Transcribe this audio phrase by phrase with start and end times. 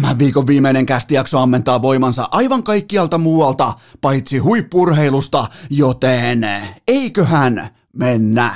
[0.00, 6.46] Tämän viikon viimeinen kästijakso ammentaa voimansa aivan kaikkialta muualta, paitsi huippurheilusta, joten
[6.88, 8.54] eiköhän mennä.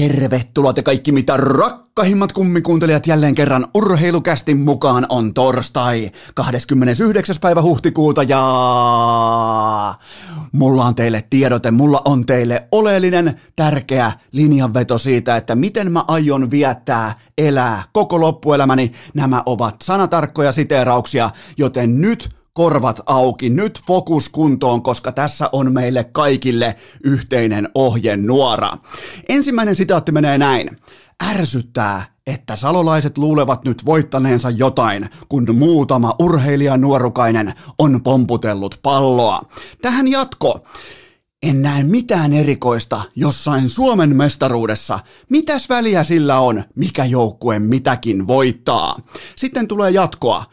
[0.00, 7.36] Tervetuloa te kaikki mitä rakkahimmat kummikuuntelijat jälleen kerran urheilukästin mukaan on torstai 29.
[7.40, 8.38] päivä huhtikuuta ja
[10.52, 16.50] mulla on teille tiedote, mulla on teille oleellinen tärkeä linjanveto siitä, että miten mä aion
[16.50, 18.92] viettää, elää koko loppuelämäni.
[19.14, 26.04] Nämä ovat sanatarkkoja siteerauksia, joten nyt korvat auki, nyt fokus kuntoon, koska tässä on meille
[26.04, 28.72] kaikille yhteinen ohjenuora.
[29.28, 30.78] Ensimmäinen sitaatti menee näin.
[31.30, 39.42] Ärsyttää, että salolaiset luulevat nyt voittaneensa jotain, kun muutama urheilija nuorukainen on pomputellut palloa.
[39.82, 40.64] Tähän jatko.
[41.42, 44.98] En näe mitään erikoista jossain Suomen mestaruudessa.
[45.30, 48.96] Mitäs väliä sillä on, mikä joukkue mitäkin voittaa?
[49.36, 50.44] Sitten tulee jatkoa.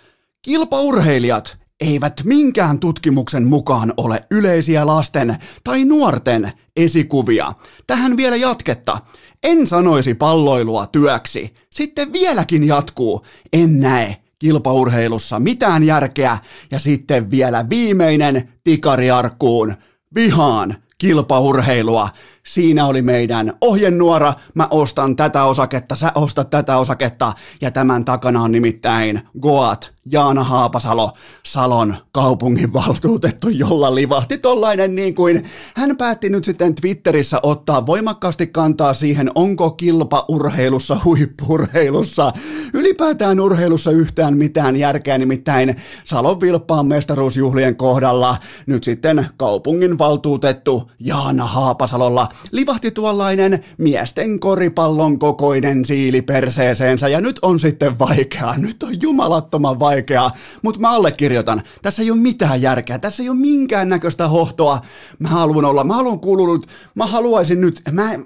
[0.41, 7.53] Kilpaurheilijat eivät minkään tutkimuksen mukaan ole yleisiä lasten tai nuorten esikuvia.
[7.87, 8.97] Tähän vielä jatketta.
[9.43, 11.53] En sanoisi palloilua työksi.
[11.69, 13.25] Sitten vieläkin jatkuu.
[13.53, 16.37] En näe kilpaurheilussa mitään järkeä.
[16.71, 19.73] Ja sitten vielä viimeinen tikariarkkuun.
[20.15, 22.09] Vihaan kilpaurheilua.
[22.47, 24.33] Siinä oli meidän ohjenuora.
[24.53, 27.33] Mä ostan tätä osaketta, sä ostat tätä osaketta.
[27.61, 31.11] Ja tämän takana on nimittäin Goat, Jaana Haapasalo,
[31.43, 35.43] Salon kaupungin valtuutettu, jolla livahti tollainen niin kuin,
[35.75, 42.33] hän päätti nyt sitten Twitterissä ottaa voimakkaasti kantaa siihen, onko kilpaurheilussa, huippurheilussa,
[42.73, 51.45] ylipäätään urheilussa yhtään mitään järkeä, nimittäin Salon vilppaan mestaruusjuhlien kohdalla nyt sitten kaupungin valtuutettu Jaana
[51.45, 59.01] Haapasalolla livahti tuollainen miesten koripallon kokoinen siili perseeseensä ja nyt on sitten vaikeaa, nyt on
[59.01, 64.27] jumalattoman vaikeaa, mutta mä allekirjoitan, tässä ei ole mitään järkeä, tässä ei ole minkään näköistä
[64.27, 64.81] hohtoa,
[65.19, 68.19] mä haluan olla, mä haluan kuulunut, mä haluaisin nyt, mä,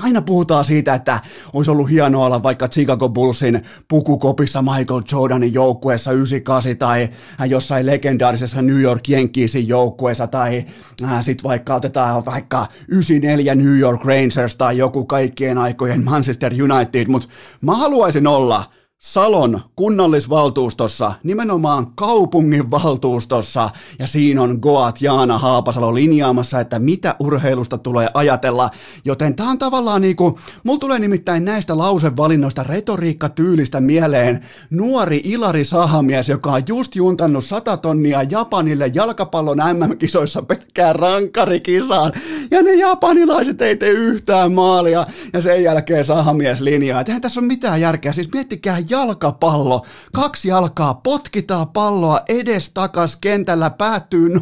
[0.00, 1.20] aina puhutaan siitä, että
[1.52, 7.08] olisi ollut hienoa olla vaikka Chicago Bullsin pukukopissa Michael Jordanin joukkueessa 98 tai
[7.48, 10.64] jossain legendaarisessa New York Yankeesin joukkueessa tai
[11.04, 17.06] äh, sitten vaikka otetaan vaikka 94 New York Rangers tai joku kaikkien aikojen Manchester United,
[17.08, 17.28] mutta
[17.60, 18.64] mä haluaisin olla
[19.02, 27.78] Salon kunnallisvaltuustossa, nimenomaan kaupungin valtuustossa, ja siinä on Goat Jaana Haapasalo linjaamassa, että mitä urheilusta
[27.78, 28.70] tulee ajatella,
[29.04, 34.40] joten tämä on tavallaan niinku, mulla tulee nimittäin näistä lausevalinnoista retoriikka tyylistä mieleen.
[34.70, 42.12] Nuori Ilari Sahamies, joka on just juntannut 100 tonnia Japanille jalkapallon MM-kisoissa pelkkään rankarikisaan,
[42.50, 47.40] ja ne japanilaiset ei tee yhtään maalia, ja sen jälkeen Sahamies linjaa, että eihän tässä
[47.40, 49.86] ole mitään järkeä, siis miettikää jalkapallo.
[50.12, 54.40] Kaksi jalkaa potkitaan palloa edes takas kentällä, päättyy 0-0.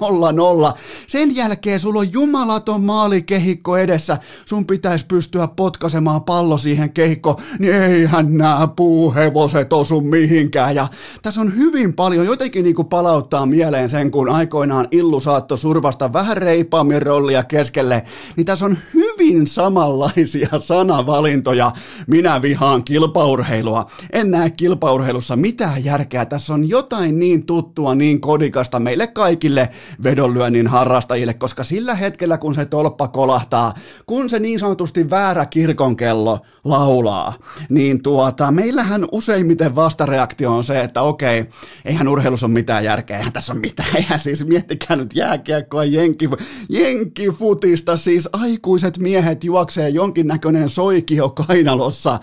[1.07, 4.19] Sen jälkeen sulla on jumalaton maalikehikko edessä.
[4.45, 10.75] Sun pitäisi pystyä potkasemaan pallo siihen kehikko, niin eihän nämä puuhevoset osu mihinkään.
[10.75, 10.89] Ja
[11.23, 16.37] tässä on hyvin paljon, jotenkin niinku palauttaa mieleen sen, kun aikoinaan Illu saatto survasta vähän
[16.37, 18.03] reipaammin rollia keskelle,
[18.37, 21.73] niin tässä on hyvin samanlaisia sanavalintoja.
[22.07, 23.87] Minä vihaan kilpaurheilua.
[24.13, 26.25] En näe kilpaurheilussa mitään järkeä.
[26.25, 29.69] Tässä on jotain niin tuttua, niin kodikasta meille kaikille
[30.05, 33.75] vedonlyönnin harrastajille, koska sillä hetkellä, kun se tolppa kolahtaa,
[34.07, 37.35] kun se niin sanotusti väärä kirkonkello laulaa,
[37.69, 41.45] niin tuota, meillähän useimmiten vastareaktio on se, että okei,
[41.85, 46.31] eihän urheilussa ole mitään järkeä, eihän tässä ole mitään, eihän siis miettikää nyt jääkiekkoa, jenki,
[46.69, 52.19] jenkifutista, siis aikuiset miehet juoksee jonkinnäköinen soikio kainalossa,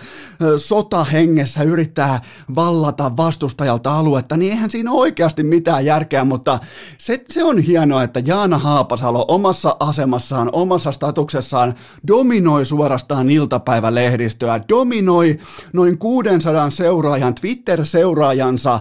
[0.58, 2.22] sota hengessä yrittää yrittää
[2.56, 6.60] vallata vastustajalta aluetta, niin eihän siinä oikeasti mitään järkeä, mutta
[6.98, 11.74] se, se on hienoa, että Jaana Haapasalo omassa asemassaan, omassa statuksessaan
[12.08, 15.40] dominoi suorastaan iltapäivälehdistöä, dominoi
[15.74, 18.80] noin 600 seuraajan, Twitter-seuraajansa,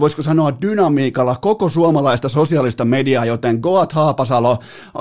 [0.00, 4.58] voisiko sanoa dynamiikalla koko suomalaista sosiaalista mediaa, joten Goat Haapasalo,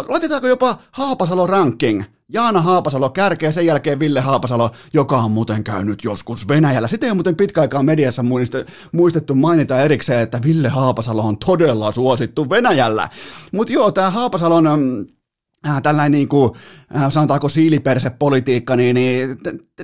[0.08, 2.04] laitetaanko jopa Haapasalo ranking,
[2.34, 6.88] Jaana Haapasalo kärkeä, sen jälkeen Ville Haapasalo, joka on muuten käynyt joskus Venäjällä.
[6.88, 8.24] Sitä ei ole muuten pitkä aikaa mediassa
[8.92, 13.10] muistettu mainita erikseen, että Ville Haapasalo on todella suosittu Venäjällä.
[13.52, 14.68] Mutta joo, tämä Haapasalon
[15.68, 16.52] äh, tällainen niin kuin,
[16.96, 19.38] äh, sanotaanko siilipersepolitiikka, niin, niin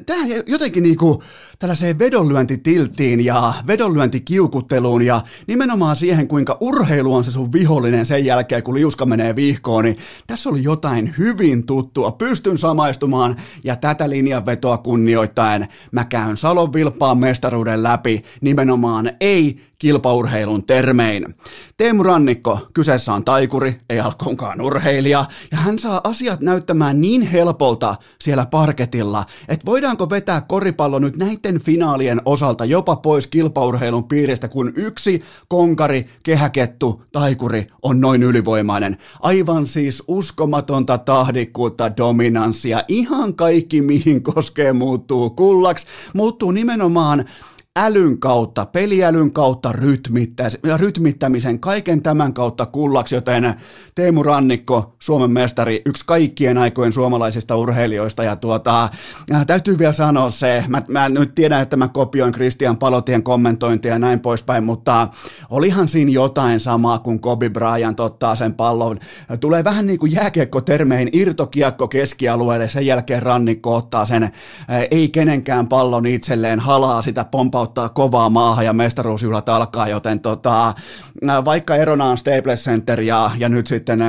[0.06, 1.20] tämä jotenkin niin kuin,
[1.60, 8.64] tällaiseen vedonlyöntitilttiin ja vedonlyöntikiukutteluun ja nimenomaan siihen, kuinka urheilu on se sun vihollinen sen jälkeen,
[8.64, 9.98] kun liuska menee vihkoon, niin
[10.28, 12.12] tässä oli jotain hyvin tuttua.
[12.12, 20.66] Pystyn samaistumaan ja tätä linjanvetoa kunnioittaen mä käyn Salon vilppaan mestaruuden läpi nimenomaan ei kilpaurheilun
[20.66, 21.36] termein.
[21.78, 27.96] Teemu Rannikko, kyseessä on taikuri, ei alkoonkaan urheilija, ja hän saa asiat näyttämään niin helpolta
[28.22, 31.16] siellä parketilla, että voidaanko vetää koripallo nyt
[31.46, 38.98] näiden finaalien osalta jopa pois kilpaurheilun piiristä, kun yksi konkari, kehäkettu, taikuri on noin ylivoimainen.
[39.20, 47.26] Aivan siis uskomatonta tahdikkuutta, dominanssia, ihan kaikki mihin koskee muuttuu kullaksi, muuttuu nimenomaan
[47.76, 49.74] älyn kautta, peliälyn kautta
[50.78, 53.54] rytmittämisen, kaiken tämän kautta kullaksi, joten
[53.96, 58.90] Teemu Rannikko, Suomen mestari, yksi kaikkien aikojen suomalaisista urheilijoista, ja tuota,
[59.34, 63.92] äh, täytyy vielä sanoa se, mä, mä nyt tiedän, että mä kopioin Christian Palotien kommentointia
[63.92, 65.08] ja näin poispäin, mutta
[65.50, 69.00] olihan siinä jotain samaa, kun Kobe Bryant ottaa sen pallon,
[69.40, 74.32] tulee vähän niin kuin jääkiekko-termein irtokiekko keskialueelle, sen jälkeen Rannikko ottaa sen, äh,
[74.92, 80.74] ei kenenkään pallon itselleen, halaa sitä pompaa ottaa kovaa maahan ja mestaruusjuhlat alkaa, joten tota,
[81.46, 84.00] vaikka erona on Staples Center ja, ja nyt sitten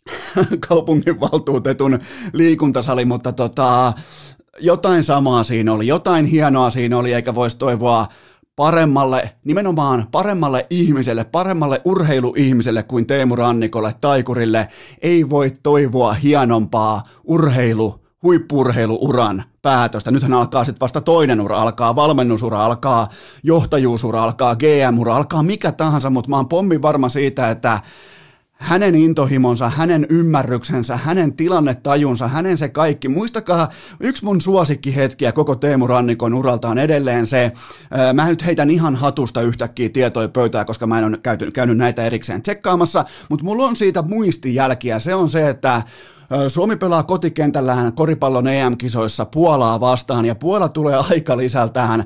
[0.68, 1.98] kaupunginvaltuutetun
[2.32, 3.92] liikuntasali, mutta tota,
[4.60, 8.06] jotain samaa siinä oli, jotain hienoa siinä oli, eikä voisi toivoa
[8.56, 14.68] paremmalle, nimenomaan paremmalle ihmiselle, paremmalle urheiluihmiselle kuin Teemu Rannikolle, taikurille,
[15.02, 20.10] ei voi toivoa hienompaa urheilu huippurheiluuran päätöstä.
[20.10, 23.08] Nythän alkaa sitten vasta toinen ura, alkaa valmennusura, alkaa
[23.42, 27.80] johtajuusura, alkaa GM-ura, alkaa mikä tahansa, mutta mä oon pommin varma siitä, että
[28.52, 33.08] hänen intohimonsa, hänen ymmärryksensä, hänen tilannetajunsa, hänen se kaikki.
[33.08, 33.68] Muistakaa,
[34.00, 37.52] yksi mun suosikkihetkiä koko Teemu Rannikon uralta on edelleen se,
[38.14, 41.18] mä nyt heitän ihan hatusta yhtäkkiä tietoja pöytää, koska mä en ole
[41.52, 44.98] käynyt, näitä erikseen tsekkaamassa, mutta mulla on siitä muistijälkiä.
[44.98, 45.82] Se on se, että
[46.48, 52.04] Suomi pelaa kotikentällään koripallon EM-kisoissa Puolaa vastaan ja Puola tulee aika lisältään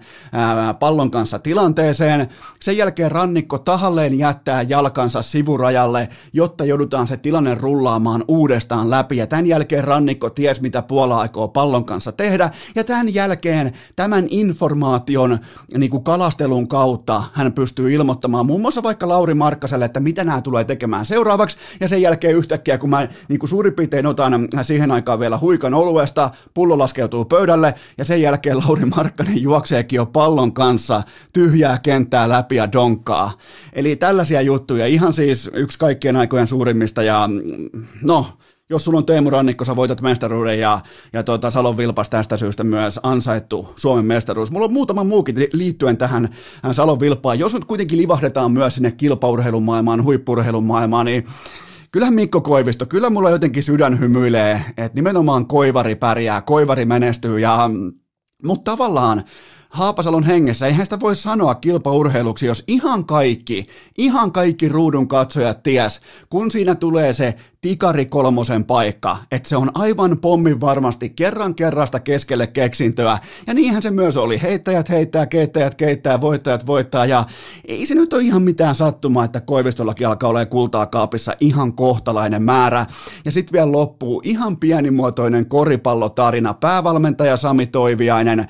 [0.78, 2.28] pallon kanssa tilanteeseen.
[2.61, 9.17] Sen jälkeen rannikko tahalleen jättää jalkansa sivurajalle, jotta joudutaan se tilanne rullaamaan uudestaan läpi.
[9.17, 12.50] Ja tämän jälkeen rannikko ties mitä Puola aikoo pallon kanssa tehdä.
[12.75, 15.38] Ja tämän jälkeen tämän informaation
[15.76, 20.40] niin kuin kalastelun kautta hän pystyy ilmoittamaan muun muassa vaikka Lauri Markkaselle, että mitä nämä
[20.40, 21.56] tulee tekemään seuraavaksi.
[21.81, 25.75] Ja sen jälkeen yhtäkkiä kun mä niin kuin suurin piirtein otan siihen aikaan vielä huikan
[25.75, 31.03] oluesta, pullo laskeutuu pöydälle ja sen jälkeen Lauri Markkanen juokseekin jo pallon kanssa
[31.33, 33.33] tyhjää kenttää läpi ja donkkaa.
[33.73, 37.29] Eli tällaisia juttuja, ihan siis yksi kaikkien aikojen suurimmista ja
[38.03, 38.27] no,
[38.71, 40.81] jos sulla on Teemu Rannikko, sä voitat mestaruuden ja,
[41.13, 44.51] ja tuota, Salon Vilpas tästä syystä myös ansaittu Suomen mestaruus.
[44.51, 46.29] Mulla on muutama muukin liittyen tähän
[46.73, 47.39] Salon Vilpaan.
[47.39, 51.27] Jos nyt kuitenkin livahdetaan myös sinne kilpaurheilun maailmaan, huippurheilun maailmaan, niin
[51.93, 57.71] kyllähän Mikko Koivisto, kyllä mulla jotenkin sydän hymyilee, että nimenomaan Koivari pärjää, Koivari menestyy ja
[58.45, 59.25] mutta tavallaan
[59.71, 63.67] Haapasalon hengessä, eihän sitä voi sanoa kilpaurheiluksi, jos ihan kaikki,
[63.99, 66.01] ihan kaikki ruudun katsojat ties,
[66.31, 72.01] kun siinä tulee se tikari kolmosen paikka, että se on aivan pommin varmasti kerran kerrasta
[72.01, 77.25] keskelle keksintöä, ja niinhän se myös oli, heittäjät heittää, keittäjät keittää, voittajat voittaa, ja
[77.65, 82.43] ei se nyt ole ihan mitään sattumaa, että Koivistollakin alkaa olla kultaa kaapissa ihan kohtalainen
[82.43, 82.87] määrä,
[83.25, 88.49] ja sitten vielä loppuu ihan pienimuotoinen koripallotarina, päävalmentaja Sami Toiviainen,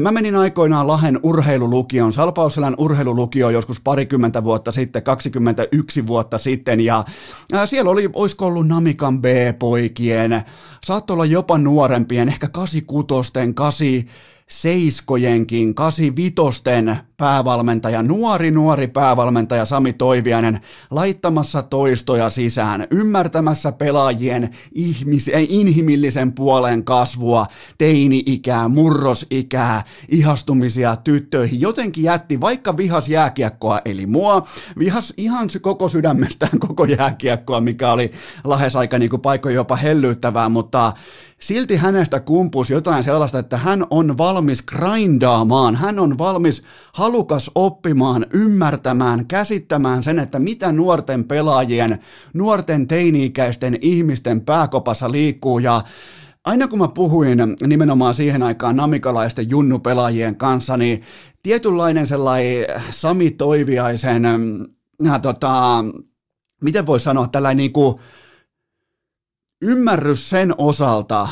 [0.00, 7.04] mä menin aikoinaan Lahen urheilulukion, Salpausselän urheilulukio joskus parikymmentä vuotta sitten, 21 vuotta sitten, ja
[7.66, 10.42] siellä oli, olisiko ollut Namikan B-poikien,
[10.84, 13.86] saattoi olla jopa nuorempien, ehkä 86, 8
[14.52, 16.34] seiskojenkin, 85
[17.16, 27.46] päävalmentaja, nuori nuori päävalmentaja Sami Toiviainen laittamassa toistoja sisään, ymmärtämässä pelaajien ihmis, inhimillisen puolen kasvua,
[27.78, 31.60] teini-ikää, murrosikää, ihastumisia tyttöihin.
[31.60, 34.46] Jotenkin jätti, vaikka vihas jääkiekkoa, eli mua,
[34.78, 38.10] vihas ihan koko sydämestään koko jääkiekkoa, mikä oli
[38.44, 40.92] lähes aika niin kuin paikkoja jopa hellyyttävää, mutta
[41.42, 48.26] silti hänestä kumpusi jotain sellaista, että hän on valmis grindaamaan, hän on valmis halukas oppimaan,
[48.34, 51.98] ymmärtämään, käsittämään sen, että mitä nuorten pelaajien,
[52.34, 55.58] nuorten teini-ikäisten ihmisten pääkopassa liikkuu.
[55.58, 55.82] Ja
[56.44, 61.02] Aina kun mä puhuin nimenomaan siihen aikaan namikalaisten junnupelaajien kanssa, niin
[61.42, 64.24] tietynlainen sellainen Sami Toiviaisen,
[65.06, 65.84] äh, tota,
[66.64, 67.98] miten voi sanoa, tällainen niin kuin
[69.62, 71.28] ymmärrys sen osalta,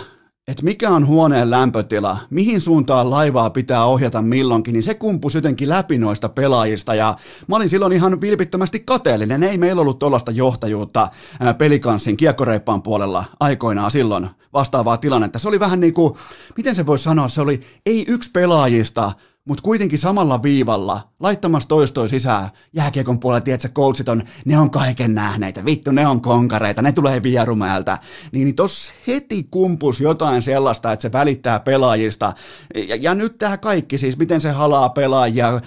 [0.48, 5.68] että mikä on huoneen lämpötila, mihin suuntaan laivaa pitää ohjata milloinkin, niin se kumpus jotenkin
[5.68, 7.16] läpi noista pelaajista ja
[7.48, 9.42] mä olin silloin ihan vilpittömästi kateellinen.
[9.42, 11.08] Ei meillä ollut tuollaista johtajuutta
[11.58, 15.38] pelikanssin kiekkoreippaan puolella aikoinaan silloin vastaavaa tilannetta.
[15.38, 16.14] Se oli vähän niin kuin,
[16.56, 19.12] miten se voisi sanoa, se oli ei yksi pelaajista,
[19.44, 25.14] mutta kuitenkin samalla viivalla, laittamassa toistoi sisään, jääkiekon puolella, tiedätkö, coachit on, ne on kaiken
[25.14, 27.98] nähneitä, vittu, ne on konkareita, ne tulee vierumäeltä,
[28.32, 32.32] niin, niin tossa heti kumpus jotain sellaista, että se välittää pelaajista,
[32.88, 35.60] ja, ja nyt tämä kaikki, siis miten se halaa pelaajia,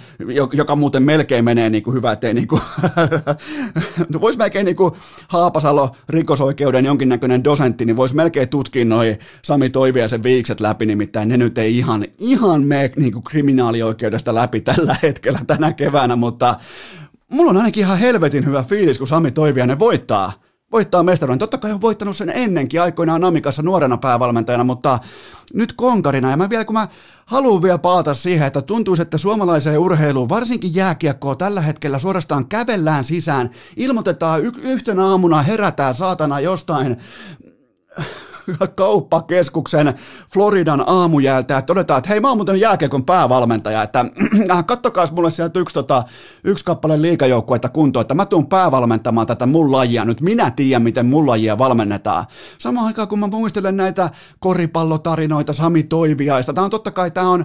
[0.52, 2.60] joka muuten melkein menee niin kuin hyvä, ettei niin kuin,
[4.08, 4.92] no vois melkein niin kuin
[5.28, 11.36] Haapasalo rikosoikeuden jonkinnäköinen dosentti, niin voisi melkein tutkia noi Sami Toiviaisen viikset läpi, nimittäin ne
[11.36, 16.56] nyt ei ihan, ihan mene niin kuin kriminaalioikeudesta läpi tällä hetkellä tänä keväänä, mutta
[17.32, 20.32] mulla on ainakin ihan helvetin hyvä fiilis, kun Sami Toiviainen voittaa
[20.74, 21.38] voittaa mestaruuden.
[21.38, 24.98] Totta kai on voittanut sen ennenkin aikoinaan Namikassa nuorena päävalmentajana, mutta
[25.54, 26.30] nyt konkarina.
[26.30, 26.88] Ja mä vielä, kun mä
[27.26, 33.04] haluan vielä paata siihen, että tuntuu, että suomalaiseen urheiluun, varsinkin jääkiekkoa tällä hetkellä suorastaan kävellään
[33.04, 36.96] sisään, ilmoitetaan y- yhtenä aamuna, herätään saatana jostain
[38.74, 39.94] kauppakeskuksen
[40.32, 44.00] Floridan aamujältä, että todetaan, että hei mä oon muuten jääkiekon päävalmentaja, että
[44.50, 46.04] äh, kattokaas mulle sieltä yksi, tota,
[46.44, 51.06] yksi kappale liikajoukkuetta kuntoon, että mä tuun päävalmentamaan tätä mun lajia, nyt minä tiedän, miten
[51.06, 52.24] mun lajia valmennetaan.
[52.58, 57.44] Samaan aikaan, kun mä muistelen näitä koripallotarinoita Sami Toiviaista, tämä on totta kai, tämä on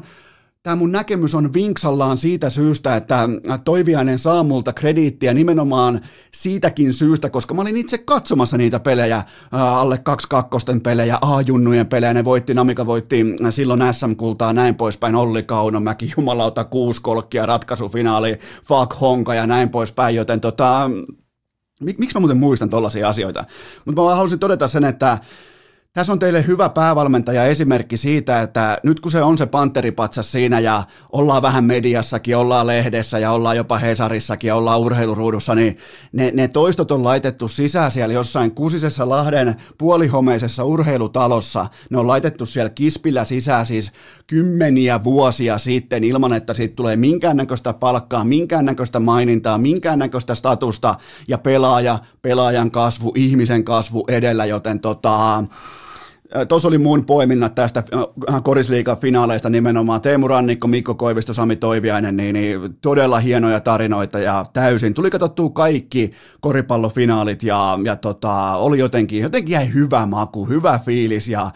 [0.63, 3.29] Tämä mun näkemys on vinksallaan siitä syystä, että
[3.63, 6.01] Toiviainen saa multa krediittiä nimenomaan
[6.33, 12.13] siitäkin syystä, koska mä olin itse katsomassa niitä pelejä, alle kaksi kakkosten pelejä, A-junnujen pelejä,
[12.13, 19.01] ne voitti, Namika voitti silloin SM-kultaa näin poispäin, Olli Kaunomäki, jumalauta, kuusi kolkkia, ratkaisufinaali, fuck
[19.01, 20.91] honka ja näin poispäin, joten tota,
[21.83, 23.45] mik, miksi mä muuten muistan tollaisia asioita?
[23.85, 25.17] Mutta mä halusin todeta sen, että
[25.93, 30.59] tässä on teille hyvä päävalmentaja esimerkki siitä, että nyt kun se on se panteripatsas siinä
[30.59, 35.77] ja ollaan vähän mediassakin, ollaan lehdessä ja ollaan jopa Hesarissakin ja ollaan urheiluruudussa, niin
[36.11, 41.67] ne, ne toistot on laitettu sisään siellä jossain Kusisessa Lahden puolihomeisessa urheilutalossa.
[41.89, 43.91] Ne on laitettu siellä kispillä sisään siis
[44.27, 50.95] kymmeniä vuosia sitten ilman, että siitä tulee minkäännäköistä palkkaa, minkäännäköistä mainintaa, minkäännäköistä statusta
[51.27, 55.43] ja pelaaja, pelaajan kasvu, ihmisen kasvu edellä, joten tota,
[56.47, 57.83] Tuossa oli mun poiminnat tästä
[58.43, 60.01] korisliikan finaaleista nimenomaan.
[60.01, 64.93] Teemu Rannikko, Mikko Koivisto, Sami Toiviainen, niin, niin todella hienoja tarinoita ja täysin.
[64.93, 71.29] Tuli katsottua kaikki koripallofinaalit ja, ja tota, oli jotenkin, jotenkin jäi hyvä maku, hyvä fiilis
[71.29, 71.51] ja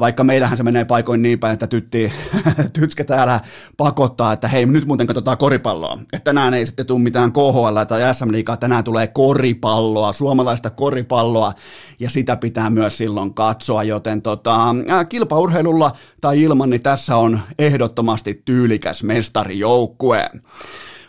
[0.00, 2.12] vaikka meillähän se menee paikoin niin päin, että tytti,
[2.80, 3.40] tytskä täällä
[3.76, 5.98] pakottaa, että hei nyt muuten katsotaan koripalloa.
[6.12, 11.52] Että tänään ei sitten tule mitään KHL tai SM Liigaa, tänään tulee koripalloa, suomalaista koripalloa
[12.00, 14.74] ja sitä pitää myös silloin katsoa, joten tota,
[15.08, 20.30] kilpaurheilulla tai ilman, niin tässä on ehdottomasti tyylikäs mestarijoukkue.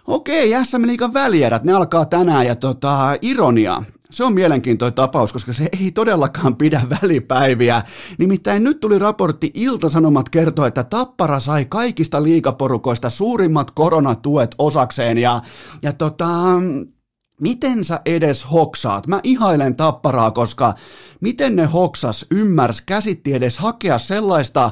[0.08, 5.54] Okei, SM Liigan välierät, ne alkaa tänään ja tota, ironia, se on mielenkiintoinen tapaus, koska
[5.54, 7.84] se ei todellakaan pidä välipäiviä.
[8.18, 15.42] Nimittäin nyt tuli raportti, Iltasanomat kertoo, että Tappara sai kaikista liikaporukoista suurimmat koronatuet osakseen ja,
[15.82, 16.28] ja tota,
[17.42, 19.08] miten sä edes hoksaat?
[19.08, 20.74] Mä ihailen Tapparaa, koska
[21.22, 24.72] miten ne hoksas, ymmärs, käsitti edes hakea sellaista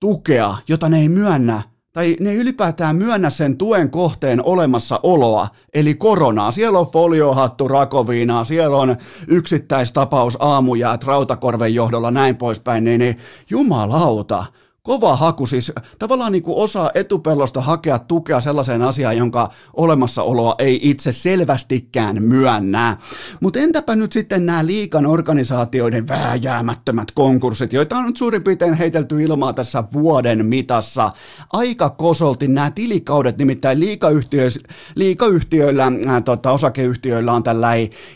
[0.00, 6.52] tukea, jota ne ei myönnä tai ne ylipäätään myönnä sen tuen kohteen olemassaoloa, eli koronaa.
[6.52, 8.96] Siellä on foliohattu rakoviinaa, siellä on
[9.28, 13.16] yksittäistapaus aamujäät Rautakorven johdolla, näin poispäin, niin, niin
[13.50, 14.44] jumalauta,
[14.82, 20.80] kova haku, siis tavallaan niin kuin osaa etupellosta hakea tukea sellaiseen asiaan, jonka olemassaoloa ei
[20.82, 22.96] itse selvästikään myönnä.
[23.40, 29.22] Mutta entäpä nyt sitten nämä liikan organisaatioiden vääjäämättömät konkurssit, joita on nyt suurin piirtein heitelty
[29.22, 31.10] ilmaa tässä vuoden mitassa.
[31.52, 34.48] Aika kosolti nämä tilikaudet, nimittäin liikayhtiö,
[34.94, 37.70] liikayhtiöillä, äh, tota, osakeyhtiöillä on tällä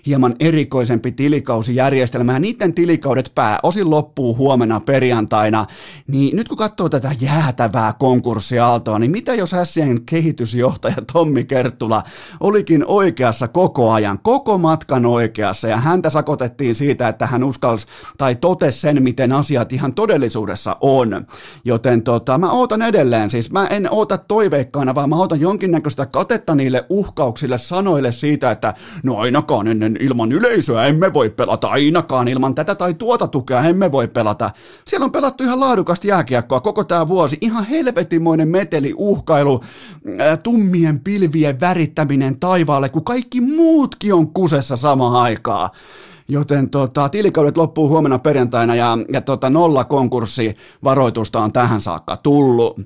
[0.07, 5.67] hieman erikoisempi tilikausijärjestelmä, ja niiden tilikaudet pääosin loppuu huomenna perjantaina,
[6.07, 12.03] niin nyt kun katsoo tätä jäätävää konkurssiaaltoa, niin mitä jos Hässien kehitysjohtaja Tommi Kerttula
[12.41, 17.87] olikin oikeassa koko ajan, koko matkan oikeassa, ja häntä sakotettiin siitä, että hän uskalsi
[18.19, 21.27] tai totesi sen, miten asiat ihan todellisuudessa on.
[21.65, 26.55] Joten tota, mä ootan edelleen, siis mä en oota toiveikkaana, vaan mä ootan jonkinnäköistä katetta
[26.55, 32.55] niille uhkauksille, sanoille siitä, että no ainakaan ennen ilman yleisöä emme voi pelata, ainakaan ilman
[32.55, 34.51] tätä tai tuota tukea emme voi pelata.
[34.87, 37.39] Siellä on pelattu ihan laadukasti jääkiekkoa jääkiekkoa koko tämä vuosi.
[37.41, 39.61] Ihan helvetimoinen meteli, uhkailu,
[40.43, 45.71] tummien pilvien värittäminen taivaalle, kun kaikki muutkin on kusessa samaan aikaan.
[46.29, 52.17] Joten tota, tilikaudet loppuu huomenna perjantaina ja, ja tota, nolla konkurssi varoitusta on tähän saakka
[52.17, 52.81] tullut.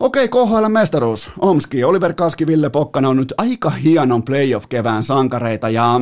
[0.00, 1.30] Okei, KHL mestaruus.
[1.38, 6.00] Omski, Oliver Kaski, Ville Pokkana on nyt aika hienon playoff-kevään sankareita ja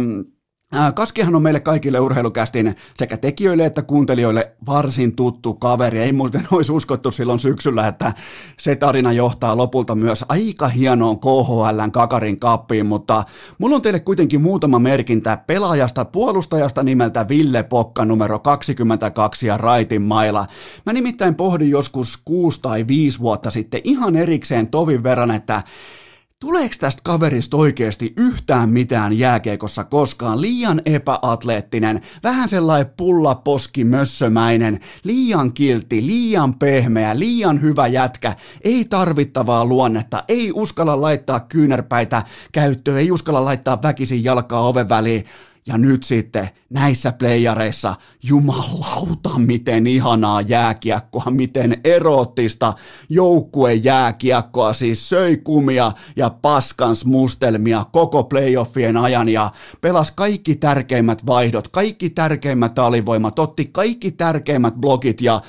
[0.95, 6.01] Kaskihan on meille kaikille urheilukästin sekä tekijöille että kuuntelijoille varsin tuttu kaveri.
[6.01, 8.13] Ei muuten olisi uskottu silloin syksyllä, että
[8.59, 13.25] se tarina johtaa lopulta myös aika hienoon KHLn Kakarin kappiin, mutta
[13.59, 20.03] mulla on teille kuitenkin muutama merkintä pelaajasta, puolustajasta nimeltä Ville Pokka numero 22 ja Raitin
[20.03, 20.47] mailla.
[20.87, 25.63] Mä nimittäin pohdin joskus kuusi tai viisi vuotta sitten ihan erikseen tovin verran, että
[26.45, 30.41] Tuleeko tästä kaverista oikeasti yhtään mitään jääkiekossa koskaan?
[30.41, 39.65] Liian epäatleettinen, vähän sellainen pullaposki mössömäinen, liian kiltti, liian pehmeä, liian hyvä jätkä, ei tarvittavaa
[39.65, 42.23] luonnetta, ei uskalla laittaa kyynärpäitä
[42.53, 45.25] käyttöön, ei uskalla laittaa väkisin jalkaa oven väliin.
[45.67, 52.73] Ja nyt sitten näissä playareissa, jumalauta, miten ihanaa jääkiekkoa, miten eroottista
[53.09, 61.69] joukkuejääkiekkoa, siis söi kumia ja paskans mustelmia koko playoffien ajan ja pelas kaikki tärkeimmät vaihdot,
[61.69, 65.41] kaikki tärkeimmät alivoimat, otti kaikki tärkeimmät blogit ja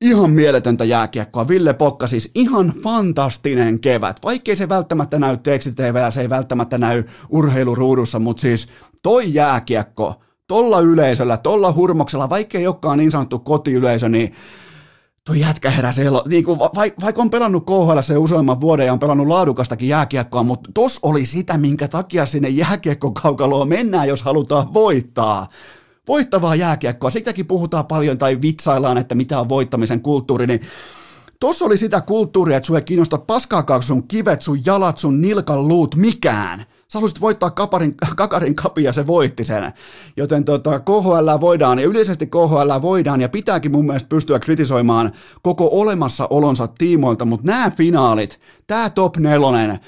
[0.00, 1.48] Ihan mieletöntä jääkiekkoa.
[1.48, 4.16] Ville Pokka siis ihan fantastinen kevät.
[4.24, 8.68] Vaikkei se välttämättä näy tekstiteivellä, se ei välttämättä näy urheiluruudussa, mutta siis
[9.02, 10.14] toi jääkiekko,
[10.46, 14.32] tolla yleisöllä, tolla hurmoksella, vaikkei olekaan niin sanottu kotiyleisö, niin
[15.24, 16.24] toi jätkä heräsi elo.
[16.28, 20.42] Niin kuin, vaikka, vaikka on pelannut KHL se useamman vuoden ja on pelannut laadukastakin jääkiekkoa,
[20.42, 25.46] mutta tos oli sitä, minkä takia sinne jääkiekkokaukaloon mennään, jos halutaan voittaa
[26.08, 27.10] voittavaa jääkiekkoa.
[27.10, 30.60] Sitäkin puhutaan paljon tai vitsaillaan, että mitä on voittamisen kulttuuri, niin
[31.40, 35.68] Tuossa oli sitä kulttuuria, että sua ei kiinnosta paskaakaan sun kivet, sun jalat, sun nilkan
[35.68, 36.58] luut, mikään.
[36.58, 39.72] Sä haluaisit voittaa kaparin, kakarin kapi ja se voitti sen.
[40.16, 45.68] Joten tota, KHL voidaan ja yleisesti KHL voidaan ja pitääkin mun mielestä pystyä kritisoimaan koko
[45.72, 49.78] olemassaolonsa tiimoilta, mutta nämä finaalit, tämä top nelonen,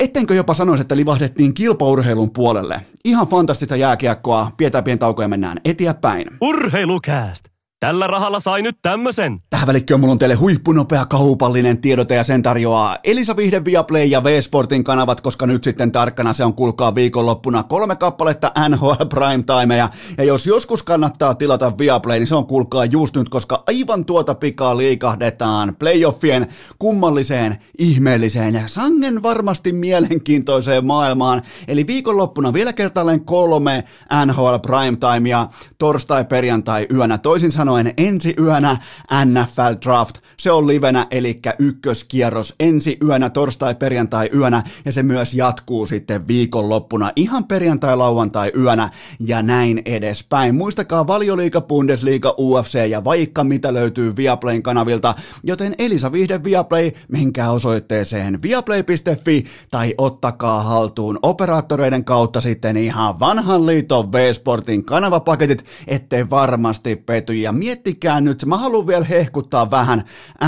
[0.00, 2.80] Ettenkö jopa sanoisi, että livahdettiin kilpaurheilun puolelle.
[3.04, 6.26] Ihan fantastista jääkiekkoa, pidetään pieni tauko ja mennään eteenpäin.
[6.40, 7.55] Urheilukääst!
[7.80, 9.38] Tällä rahalla sai nyt tämmösen.
[9.50, 14.24] Tähän välikköön mulla on teille huippunopea kaupallinen tiedote ja sen tarjoaa Elisa Vihde Viaplay ja
[14.24, 19.90] V-Sportin kanavat, koska nyt sitten tarkkana se on kulkaa viikonloppuna kolme kappaletta NHL Prime Timeja.
[20.18, 24.34] Ja jos joskus kannattaa tilata Viaplay, niin se on kulkaa just nyt, koska aivan tuota
[24.34, 26.46] pikaa liikahdetaan playoffien
[26.78, 31.42] kummalliseen, ihmeelliseen ja sangen varmasti mielenkiintoiseen maailmaan.
[31.68, 33.84] Eli viikonloppuna vielä kertaalleen kolme
[34.26, 35.46] NHL Prime Timea
[35.78, 37.18] torstai, perjantai, yönä.
[37.18, 38.76] Toisin sanoen sanoen ensi yönä
[39.24, 40.18] NFL Draft.
[40.38, 46.28] Se on livenä, eli ykköskierros ensi yönä, torstai, perjantai yönä, ja se myös jatkuu sitten
[46.28, 50.54] viikonloppuna ihan perjantai, lauantai yönä, ja näin edespäin.
[50.54, 57.50] Muistakaa valioliiga, Bundesliga, UFC ja vaikka mitä löytyy Viaplayn kanavilta, joten Elisa Vihde Viaplay, menkää
[57.50, 66.96] osoitteeseen viaplay.fi tai ottakaa haltuun operaattoreiden kautta sitten ihan vanhan liiton V-Sportin kanavapaketit, ettei varmasti
[66.96, 67.34] pety.
[67.34, 70.04] Ja miettikää nyt, mä haluan vielä hehkuttaa vähän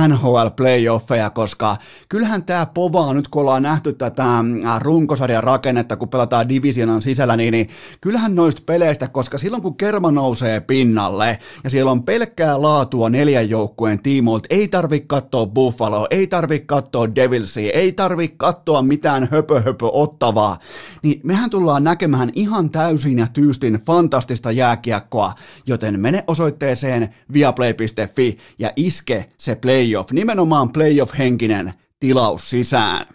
[0.09, 1.77] NHL-playoffeja, koska
[2.09, 4.25] kyllähän tämä povaa nyt, kun ollaan nähty tätä
[4.79, 7.68] runkosarjan rakennetta, kun pelataan divisionan sisällä, niin, niin
[8.01, 13.51] kyllähän noista peleistä, koska silloin kun kerma nousee pinnalle ja siellä on pelkkää laatua neljän
[13.51, 19.61] joukkueen tiimoilta, ei tarvi katsoa Buffalo, ei tarvi katsoa Devilsia, ei tarvi katsoa mitään höpö,
[19.61, 20.59] höpö ottavaa,
[21.03, 25.33] niin mehän tullaan näkemään ihan täysin ja tyystin fantastista jääkiekkoa,
[25.66, 33.07] joten mene osoitteeseen edelleen viaplay.fi ja iske se playoff, nimenomaan playoff-henkinen tilaus sisään.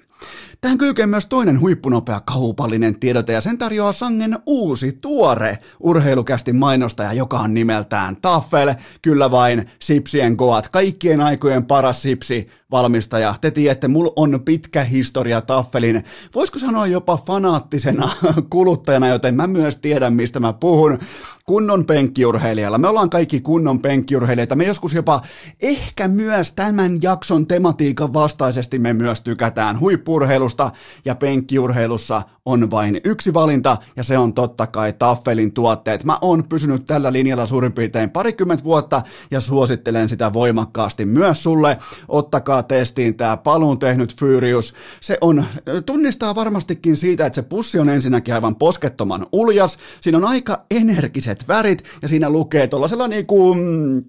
[0.61, 7.13] Tähän kylkee myös toinen huippunopea kaupallinen tiedote ja sen tarjoaa sangen uusi, tuore urheilukästi mainostaja,
[7.13, 13.35] joka on nimeltään Taffel, kyllä vain Sipsien Goat, kaikkien aikojen paras sipsi, valmistaja.
[13.41, 16.03] Te tiedätte, mulla on pitkä historia Taffelin,
[16.35, 18.09] voisiko sanoa jopa fanaattisena
[18.49, 20.99] kuluttajana, joten mä myös tiedän, mistä mä puhun.
[21.47, 22.77] Kunnon penkkiurheilijalla.
[22.77, 24.55] Me ollaan kaikki kunnon penkkiurheilijoita.
[24.55, 25.21] Me joskus jopa
[25.61, 30.71] ehkä myös tämän jakson tematiikan vastaisesti me myös tykätään huippurheilusta
[31.05, 36.03] ja penkkiurheilussa on vain yksi valinta ja se on totta kai Taffelin tuotteet.
[36.03, 39.01] Mä oon pysynyt tällä linjalla suurin piirtein parikymmentä vuotta
[39.31, 41.77] ja suosittelen sitä voimakkaasti myös sulle.
[42.07, 44.73] Ottakaa testiin tämä paluun tehnyt Fyrius.
[45.01, 45.45] Se on,
[45.85, 49.77] tunnistaa varmastikin siitä, että se pussi on ensinnäkin aivan poskettoman uljas.
[50.01, 54.03] Siinä on aika energiset värit ja siinä lukee tuollaisella niinku, mm,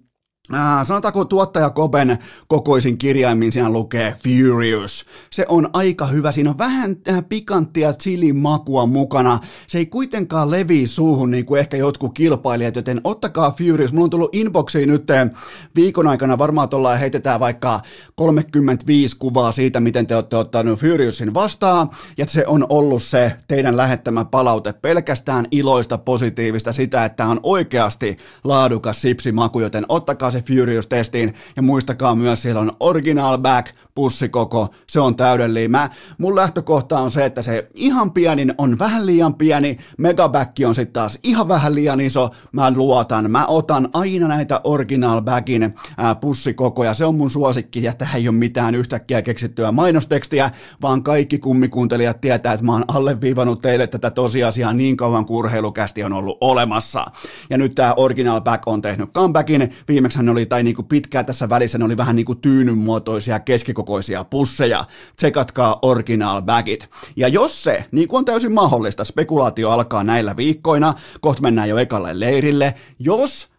[0.52, 5.06] Äh, sanotaanko tuottaja Koben kokoisin kirjaimin siinä lukee Furious.
[5.30, 7.92] Se on aika hyvä, siinä on vähän äh, pikanttia
[8.34, 9.38] makua mukana.
[9.66, 13.92] Se ei kuitenkaan levi suuhun niin kuin ehkä jotkut kilpailijat, joten ottakaa Furious.
[13.92, 15.30] Mulla on tullut inboxiin nyt äh,
[15.76, 17.80] viikon aikana varmaan tuolla heitetään vaikka
[18.14, 23.76] 35 kuvaa siitä, miten te olette ottanut Furiousin vastaan, ja se on ollut se teidän
[23.76, 31.34] lähettämä palaute pelkästään iloista, positiivista, sitä, että on oikeasti laadukas sipsimaku, joten ottakaa se Furious-testiin,
[31.56, 35.70] ja muistakaa myös, siellä on original back, pussikoko, se on täydellinen.
[35.70, 40.74] Mä, mun lähtökohta on se, että se ihan pienin on vähän liian pieni, megabacki on
[40.74, 46.14] sitten taas ihan vähän liian iso, mä luotan, mä otan aina näitä original backin ää,
[46.14, 50.50] pussikokoja, se on mun suosikki, ja tähän ei ole mitään yhtäkkiä keksittyä mainostekstiä,
[50.82, 56.04] vaan kaikki kummikuuntelijat tietää, että mä oon alleviivannut teille tätä tosiasiaa niin kauan kuin urheilukästi
[56.04, 57.06] on ollut olemassa.
[57.50, 61.48] Ja nyt tämä original back on tehnyt comebackin, viimeksi hän oli, tai niinku pitkään tässä
[61.48, 63.83] välissä ne oli vähän niinku tyynyn muotoisia keskikokoisia
[64.30, 64.84] pusseja.
[65.16, 66.90] Tsekatkaa original bagit.
[67.16, 71.78] Ja jos se, niin kuin on täysin mahdollista, spekulaatio alkaa näillä viikkoina, kohta mennään jo
[71.78, 73.54] ekalle leirille, jos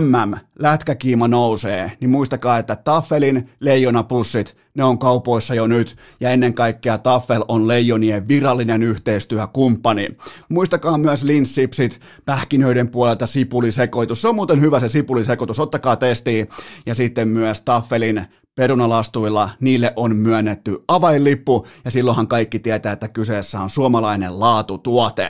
[0.00, 6.54] MM lätkäkiima nousee, niin muistakaa, että Taffelin leijonapussit, ne on kaupoissa jo nyt, ja ennen
[6.54, 10.08] kaikkea Taffel on leijonien virallinen yhteistyökumppani.
[10.48, 16.48] Muistakaa myös linssipsit, pähkinöiden puolelta sipulisekoitus, se on muuten hyvä se sipulisekoitus, ottakaa testiin,
[16.86, 18.26] ja sitten myös Taffelin
[18.58, 25.28] perunalastuilla niille on myönnetty avainlippu, ja silloinhan kaikki tietää, että kyseessä on suomalainen laatutuote.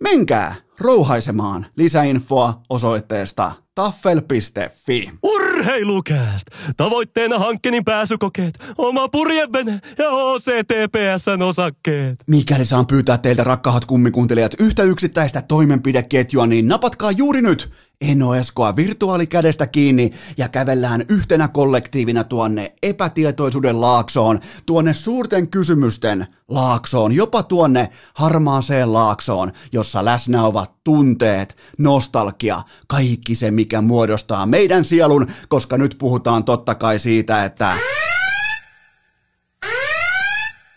[0.00, 5.10] Menkää rouhaisemaan lisäinfoa osoitteesta taffel.fi.
[5.22, 6.46] Urheilukääst!
[6.76, 12.24] Tavoitteena hankkenin pääsykokeet, oma purjevene ja OCTPSn osakkeet.
[12.26, 18.76] Mikäli saan pyytää teiltä rakkahat kummikuuntelijat yhtä yksittäistä toimenpideketjua, niin napatkaa juuri nyt Eno Eskoa
[18.76, 27.90] virtuaalikädestä kiinni ja kävellään yhtenä kollektiivina tuonne epätietoisuuden laaksoon, tuonne suurten kysymysten laaksoon, jopa tuonne
[28.14, 35.96] harmaaseen laaksoon, jossa läsnä ovat tunteet, nostalgia, kaikki se, mikä muodostaa meidän sielun, koska nyt
[35.98, 37.93] puhutaan totta kai siitä, että...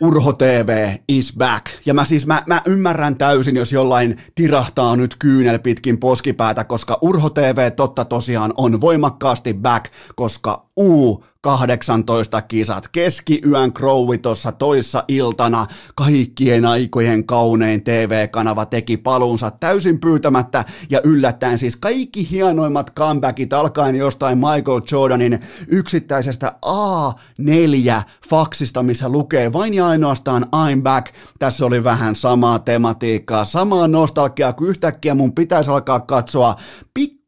[0.01, 1.65] Urho TV is back.
[1.85, 6.97] Ja mä siis, mä, mä ymmärrän täysin, jos jollain tirahtaa nyt kyynel pitkin poskipäätä, koska
[7.01, 15.03] Urho TV totta tosiaan on voimakkaasti back, koska U 18 kisat, keskiyön Crowi tuossa toissa
[15.07, 23.53] iltana, kaikkien aikojen kaunein TV-kanava teki paluunsa täysin pyytämättä ja yllättäen siis kaikki hienoimmat comebackit
[23.53, 31.13] alkaen jostain Michael Jordanin yksittäisestä A4-faksista, missä lukee vain ja ainoastaan I'm back.
[31.39, 36.55] Tässä oli vähän samaa tematiikkaa, samaa nostalgiaa, kun yhtäkkiä mun pitäisi alkaa katsoa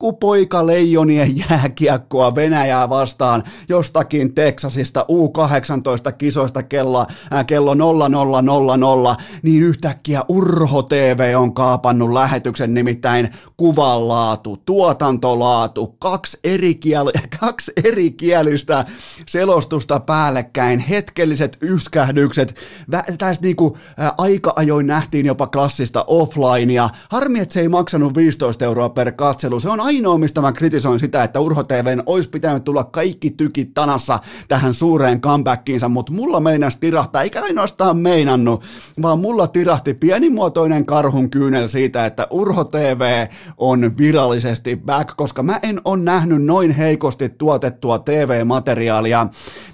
[0.01, 10.21] pikkupoika leijonien jääkiekkoa Venäjää vastaan jostakin Texasista U18 kisoista kello, äh, kello 0000, niin yhtäkkiä
[10.29, 18.85] Urho TV on kaapannut lähetyksen nimittäin kuvanlaatu, tuotantolaatu, kaksi eri, kiel- kaksi eri kielistä
[19.25, 22.55] selostusta päällekkäin, hetkelliset yskähdykset,
[22.91, 28.15] Vä- tässä niinku äh, aika ajoin nähtiin jopa klassista offlinea, harmi, että se ei maksanut
[28.15, 32.29] 15 euroa per katselu, se on ainoa, mistä mä kritisoin sitä, että Urho TVn olisi
[32.29, 38.63] pitänyt tulla kaikki tykit tanassa tähän suureen comebackiinsa, mutta mulla meinas tirahtaa, eikä ainoastaan meinannut,
[39.01, 45.59] vaan mulla tirahti pienimuotoinen karhun kyynel siitä, että Urho TV on virallisesti back, koska mä
[45.63, 49.27] en ole nähnyt noin heikosti tuotettua TV-materiaalia.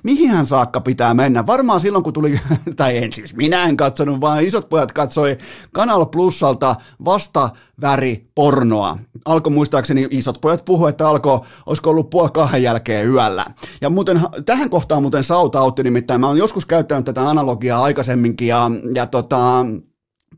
[0.03, 1.45] Mihin saakka pitää mennä?
[1.45, 2.39] Varmaan silloin, kun tuli,
[2.75, 5.37] tai en siis minä en katsonut, vaan isot pojat katsoi
[5.71, 6.75] Kanal Plusalta
[7.05, 7.49] vasta
[7.81, 8.97] väri pornoa.
[9.25, 13.45] Alko muistaakseni isot pojat puhu, että alko, olisiko ollut puoli kahden jälkeen yöllä.
[13.81, 18.71] Ja muuten, tähän kohtaan muuten sautautti, nimittäin mä oon joskus käyttänyt tätä analogiaa aikaisemminkin ja,
[18.93, 19.65] ja tota,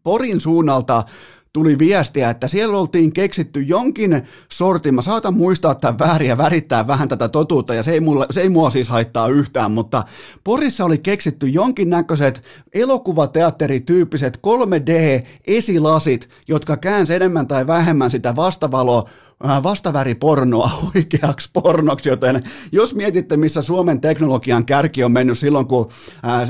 [0.04, 1.04] Porin suunnalta
[1.58, 6.88] tuli viestiä, että siellä oltiin keksitty jonkin sortin, mä saatan muistaa tämän väärin ja värittää
[6.88, 10.04] vähän tätä totuutta, ja se ei, mulle, se ei mua siis haittaa yhtään, mutta
[10.44, 12.44] Porissa oli keksitty jonkinnäköiset
[12.74, 19.10] elokuvateatterityyppiset 3D-esilasit, jotka käänsi enemmän tai vähemmän sitä vastavaloa
[19.44, 25.90] vastaväripornoa oikeaksi pornoksi, joten jos mietitte, missä Suomen teknologian kärki on mennyt silloin, kun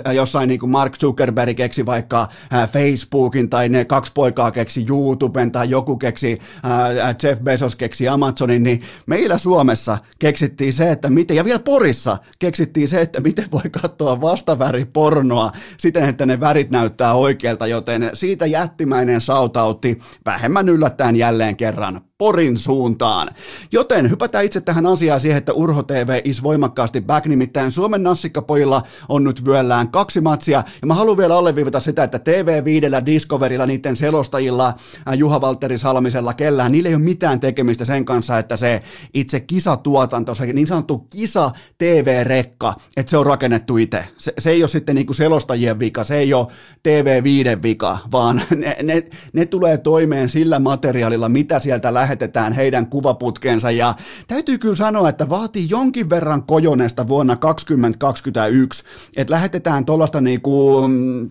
[0.07, 4.85] äh, jossain niin kuin Mark Zuckerberg keksi vaikka äh, Facebookin tai ne kaksi poikaa keksi
[4.89, 11.09] YouTuben tai joku keksi, äh, Jeff Bezos keksi Amazonin, niin meillä Suomessa keksittiin se, että
[11.09, 16.69] miten, ja vielä Porissa keksittiin se, että miten voi katsoa vastaväripornoa siten, että ne värit
[16.69, 23.29] näyttää oikealta, joten siitä jättimäinen sautautti vähemmän yllättäen jälleen kerran Porin suuntaan.
[23.71, 28.83] Joten hypätään itse tähän asiaan siihen, että Urho TV is voimakkaasti back, nimittäin Suomen nassikkapojilla
[29.09, 33.95] on nyt vyöllään kaksi matsia, ja mä haluan vielä alleviivata sitä, että TV5 Discoverilla, niiden
[33.95, 34.73] selostajilla,
[35.15, 38.81] Juha Valtteri Salmisella, kellään, niillä ei ole mitään tekemistä sen kanssa, että se
[39.13, 44.05] itse kisatuotanto, se niin sanottu kisa TV-rekka, että se on rakennettu itse.
[44.17, 46.47] Se, se ei ole sitten niin kuin selostajien vika, se ei ole
[46.87, 49.03] TV5 vika, vaan ne, ne,
[49.33, 53.93] ne tulee toimeen sillä materiaalilla, mitä sieltä lähetetään heidän kuvaputkensa, ja
[54.27, 58.83] täytyy kyllä sanoa, että vaatii jonkin verran kojonesta vuonna 2021,
[59.15, 61.29] että lähetetään tuollaista niinku, mm,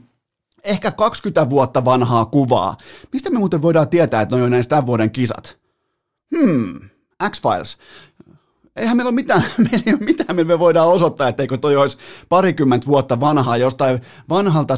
[0.65, 2.77] ehkä 20 vuotta vanhaa kuvaa.
[3.13, 5.59] Mistä me muuten voidaan tietää, että ne on näistä tämän vuoden kisat?
[6.37, 6.81] Hmm,
[7.31, 7.77] X-Files
[8.77, 13.57] eihän meillä ole mitään, meillä mitään, me voidaan osoittaa, etteikö toi olisi parikymmentä vuotta vanhaa
[13.57, 14.75] jostain vanhalta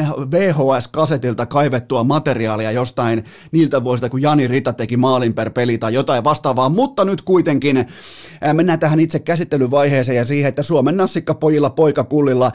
[0.00, 5.94] äh, VHS-kasetilta kaivettua materiaalia jostain niiltä vuosilta, kun Jani Rita teki maalin per peli tai
[5.94, 7.86] jotain vastaavaa, mutta nyt kuitenkin äh,
[8.52, 12.52] mennään tähän itse käsittelyvaiheeseen ja siihen, että Suomen nassikkapojilla, poikakullilla,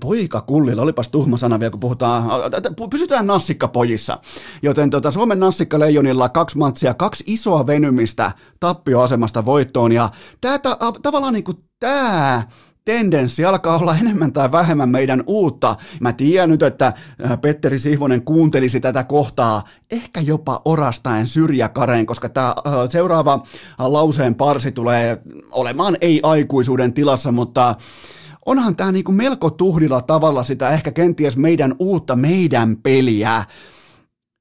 [0.00, 4.18] poikakullilla, olipas tuhma sana vielä, kun puhutaan, äh, pysytään nassikkapojissa,
[4.62, 10.08] joten tota, Suomen nassikkaleijonilla kaksi matsia, kaksi isoa venymistä tappioasemasta voittoon ja
[10.40, 12.42] Tämä ta- tavallaan niin kuin tämä
[12.84, 15.76] tendenssi alkaa olla enemmän tai vähemmän meidän uutta.
[16.00, 16.92] Mä tiedän nyt, että
[17.40, 22.54] Petteri Sihvonen kuuntelisi tätä kohtaa ehkä jopa orastaen syrjäkareen, koska tämä
[22.88, 23.42] seuraava
[23.78, 27.74] lauseen parsi tulee olemaan ei-aikuisuuden tilassa, mutta
[28.46, 33.44] onhan tämä niinku melko tuhdilla tavalla sitä ehkä kenties meidän uutta meidän peliä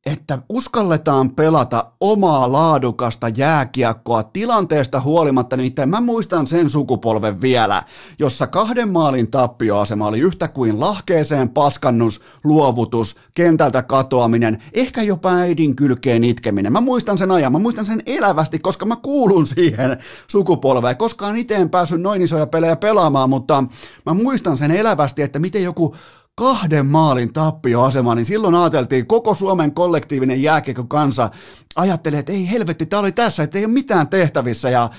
[0.07, 7.83] että uskalletaan pelata omaa laadukasta jääkiekkoa tilanteesta huolimatta, nimittäin mä muistan sen sukupolven vielä,
[8.19, 15.75] jossa kahden maalin tappioasema oli yhtä kuin lahkeeseen paskannus, luovutus, kentältä katoaminen, ehkä jopa äidin
[15.75, 16.73] kylkeen itkeminen.
[16.73, 20.97] Mä muistan sen ajan, mä muistan sen elävästi, koska mä kuulun siihen sukupolveen.
[20.97, 23.63] Koskaan itse en päässyt noin isoja pelejä pelaamaan, mutta
[24.05, 25.95] mä muistan sen elävästi, että miten joku
[26.39, 31.29] kahden maalin tappioasema, niin silloin ajateltiin, koko Suomen kollektiivinen jääkiekko kansa
[31.75, 34.89] ajattelee, että ei helvetti, tämä oli tässä, että ei ole mitään tehtävissä ja,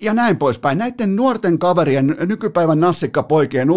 [0.00, 0.78] ja näin poispäin.
[0.78, 3.72] Näiden nuorten kaverien, nykypäivän nassikkapoikien U20,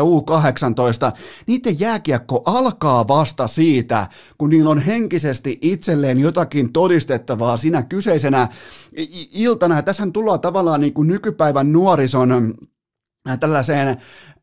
[0.00, 1.16] U18,
[1.46, 4.06] niiden jääkiekko alkaa vasta siitä,
[4.38, 8.48] kun niillä on henkisesti itselleen jotakin todistettavaa siinä kyseisenä
[9.32, 9.76] iltana.
[9.76, 12.54] Ja tässä tullaan tavallaan niin kuin nykypäivän nuorison
[13.40, 13.96] tällaiseen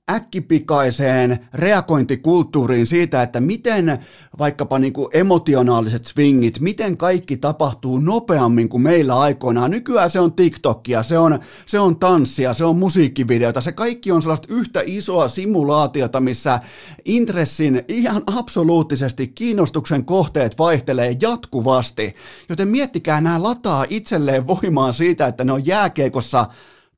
[0.10, 4.00] äkkipikaiseen reagointikulttuuriin siitä, että miten
[4.40, 9.72] vaikkapa niin kuin emotionaaliset swingit, miten kaikki tapahtuu nopeammin kuin meillä aikoinaan.
[9.72, 14.22] Nykyään se on TikTokia, se on, se on tanssia, se on musiikkivideota, se kaikki on
[14.22, 16.60] sellaista yhtä isoa simulaatiota, missä
[17.06, 22.16] intressin ihan absoluuttisesti kiinnostuksen kohteet vaihtelee jatkuvasti.
[22.50, 26.46] Joten miettikää, nämä lataa itselleen voimaa siitä, että ne on jääkeikossa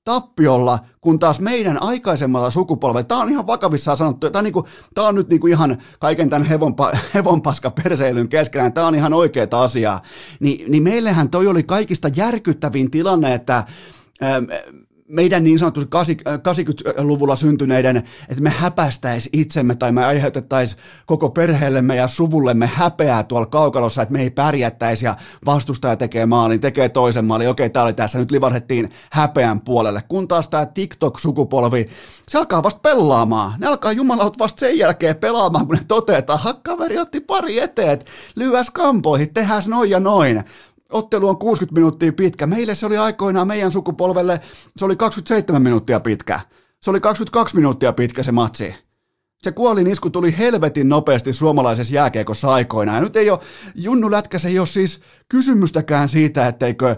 [0.04, 4.66] tappiolla, kun taas meidän aikaisemmalla sukupolvella, tämä on ihan vakavissaan sanottu, tämä on, niin kuin,
[4.94, 9.14] tämä on nyt niin kuin ihan kaiken tämän hevonpa, hevonpaska perseilyn keskellä, tämä on ihan
[9.14, 10.02] oikeaa asiaa,
[10.40, 13.64] Ni, niin meillähän toi oli kaikista järkyttävin tilanne, että
[15.14, 22.08] meidän niin sanottu 80-luvulla syntyneiden, että me häpästäisi itsemme tai me aiheutettaisiin koko perheellemme ja
[22.08, 27.50] suvullemme häpeää tuolla kaukalossa, että me ei pärjättäisi ja vastustaja tekee maalin, tekee toisen maalin,
[27.50, 30.04] okei, tämä oli tässä, nyt livarhettiin häpeän puolelle.
[30.08, 31.90] Kun taas tämä TikTok-sukupolvi,
[32.28, 33.54] se alkaa vasta pelaamaan.
[33.60, 38.06] Ne alkaa jumalaut vasta sen jälkeen pelaamaan, kun ne toteaa, että kaveri otti pari eteet,
[38.36, 40.44] lyös kampoihin, tehdään noin ja noin
[40.90, 42.48] ottelu on 60 minuuttia pitkä.
[42.48, 44.42] Meille se oli aikoinaan meidän sukupolvelle,
[44.78, 46.40] se oli 27 minuuttia pitkä.
[46.82, 48.76] Se oli 22 minuuttia pitkä se matsi.
[49.44, 52.96] Se kuolin isku tuli helvetin nopeasti suomalaisessa jääkiekossa aikoinaan.
[52.96, 53.40] Ja nyt ei ole,
[53.76, 56.96] Junnu Lätkäs ei ole siis kysymystäkään siitä, etteikö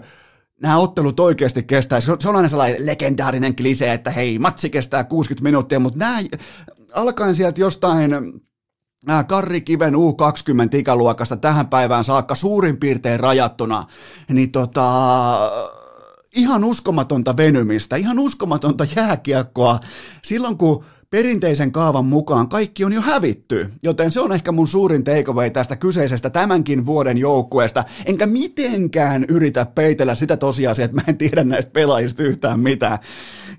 [0.62, 2.10] nämä ottelut oikeasti kestäisi.
[2.18, 6.18] Se on aina sellainen legendaarinen klise, että hei, matsi kestää 60 minuuttia, mutta nämä
[6.94, 8.10] alkaen sieltä jostain
[9.26, 13.86] Karri Kiven U20 ikäluokasta tähän päivään saakka suurin piirtein rajattuna,
[14.28, 14.92] niin tota,
[16.36, 19.80] ihan uskomatonta venymistä, ihan uskomatonta jääkiekkoa.
[20.22, 25.04] Silloin, kun perinteisen kaavan mukaan kaikki on jo hävitty, joten se on ehkä mun suurin
[25.04, 31.18] takeaway tästä kyseisestä tämänkin vuoden joukkueesta, enkä mitenkään yritä peitellä sitä tosiasiaa, että mä en
[31.18, 32.98] tiedä näistä pelaajista yhtään mitään.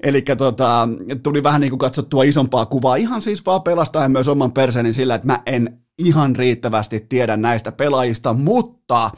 [0.04, 0.90] Eli tota,
[1.24, 5.16] tuli vähän niin kuin katsottua isompaa kuvaa, ihan siis vaan pelastaen myös oman perseeni sillä,
[5.16, 9.10] että mä en ihan riittävästi tiedä näistä pelaajista, mutta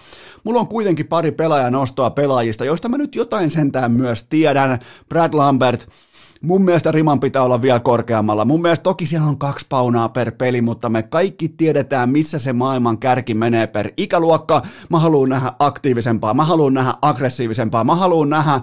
[0.44, 4.80] mulla on kuitenkin pari pelaajanostoa pelaajista, joista mä nyt jotain sentään myös tiedän.
[5.10, 5.89] Brad Lambert,
[6.41, 8.45] mun mielestä riman pitää olla vielä korkeammalla.
[8.45, 12.54] Mun mielestä toki siellä on kaksi paunaa per peli, mutta me kaikki tiedetään, missä se
[12.54, 14.62] maailman kärki menee per ikäluokka.
[14.89, 18.62] Mä haluan nähdä aktiivisempaa, mä haluan nähdä aggressiivisempaa, mä haluan nähdä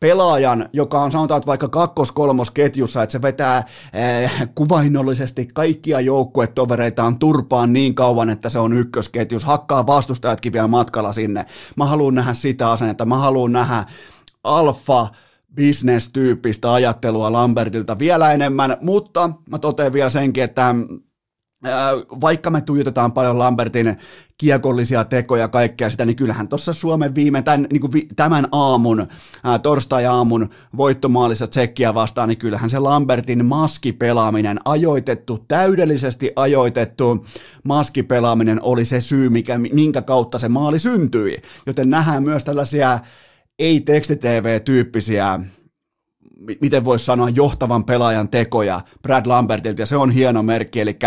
[0.00, 7.72] pelaajan, joka on sanotaan että vaikka kakkos-kolmosketjussa, että se vetää äh, kuvainnollisesti kaikkia joukkuetovereitaan turpaan
[7.72, 11.46] niin kauan, että se on ykkösketjus, hakkaa vastustajatkin vielä matkalla sinne.
[11.76, 13.84] Mä haluan nähdä sitä asennetta, mä haluan nähdä
[14.44, 15.08] alfa,
[15.56, 20.74] business-tyyppistä ajattelua Lambertilta vielä enemmän, mutta mä totean vielä senkin, että
[22.20, 23.96] vaikka me tuijotetaan paljon Lambertin
[24.38, 28.48] kiekollisia tekoja ja kaikkea sitä, niin kyllähän tuossa Suomen viime, tämän, niin kuin vi, tämän
[28.52, 29.08] aamun,
[29.44, 37.26] ää, torstai-aamun voittomaalissa tsekkiä vastaan, niin kyllähän se Lambertin maskipelaaminen, ajoitettu, täydellisesti ajoitettu
[37.64, 41.36] maskipelaaminen oli se syy, mikä, minkä kautta se maali syntyi.
[41.66, 42.98] Joten nähdään myös tällaisia
[43.60, 45.40] ei-tekstitv-tyyppisiä
[46.60, 50.98] miten voisi sanoa, johtavan pelaajan tekoja Brad Lambertilta, ja se on hieno merkki, eli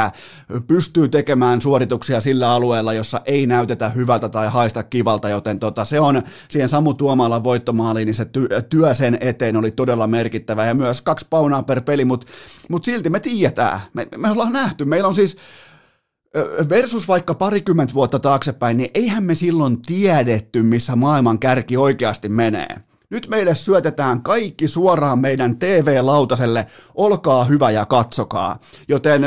[0.67, 5.99] pystyy tekemään suorituksia sillä alueella, jossa ei näytetä hyvältä tai haista kivalta, joten tota, se
[5.99, 8.27] on siihen Samu Tuomalla voittomaaliin, niin se
[8.69, 12.27] työ sen eteen oli todella merkittävä, ja myös kaksi paunaa per peli, mutta
[12.69, 15.37] mut silti me tiedetään, me, me ollaan nähty, meillä on siis
[16.69, 22.75] versus vaikka parikymmentä vuotta taaksepäin, niin eihän me silloin tiedetty, missä maailman kärki oikeasti menee.
[23.09, 28.59] Nyt meille syötetään kaikki suoraan meidän TV-lautaselle, olkaa hyvä ja katsokaa.
[28.87, 29.21] Joten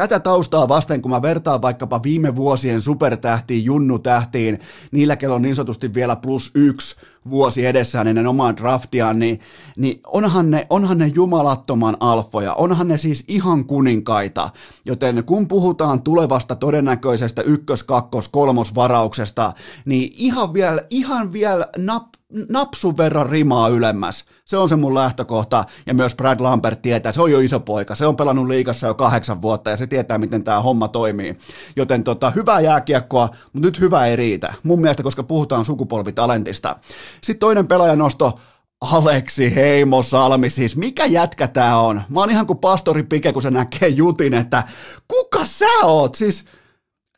[0.00, 4.58] Tätä taustaa vasten, kun mä vertaan vaikkapa viime vuosien supertähtiin, junnutähtiin,
[4.92, 6.96] niillä kello on niin sanotusti vielä plus yksi
[7.30, 9.40] vuosi edessään ennen omaa draftiaan, niin,
[9.76, 14.50] niin onhan, ne, onhan ne jumalattoman alfoja, onhan ne siis ihan kuninkaita.
[14.84, 19.52] Joten kun puhutaan tulevasta todennäköisestä ykkös-, kakkos-, kolmosvarauksesta,
[19.84, 22.06] niin ihan vielä, ihan vielä nap,
[22.48, 24.24] napsun verran rimaa ylemmäs.
[24.44, 27.94] Se on se mun lähtökohta, ja myös Brad Lambert tietää, se on jo iso poika,
[27.94, 31.38] se on pelannut liikassa jo kahdeksan vuotta, ja se tietää, miten tämä homma toimii.
[31.76, 34.54] Joten tota, hyvää jääkiekkoa, mutta nyt hyvä ei riitä.
[34.62, 36.76] Mun mielestä, koska puhutaan sukupolvitalentista.
[37.22, 38.34] Sitten toinen pelaajanosto,
[38.80, 42.02] Aleksi Heimo Salmi, siis mikä jätkä tää on?
[42.08, 44.62] Mä oon ihan kuin pastori Pike, kun se näkee jutin, että
[45.08, 46.14] kuka sä oot?
[46.14, 46.44] Siis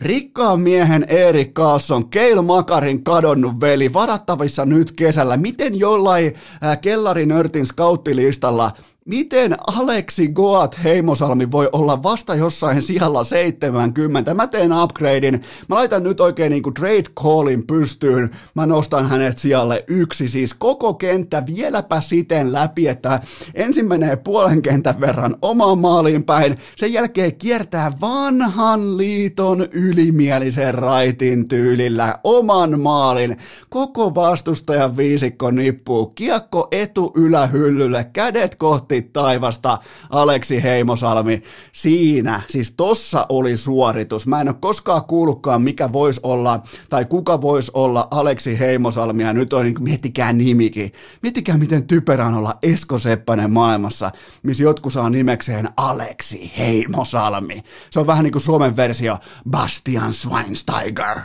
[0.02, 5.36] Rikkaan miehen Erik Carlson, Keil Makarin kadonnut veli, varattavissa nyt kesällä.
[5.36, 6.32] Miten jollain
[6.64, 8.70] äh, kellarinörtin skauttilistalla
[9.04, 14.34] Miten Aleksi Goat Heimosalmi voi olla vasta jossain sijalla 70?
[14.34, 15.42] Mä teen upgradein.
[15.68, 18.30] Mä laitan nyt oikein niinku trade callin pystyyn.
[18.54, 20.28] Mä nostan hänet sijalle yksi.
[20.28, 23.20] Siis koko kenttä vieläpä siten läpi, että
[23.54, 26.58] ensin menee puolen kentän verran omaan maaliin päin.
[26.76, 33.36] Sen jälkeen kiertää vanhan liiton ylimielisen raitin tyylillä oman maalin.
[33.70, 36.06] Koko vastustajan viisikko nippuu.
[36.06, 38.06] Kiekko etu ylähyllylle.
[38.12, 39.78] Kädet kohti kohti taivasta
[40.10, 41.42] Aleksi Heimosalmi.
[41.72, 44.26] Siinä, siis tossa oli suoritus.
[44.26, 49.32] Mä en ole koskaan kuullutkaan, mikä voisi olla, tai kuka voisi olla Aleksi Heimosalmi, ja
[49.32, 50.92] nyt on, niin miettikää nimikin.
[51.22, 54.10] Miettikää, miten typerä on olla Esko Seppänen maailmassa,
[54.42, 57.62] missä jotkut saa nimekseen Aleksi Heimosalmi.
[57.90, 59.18] Se on vähän niin kuin Suomen versio
[59.50, 61.16] Bastian Schweinsteiger.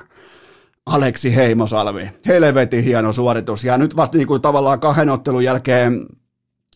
[0.85, 2.11] Aleksi Heimosalmi.
[2.27, 3.63] Helvetin hieno suoritus.
[3.63, 6.05] Ja nyt vasta niin kuin tavallaan kahden ottelun jälkeen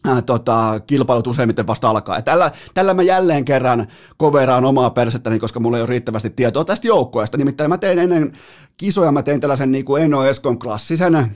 [0.07, 2.15] äh, tota, kilpailut useimmiten vasta alkaa.
[2.15, 3.87] Ja tällä, tällä mä jälleen kerran
[4.17, 7.37] koveraan omaa persettäni, koska mulla ei ole riittävästi tietoa tästä joukkueesta.
[7.37, 8.33] Nimittäin mä tein ennen
[8.77, 11.27] kisoja, mä tein tällaisen niin kuin Eno Eskon klassisen äh,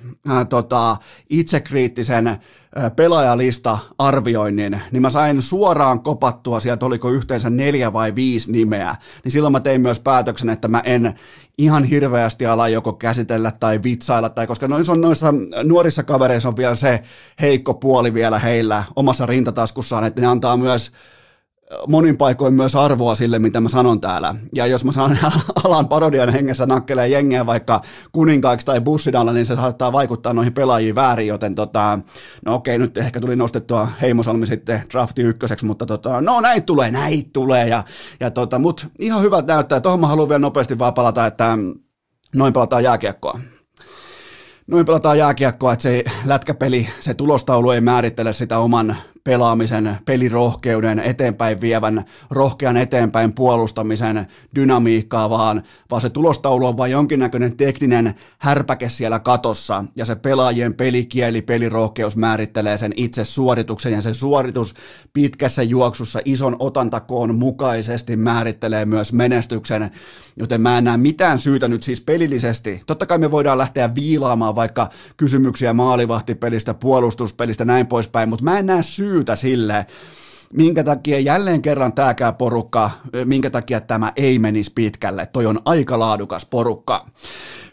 [0.50, 0.98] tota,
[1.30, 2.38] itsekriittisen
[2.96, 9.32] pelaajalista arvioinnin, niin mä sain suoraan kopattua sieltä, oliko yhteensä neljä vai viisi nimeä, niin
[9.32, 11.14] silloin mä tein myös päätöksen, että mä en
[11.58, 15.34] ihan hirveästi ala joko käsitellä tai vitsailla, tai koska noissa, on, noissa
[15.64, 17.04] nuorissa kavereissa on vielä se
[17.42, 20.92] heikko puoli vielä heillä omassa rintataskussaan, että ne antaa myös
[21.88, 24.36] monin paikoin myös arvoa sille, mitä mä sanon täällä.
[24.56, 25.18] Ja jos mä sanon
[25.64, 30.96] alan parodian hengessä nakkelee jengeä vaikka kuninkaiksi tai bussidalla, niin se saattaa vaikuttaa noihin pelaajiin
[30.96, 32.00] väärin, joten tota,
[32.46, 36.92] no okei, nyt ehkä tuli nostettua Heimosalmi sitten drafti ykköseksi, mutta tota, no näin tulee,
[36.92, 37.84] näin tulee, ja,
[38.20, 41.58] ja tota, mut ihan hyvät näyttää, tuohon mä haluan vielä nopeasti vaan palata, että
[42.36, 43.40] noin pelataan jääkiekkoa.
[44.68, 51.62] Noin pelataan jääkiekkoa, että se lätkäpeli, se tulostaulu ei määrittele sitä oman pelaamisen, pelirohkeuden, eteenpäin
[51.62, 59.20] vievän, rohkean eteenpäin puolustamisen dynamiikkaa, vaan, vaan se tulostaulu on vain jonkinnäköinen tekninen härpäke siellä
[59.20, 64.74] katossa, ja se pelaajien pelikieli, pelirohkeus määrittelee sen itse suorituksen, ja se suoritus
[65.14, 69.92] pitkässä juoksussa ison otantakoon mukaisesti määrittelee myös menestyksen,
[70.38, 72.82] joten mä en näe mitään syytä nyt siis pelillisesti.
[72.88, 78.66] Totta kai me voidaan lähteä viilaamaan vaikka kysymyksiä maalivahtipelistä, puolustuspelistä, näin poispäin, mutta mä en
[78.66, 79.86] näe syytä sille,
[80.54, 82.92] minkä takia jälleen kerran tämäkään porukka,
[83.26, 85.26] minkä takia tämä ei menisi pitkälle.
[85.26, 87.06] Toi on aika laadukas porukka.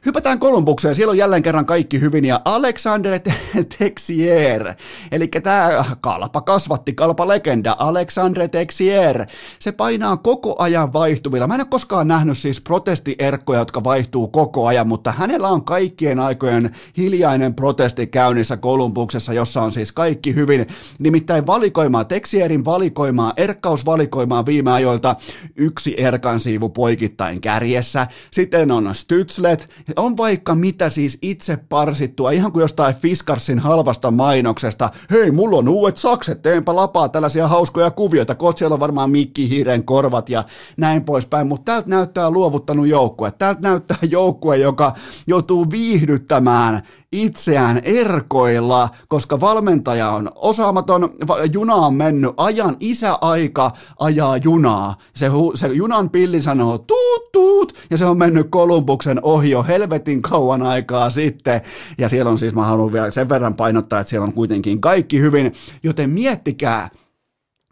[0.06, 3.20] Hypätään Kolumbukseen, siellä on jälleen kerran kaikki hyvin, ja Alexander
[3.78, 4.74] Texier,
[5.12, 9.26] eli tämä kalpa kasvatti, kalpa legenda, Alexander Texier,
[9.58, 11.46] se painaa koko ajan vaihtuvilla.
[11.46, 16.18] Mä en ole koskaan nähnyt siis protestierkkoja, jotka vaihtuu koko ajan, mutta hänellä on kaikkien
[16.18, 20.66] aikojen hiljainen protesti käynnissä Kolumbuksessa, jossa on siis kaikki hyvin,
[20.98, 25.16] nimittäin valikoimaa, Texierin valikoimaa, erkkausvalikoimaa viime ajoilta,
[25.56, 32.52] yksi erkan siivu poikittain kärjessä, sitten on Stützlet, on vaikka mitä siis itse parsittua, ihan
[32.52, 34.90] kuin jostain Fiskarsin halvasta mainoksesta.
[35.10, 39.48] Hei, mulla on uudet sakset, teenpä lapaa tällaisia hauskoja kuvioita, kot siellä on varmaan mikki
[39.48, 40.44] hiiren korvat ja
[40.76, 43.30] näin poispäin, mutta täältä näyttää luovuttanut joukkue.
[43.30, 44.94] Täältä näyttää joukkue, joka
[45.26, 46.82] joutuu viihdyttämään
[47.12, 51.10] itseään erkoilla, koska valmentaja on osaamaton,
[51.52, 54.94] juna on mennyt, ajan isäaika ajaa junaa.
[55.14, 60.22] Se, se junan pilli sanoo tuut tuut, ja se on mennyt Kolumbuksen ohi jo helvetin
[60.22, 61.60] kauan aikaa sitten.
[61.98, 65.20] Ja siellä on siis, mä haluan vielä sen verran painottaa, että siellä on kuitenkin kaikki
[65.20, 65.52] hyvin,
[65.82, 66.90] joten miettikää,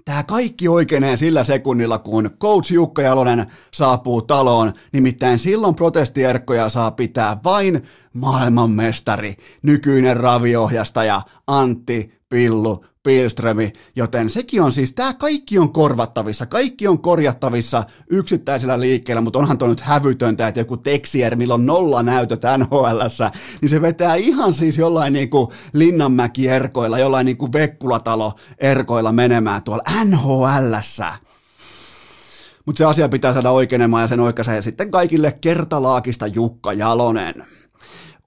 [0.04, 6.90] Tämä kaikki oikeenee sillä sekunnilla, kun coach Jukka Jalonen saapuu taloon, nimittäin silloin protestierkkoja saa
[6.90, 7.82] pitää vain
[8.14, 16.88] maailmanmestari, nykyinen raviohjastaja Antti Pillu Pilströmi, joten sekin on siis, tämä kaikki on korvattavissa, kaikki
[16.88, 22.02] on korjattavissa yksittäisellä liikkeellä, mutta onhan tuo nyt hävytöntä, että joku Texier, millä on nolla
[22.02, 23.00] näytöt nhl
[23.60, 29.12] niin se vetää ihan siis jollain niin kuin Linnanmäki erkoilla, jollain niin kuin Vekkulatalo erkoilla
[29.12, 30.74] menemään tuolla nhl
[32.66, 37.44] mutta se asia pitää saada oikeenemaan ja sen oikaisee sitten kaikille kertalaakista Jukka Jalonen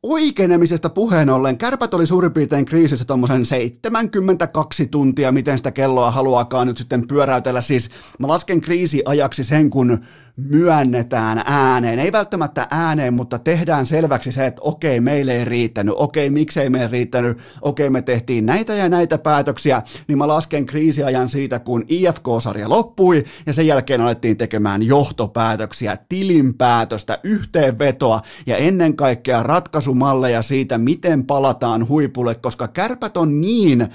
[0.03, 6.67] oikeenemisesta puheen ollen, kärpät oli suurin piirtein kriisissä tuommoisen 72 tuntia, miten sitä kelloa haluaakaan
[6.67, 7.61] nyt sitten pyöräytellä.
[7.61, 7.89] Siis
[8.19, 9.99] mä lasken kriisiajaksi sen, kun
[10.35, 16.29] myönnetään ääneen, ei välttämättä ääneen, mutta tehdään selväksi se, että okei, meille ei riittänyt, okei,
[16.29, 21.59] miksei meille riittänyt, okei, me tehtiin näitä ja näitä päätöksiä, niin mä lasken kriisiajan siitä,
[21.59, 30.41] kun IFK-sarja loppui, ja sen jälkeen alettiin tekemään johtopäätöksiä, tilinpäätöstä, yhteenvetoa, ja ennen kaikkea ratkaisumalleja
[30.41, 33.87] siitä, miten palataan huipulle, koska kärpät on niin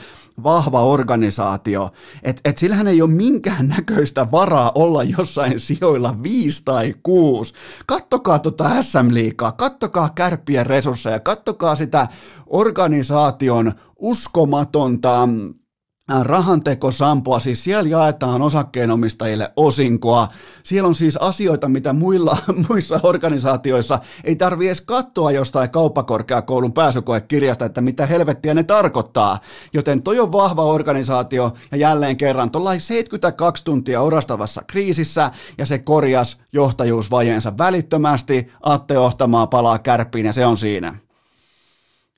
[0.42, 1.90] vahva organisaatio,
[2.22, 7.54] että et sillähän ei ole minkään näköistä varaa olla jossain sijoilla viisi tai kuusi.
[7.86, 12.08] Kattokaa tota SM-liikaa, kattokaa kärppien resursseja, kattokaa sitä
[12.46, 15.28] organisaation uskomatonta
[16.22, 20.28] rahantekosampoa, siis siellä jaetaan osakkeenomistajille osinkoa.
[20.62, 22.36] Siellä on siis asioita, mitä muilla,
[22.68, 29.38] muissa organisaatioissa ei tarvi edes katsoa jostain kauppakorkeakoulun pääsykoekirjasta, että mitä helvettiä ne tarkoittaa.
[29.72, 35.78] Joten toi on vahva organisaatio ja jälleen kerran tuolla 72 tuntia orastavassa kriisissä ja se
[35.78, 38.52] korjas johtajuusvajeensa välittömästi.
[38.62, 41.07] Atte Ohtamaa palaa kärppiin ja se on siinä.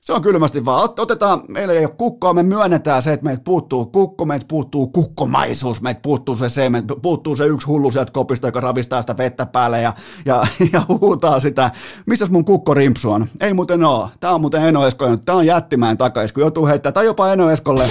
[0.01, 3.85] Se on kylmästi vaan, otetaan, meillä ei ole kukkoa, me myönnetään se, että meiltä puuttuu
[3.85, 8.47] kukko, meiltä puuttuu kukkomaisuus, meiltä puuttuu se se, meiltä puuttuu se yksi hullu sieltä kopista,
[8.47, 9.93] joka ravistaa sitä vettä päälle ja,
[10.25, 10.43] ja,
[10.73, 11.71] ja huutaa sitä,
[12.05, 13.25] missäs mun kukko rimpsu on?
[13.39, 16.93] Ei muuten oo, tää on muuten Eno Esko, tää on jättimäen takais, kun joutuu heittämään,
[16.93, 17.83] tai jopa Eno Eskolle.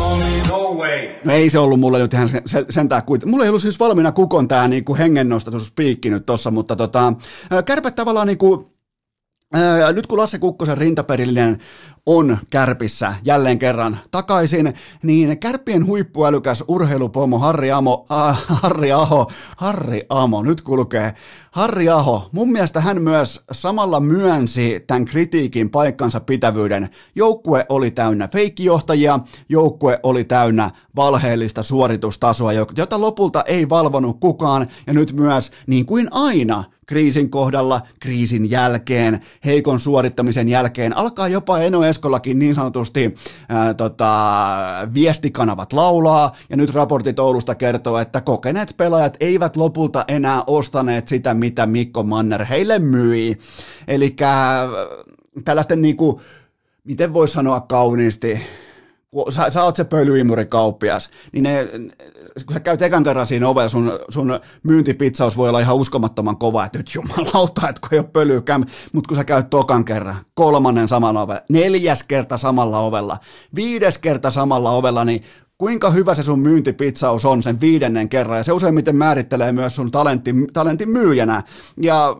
[0.00, 1.08] oli, no way.
[1.24, 3.30] No ei se ollut mulle nyt ihan sen, sentään kuitenkin.
[3.30, 7.12] Mulla ei ollut siis valmiina kukon tää niinku hengennostatus piikki nyt tossa, mutta tota,
[7.64, 8.77] kärpät tavallaan niinku,
[9.94, 11.58] nyt kun Lasse Kukkosen rintaperillinen
[12.06, 20.02] on kärpissä jälleen kerran takaisin, niin kärppien huippuälykäs urheilupomo Harri, Amo, äh, Harri Aho, Harri
[20.08, 21.14] Amo, nyt kulkee,
[21.50, 26.88] Harri Aho, mun mielestä hän myös samalla myönsi tämän kritiikin paikkansa pitävyyden.
[27.14, 34.92] Joukkue oli täynnä feikkijohtajia, joukkue oli täynnä valheellista suoritustasoa, jota lopulta ei valvonut kukaan, ja
[34.92, 41.84] nyt myös, niin kuin aina, kriisin kohdalla, kriisin jälkeen, heikon suorittamisen jälkeen, alkaa jopa Eno
[41.84, 43.14] Eskollakin niin sanotusti
[43.48, 44.08] ää, tota,
[44.94, 51.34] viestikanavat laulaa, ja nyt raportit Oulusta kertoo, että kokeneet pelaajat eivät lopulta enää ostaneet sitä,
[51.34, 53.38] mitä Mikko Manner heille myi.
[53.88, 54.16] Eli
[55.44, 56.20] tällaisten niinku,
[56.84, 58.40] miten voisi sanoa kauniisti,
[59.10, 61.68] kun sä, sä oot se pölyimurikauppias, niin ne,
[62.46, 66.64] kun sä käyt ekan kerran siinä ovella, sun, sun myyntipitsaus voi olla ihan uskomattoman kova,
[66.64, 68.42] että nyt jumalauta, että kun ei ole pölyä,
[68.92, 73.18] mutta kun sä käyt tokan kerran, kolmannen samalla ovella, neljäs kerta samalla ovella,
[73.54, 75.22] viides kerta samalla ovella, niin
[75.58, 79.90] kuinka hyvä se sun myyntipitsaus on sen viidennen kerran, ja se useimmiten määrittelee myös sun
[79.90, 81.42] talentti, talentin myyjänä,
[81.82, 82.16] ja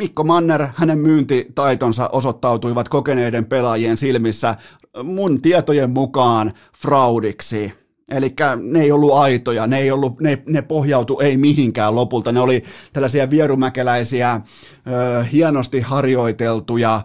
[0.00, 4.56] Mikko Manner, hänen myyntitaitonsa osoittautuivat kokeneiden pelaajien silmissä
[5.04, 7.72] mun tietojen mukaan fraudiksi.
[8.10, 12.32] Eli ne ei ollut aitoja, ne, ei ollut, ne, ne pohjautu ei mihinkään lopulta.
[12.32, 14.40] Ne oli tällaisia vierumäkeläisiä,
[14.86, 17.02] ö, hienosti harjoiteltuja,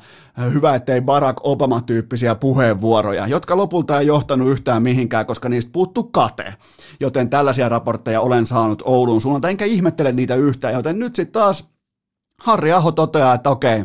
[0.54, 6.54] hyvä ettei Barack Obama-tyyppisiä puheenvuoroja, jotka lopulta ei johtanut yhtään mihinkään, koska niistä puuttu kate.
[7.00, 11.70] Joten tällaisia raportteja olen saanut Oulun suunnalta, enkä ihmettele niitä yhtään, joten nyt sitten taas
[12.42, 13.84] Harri Aho toteaa, että okei,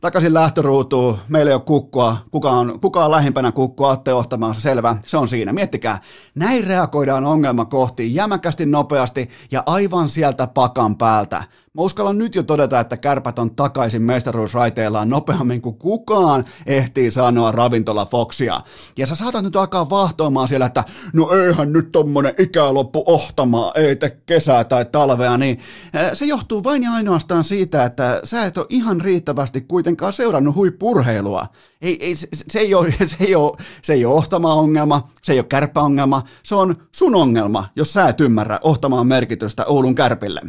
[0.00, 4.96] takaisin lähtöruutuun, meillä ei ole kukkua, kuka on, kuka on lähimpänä kukkua, Atte Ohtamaansa, selvä,
[5.06, 5.52] se on siinä.
[5.52, 5.98] Miettikää,
[6.34, 11.44] näin reagoidaan ongelma kohti jämäkästi, nopeasti ja aivan sieltä pakan päältä.
[11.74, 17.52] Mä uskallan nyt jo todeta, että kärpät on takaisin mestaruusraiteillaan nopeammin kuin kukaan ehtii sanoa
[17.52, 18.60] ravintola Foxia.
[18.98, 23.96] Ja sä saatat nyt alkaa vahtoamaan siellä, että no eihän nyt tommonen ikäloppu ohtamaan, ei
[23.96, 25.58] te kesää tai talvea, niin
[25.94, 30.54] eh, se johtuu vain ja ainoastaan siitä, että sä et ole ihan riittävästi kuitenkaan seurannut
[30.54, 31.46] huippurheilua.
[31.82, 35.38] Ei, ei, se, se, ei ole, se, ei ole, se ei ole ohtama-ongelma, se ei
[35.38, 40.40] ole kärppäongelma, se on sun ongelma, jos sä et ymmärrä ohtamaan merkitystä Oulun kärpille.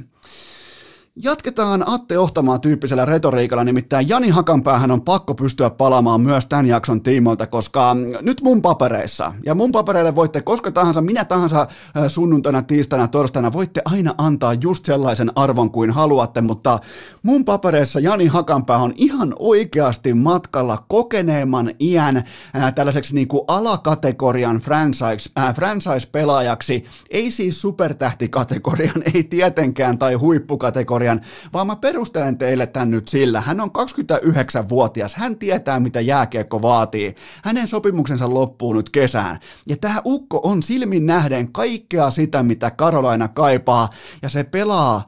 [1.16, 7.02] Jatketaan Atte Ohtamaa tyyppisellä retoriikalla, nimittäin Jani Hakanpäähän on pakko pystyä palaamaan myös tämän jakson
[7.02, 11.68] tiimoilta, koska nyt mun papereissa, ja mun papereille voitte koska tahansa, minä tahansa
[12.08, 16.80] sunnuntaina, tiistaina, torstaina, voitte aina antaa just sellaisen arvon kuin haluatte, mutta
[17.24, 24.58] mun papereissa Jani Hakanpää on ihan oikeasti matkalla kokeneemman iän ää, tällaiseksi niin kuin alakategorian
[24.58, 31.22] franchise, ää, franchise-pelaajaksi, ei siis supertähtikategorian, ei tietenkään, tai huippukategorian, historian,
[31.54, 33.42] vaan mä perustelen teille tämän nyt sillä.
[33.42, 37.16] Hän on 29-vuotias, hän tietää mitä jääkiekko vaatii.
[37.44, 39.40] Hänen sopimuksensa loppuu nyt kesään.
[39.68, 43.90] Ja tämä ukko on silmin nähden kaikkea sitä, mitä Karolaina kaipaa,
[44.22, 45.04] ja se pelaa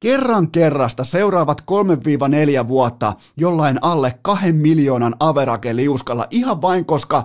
[0.00, 1.62] kerran kerrasta seuraavat
[2.64, 7.24] 3-4 vuotta jollain alle kahden miljoonan averake liuskalla ihan vain koska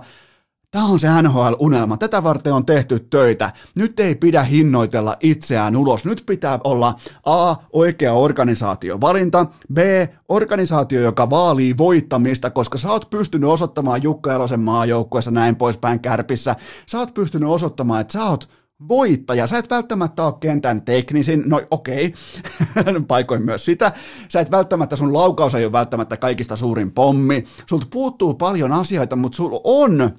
[0.74, 1.96] Tämä on se NHL-unelma.
[1.96, 3.52] Tätä varten on tehty töitä.
[3.74, 6.04] Nyt ei pidä hinnoitella itseään ulos.
[6.04, 6.94] Nyt pitää olla
[7.24, 7.56] A.
[7.72, 9.46] Oikea organisaatiovalinta.
[9.72, 9.78] B.
[10.28, 16.56] Organisaatio, joka vaalii voittamista, koska sä oot pystynyt osoittamaan Jukka Elosen maajoukkueessa näin poispäin kärpissä.
[16.86, 18.48] Sä oot pystynyt osoittamaan, että sä oot
[18.88, 19.46] voittaja.
[19.46, 22.14] Sä et välttämättä ole kentän teknisin, no okei,
[22.76, 23.00] okay.
[23.08, 23.92] paikoin myös sitä.
[24.28, 27.44] Sä et välttämättä, sun laukaus ei ole välttämättä kaikista suurin pommi.
[27.68, 30.10] Sulta puuttuu paljon asioita, mutta sulla on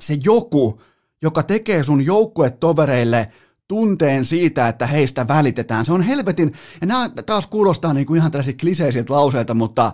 [0.00, 0.80] se joku,
[1.22, 3.28] joka tekee sun joukkuetovereille
[3.68, 5.84] tunteen siitä, että heistä välitetään.
[5.84, 9.92] Se on helvetin, ja nämä taas kuulostaa niin kuin ihan tällaisilta kliseisiltä lauseilta, mutta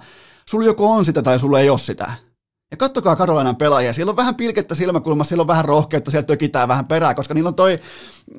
[0.49, 2.13] sulla joko on sitä tai sulla ei ole sitä.
[2.71, 6.69] Ja kattokaa Karolainan pelaajia, siellä on vähän pilkettä silmäkulmassa, siellä on vähän rohkeutta, sieltä tökitään
[6.69, 7.79] vähän perää, koska niillä on toi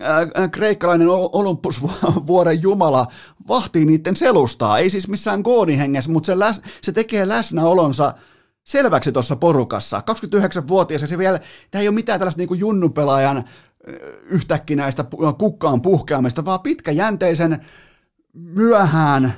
[0.02, 3.08] äh, kreikkalainen Olympusvuoren jumala
[3.48, 8.14] vahtii niiden selustaa, ei siis missään goonihengessä, mutta se, läs, se tekee läsnäolonsa
[8.68, 10.04] selväksi tuossa porukassa.
[10.12, 11.40] 29-vuotias ja se vielä,
[11.72, 13.44] tämä ei ole mitään tällaista niin junnupelaajan
[14.24, 15.06] yhtäkkinäistä
[15.38, 17.66] kukkaan puhkeamista, vaan pitkäjänteisen
[18.34, 19.34] myöhään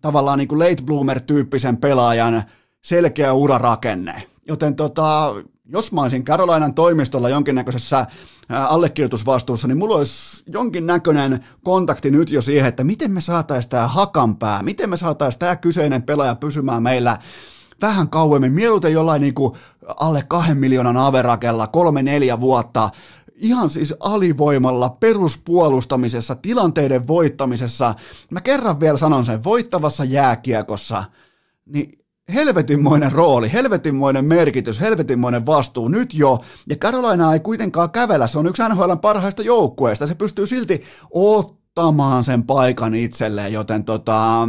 [0.00, 2.42] tavallaan niin kuin late bloomer-tyyppisen pelaajan
[2.84, 4.22] selkeä urarakenne.
[4.48, 5.34] Joten tota,
[5.66, 8.06] jos mä olisin Carolinan toimistolla jonkinnäköisessä
[8.48, 14.62] allekirjoitusvastuussa, niin mulla olisi jonkinnäköinen kontakti nyt jo siihen, että miten me saataisiin tämä hakanpää,
[14.62, 17.18] miten me saataisiin tämä kyseinen pelaaja pysymään meillä
[17.80, 19.52] vähän kauemmin, mieluiten jollain niin kuin
[19.96, 22.90] alle kahden miljoonan averakella, kolme neljä vuotta,
[23.34, 27.94] ihan siis alivoimalla, peruspuolustamisessa, tilanteiden voittamisessa.
[28.30, 31.04] Mä kerran vielä sanon sen, voittavassa jääkiekossa,
[31.66, 31.98] niin
[32.34, 38.46] helvetinmoinen rooli, helvetinmoinen merkitys, helvetinmoinen vastuu nyt jo, ja Carolina ei kuitenkaan kävellä, se on
[38.46, 44.48] yksi NHL parhaista joukkueista, se pystyy silti ottamaan sen paikan itselleen, joten tota,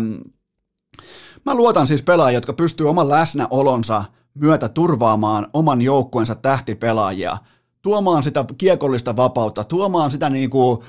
[1.50, 7.38] Mä luotan siis pelaajia, jotka pystyy oman läsnäolonsa myötä turvaamaan oman joukkueensa tähtipelaajia,
[7.82, 10.80] tuomaan sitä kiekollista vapautta, tuomaan sitä niin kuin,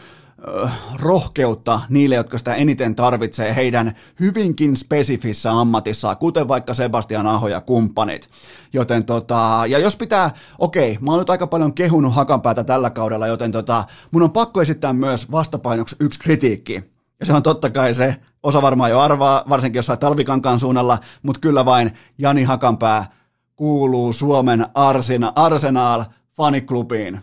[0.98, 7.61] rohkeutta niille, jotka sitä eniten tarvitsee heidän hyvinkin spesifissä ammatissaan, kuten vaikka Sebastian Aho ja
[7.61, 8.28] kumppanit.
[8.72, 13.26] Joten tota, ja jos pitää, okei, mä oon nyt aika paljon kehunut hakanpäätä tällä kaudella,
[13.26, 16.84] joten tota, mun on pakko esittää myös vastapainoksi yksi kritiikki.
[17.20, 21.41] Ja se on totta kai se, osa varmaan jo arvaa, varsinkin jossain talvikankaan suunnalla, mutta
[21.41, 23.12] kyllä vain Jani Hakanpää
[23.57, 26.05] kuuluu Suomen Arsena, Arsenal
[26.36, 27.20] faniklubiin.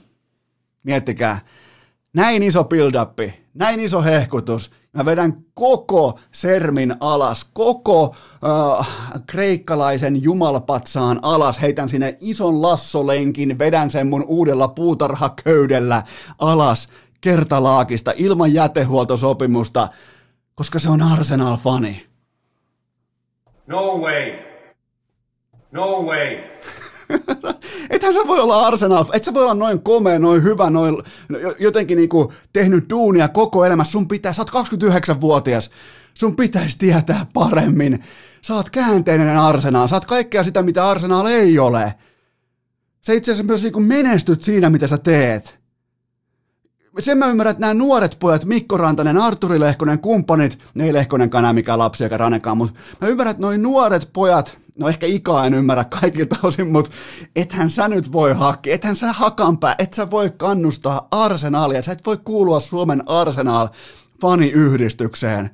[0.84, 1.40] Miettikää,
[2.14, 2.94] näin iso build
[3.54, 8.16] näin iso hehkutus, mä vedän koko sermin alas, koko
[8.80, 8.88] äh,
[9.28, 16.04] kreikkalaisen jumalpatsaan alas, heitän sinne ison lassolenkin, vedän sen mun uudella puutarhaköydellä
[16.40, 16.90] alas
[17.22, 19.88] kertalaakista ilman jätehuoltosopimusta,
[20.58, 22.08] koska se on Arsenal-fani.
[23.68, 24.34] No way.
[25.72, 26.38] No way.
[27.90, 30.98] Ethän sä voi olla Arsenal, et sä voi olla noin komea, noin hyvä, noin
[31.60, 33.84] jotenkin niinku tehnyt duunia koko elämä.
[33.84, 35.70] Sun pitää, sä oot 29-vuotias,
[36.14, 38.04] sun pitäisi tietää paremmin.
[38.42, 41.94] Sä oot käänteinen Arsenal, sä oot kaikkea sitä, mitä Arsenal ei ole.
[43.02, 45.57] Sä itse asiassa myös niinku menestyt siinä, mitä sä teet
[47.00, 51.30] sen mä ymmärrän, että nämä nuoret pojat, Mikko Rantanen, Arturi Lehkonen, kumppanit, ne ei Lehkonen
[51.30, 55.46] kanaa mikään lapsi eikä Ranekaan, mutta mä ymmärrän, että noin nuoret pojat, no ehkä ikaa
[55.46, 56.92] en ymmärrä kaikilta osin, mutta
[57.36, 62.06] ethän sä nyt voi hakea, ethän sä hakanpää, et sä voi kannustaa arsenaalia, sä et
[62.06, 63.68] voi kuulua Suomen arsenaal
[64.22, 65.50] faniyhdistykseen.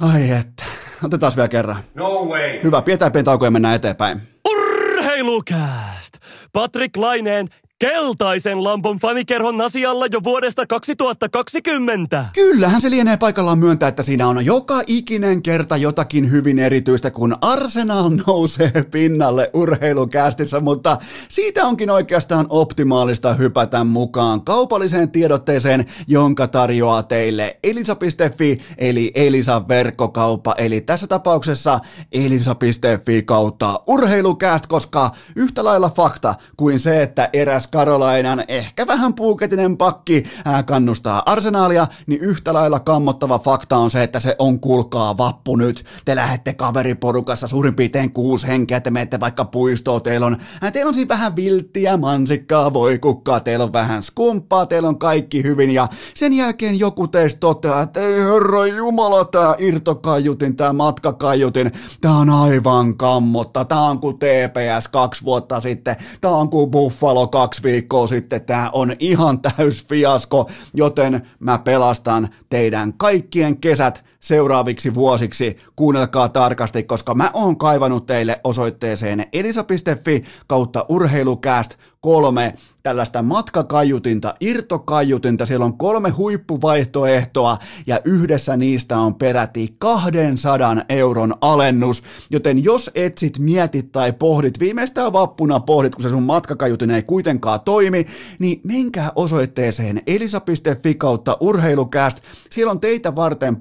[0.00, 0.64] Ai että,
[1.04, 1.76] otetaan vielä kerran.
[1.94, 2.62] No way.
[2.62, 4.22] Hyvä, pidetään pieni tauko ja mennään eteenpäin.
[4.48, 6.16] Urheilukääst!
[6.52, 7.48] Patrick Laineen
[7.78, 12.24] keltaisen lampon fanikerhon asialla jo vuodesta 2020.
[12.34, 17.36] Kyllähän se lienee paikallaan myöntää, että siinä on joka ikinen kerta jotakin hyvin erityistä, kun
[17.40, 20.96] Arsenal nousee pinnalle urheilukästissä, mutta
[21.28, 30.54] siitä onkin oikeastaan optimaalista hypätä mukaan kaupalliseen tiedotteeseen, jonka tarjoaa teille elisa.fi, eli Elisa verkkokauppa,
[30.58, 31.80] eli tässä tapauksessa
[32.12, 39.76] elisa.fi kautta urheilukäst, koska yhtä lailla fakta kuin se, että eräs Karolainan ehkä vähän puuketinen
[39.76, 40.22] pakki
[40.66, 45.84] kannustaa arsenaalia, niin yhtä lailla kammottava fakta on se, että se on kulkaa vappu nyt.
[46.04, 50.36] Te lähette kaveriporukassa suurin piirtein kuusi henkeä, te menette vaikka puistoon, teillä on,
[50.72, 55.70] teillä on siinä vähän vilttiä, mansikkaa, voikukkaa, teillä on vähän skumppaa, teillä on kaikki hyvin
[55.70, 62.14] ja sen jälkeen joku teistä toteaa, että ei herra jumala, tää irtokaiutin, tää matkakaiutin, tää
[62.14, 67.55] on aivan kammotta, tää on kuin TPS kaksi vuotta sitten, tää on kuin Buffalo kaksi
[67.56, 68.44] kaksi viikkoa sitten.
[68.44, 75.56] Tämä on ihan täys fiasko, joten mä pelastan teidän kaikkien kesät seuraaviksi vuosiksi.
[75.76, 85.46] Kuunnelkaa tarkasti, koska mä oon kaivannut teille osoitteeseen elisa.fi kautta urheilukääst kolme tällaista matkakaiutinta, irtokaiutinta.
[85.46, 92.02] Siellä on kolme huippuvaihtoehtoa ja yhdessä niistä on peräti 200 euron alennus.
[92.30, 97.60] Joten jos etsit, mietit tai pohdit, viimeistään vappuna pohdit, kun se sun matkakaiutin ei kuitenkaan
[97.60, 98.06] toimi,
[98.38, 102.18] niin menkää osoitteeseen elisa.fi kautta urheilukääst.
[102.50, 103.56] Siellä on teitä varten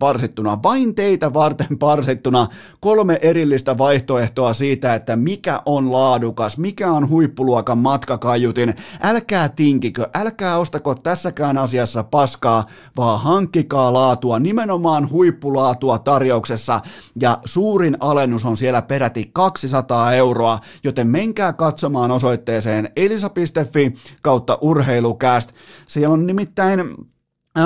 [0.45, 2.47] parsittuna, vain teitä varten parsittuna
[2.79, 8.75] kolme erillistä vaihtoehtoa siitä, että mikä on laadukas, mikä on huippuluokan matkakaiutin.
[9.01, 12.65] Älkää tinkikö, älkää ostako tässäkään asiassa paskaa,
[12.97, 16.81] vaan hankkikaa laatua, nimenomaan huippulaatua tarjouksessa
[17.21, 25.53] ja suurin alennus on siellä peräti 200 euroa, joten menkää katsomaan osoitteeseen elisa.fi kautta urheilukääst.
[25.87, 26.79] Siellä on nimittäin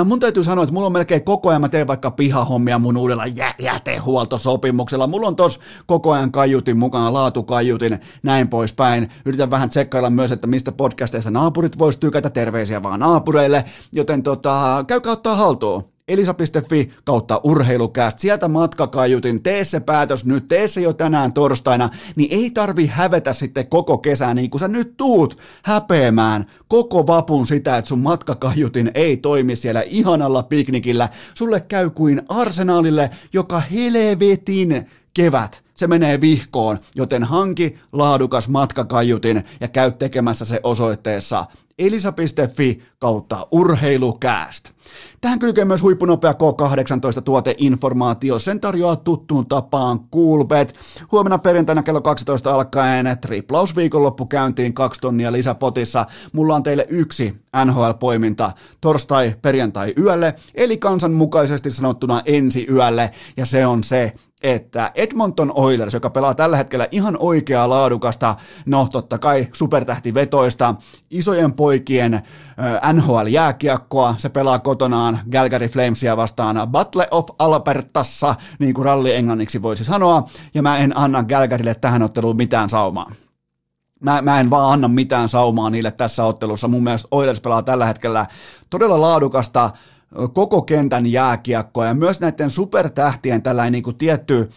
[0.04, 3.26] Mun täytyy sanoa, että mulla on melkein koko ajan, mä teen vaikka pihahommia mun uudella
[3.26, 5.06] jä- jätehuoltosopimuksella.
[5.06, 9.10] Mulla on tos koko ajan kaiutin mukana, laatukaiutin, näin poispäin.
[9.24, 13.64] Yritän vähän tsekkailla myös, että mistä podcasteista naapurit vois tykätä, terveisiä vaan naapureille.
[13.92, 18.18] Joten tota, käykää ottaa haltuun elisa.fi kautta urheilukääst.
[18.18, 23.32] Sieltä matkakaiutin, tee se päätös nyt, tee se jo tänään torstaina, niin ei tarvi hävetä
[23.32, 28.90] sitten koko kesän, niin kun sä nyt tuut häpeämään koko vapun sitä, että sun matkakaiutin
[28.94, 31.08] ei toimi siellä ihanalla piknikillä.
[31.34, 35.64] Sulle käy kuin arsenaalille, joka helvetin kevät.
[35.74, 41.44] Se menee vihkoon, joten hanki laadukas matkakaiutin ja käy tekemässä se osoitteessa
[41.80, 44.70] elisa.fi kautta urheilukääst.
[45.20, 48.38] Tähän kylkee myös huippunopea K18 tuoteinformaatio.
[48.38, 50.74] Sen tarjoaa tuttuun tapaan Coolbet.
[51.12, 56.06] Huomenna perjantaina kello 12 alkaen triplaus viikonloppu käyntiin kaksi tonnia lisäpotissa.
[56.32, 63.66] Mulla on teille yksi NHL-poiminta torstai perjantai yölle, eli kansanmukaisesti sanottuna ensi yölle, ja se
[63.66, 64.12] on se,
[64.42, 68.36] että Edmonton Oilers, joka pelaa tällä hetkellä ihan oikeaa laadukasta,
[68.66, 70.74] no totta kai supertähtivetoista,
[71.10, 72.22] isojen poikien
[72.92, 79.84] NHL-jääkiekkoa, se pelaa kotonaan Calgary Flamesia vastaan Battle of Albertassa, niin kuin ralli englanniksi voisi
[79.84, 83.12] sanoa, ja mä en anna Calgarylle tähän otteluun mitään saumaa.
[84.00, 86.68] Mä, mä en vaan anna mitään saumaa niille tässä ottelussa.
[86.68, 88.26] Mun mielestä Oilers pelaa tällä hetkellä
[88.70, 89.70] todella laadukasta
[90.32, 94.50] koko kentän jääkiekkoa ja myös näiden supertähtien tällainen niin kuin tietty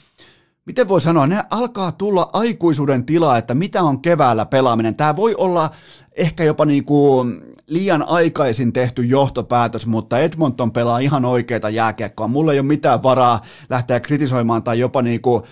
[0.65, 4.95] miten voi sanoa, ne alkaa tulla aikuisuuden tila, että mitä on keväällä pelaaminen.
[4.95, 5.71] Tämä voi olla
[6.15, 12.27] ehkä jopa niin kuin liian aikaisin tehty johtopäätös, mutta Edmonton pelaa ihan oikeita jääkiekkoa.
[12.27, 15.43] Mulla ei ole mitään varaa lähteä kritisoimaan tai jopa niin kuin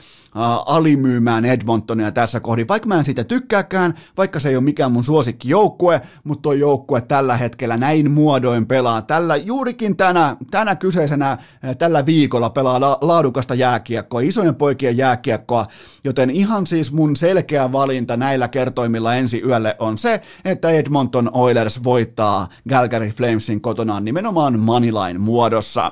[0.65, 5.03] alimyymään Edmontonia tässä kohdin, vaikka mä en siitä tykkääkään, vaikka se ei ole mikään mun
[5.03, 9.01] suosikkijoukkue, mutta tuo joukkue tällä hetkellä näin muodoin pelaa.
[9.01, 11.37] Tällä juurikin tänä, tänä kyseisenä
[11.77, 15.65] tällä viikolla pelaa la, laadukasta jääkiekkoa, isojen poikien jääkiekkoa,
[16.03, 20.21] joten ihan siis mun selkeä valinta näillä kertoimilla ensi yölle on se,
[20.51, 25.91] että Edmonton Oilers voittaa Calgary Flamesin kotonaan nimenomaan Moneyline muodossa.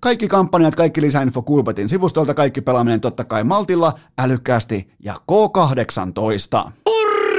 [0.00, 6.85] Kaikki kampanjat, kaikki lisäinfo Kulpetin sivustolta, kaikki pelaaminen totta kai maltilla, älykkäästi ja K18.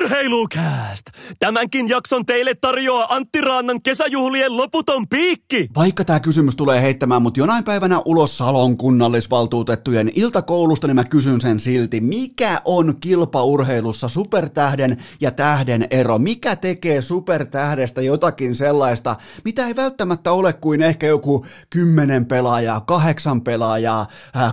[0.07, 1.05] Urheilukääst!
[1.39, 5.69] Tämänkin jakson teille tarjoaa Antti Raannan kesäjuhlien loputon piikki!
[5.75, 11.41] Vaikka tämä kysymys tulee heittämään mut jonain päivänä ulos Salon kunnallisvaltuutettujen iltakoulusta, niin mä kysyn
[11.41, 16.19] sen silti, mikä on kilpaurheilussa supertähden ja tähden ero?
[16.19, 23.41] Mikä tekee supertähdestä jotakin sellaista, mitä ei välttämättä ole kuin ehkä joku 10 pelaajaa, 8
[23.41, 24.07] pelaajaa,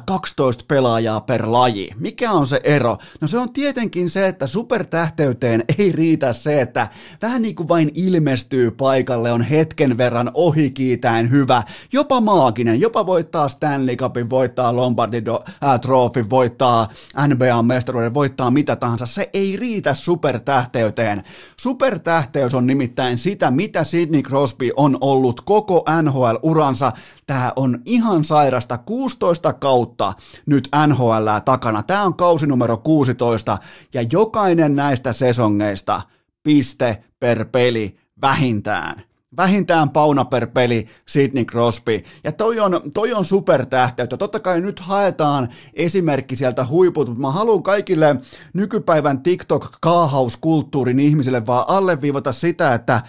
[0.07, 1.90] 12 pelaajaa per laji?
[1.98, 2.98] Mikä on se ero?
[3.20, 6.88] No se on tietenkin se, että supertähteyteen täyteen ei riitä se, että
[7.22, 13.49] vähän niin kuin vain ilmestyy paikalle, on hetken verran ohikiitäen hyvä, jopa maaginen, jopa voittaa
[13.49, 16.88] Stanley Cupin, voittaa Lombardi äh, Trophy, voittaa
[17.28, 19.07] NBA-mestaruuden, voittaa mitä tahansa.
[19.07, 21.22] Se ei riitä supertähteyteen.
[21.61, 26.92] Supertähteys on nimittäin sitä, mitä Sidney Crosby on ollut koko NHL-uransa.
[27.26, 30.12] Tämä on ihan sairasta 16 kautta
[30.47, 31.82] nyt NHL takana.
[31.82, 33.59] Tämä on kausi numero 16
[33.95, 36.03] ja jokainen näistä sesongeista
[36.43, 39.03] piste per peli vähintään.
[39.37, 42.03] Vähintään pauna per peli Sidney Crosby.
[42.24, 44.16] Ja toi on, toi on supertähteyttä.
[44.16, 48.16] Totta kai nyt haetaan esimerkki sieltä huiput, mutta mä haluan kaikille
[48.55, 53.03] nykypäivän TikTok-kaahauskulttuurin ihmisille vaan alleviivata sitä, että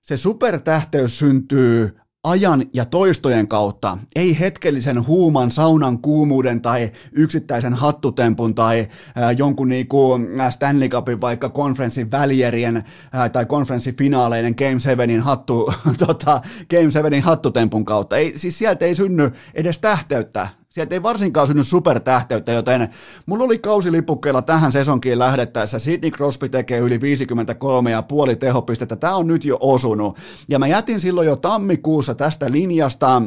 [0.00, 8.54] se supertähteys syntyy ajan ja toistojen kautta, ei hetkellisen huuman, saunan kuumuuden tai yksittäisen hattutempun
[8.54, 10.18] tai äh, jonkun niinku
[10.50, 15.72] Stanley Cupin vaikka konferenssin välierien äh, tai konferenssifinaaleiden Game 7in hattu,
[16.06, 16.40] tota,
[16.70, 18.16] Game 7in hattutempun kautta.
[18.16, 22.88] Ei, siis sieltä ei synny edes tähteyttä Sieltä ei varsinkaan synny supertähteyttä, joten
[23.26, 25.78] mulla oli kausilipukkeilla tähän sesonkiin lähdettäessä.
[25.78, 28.96] Sidney Crosby tekee yli 53 ja puoli tehopistettä.
[28.96, 30.18] Tämä on nyt jo osunut.
[30.48, 33.22] Ja mä jätin silloin jo tammikuussa tästä linjasta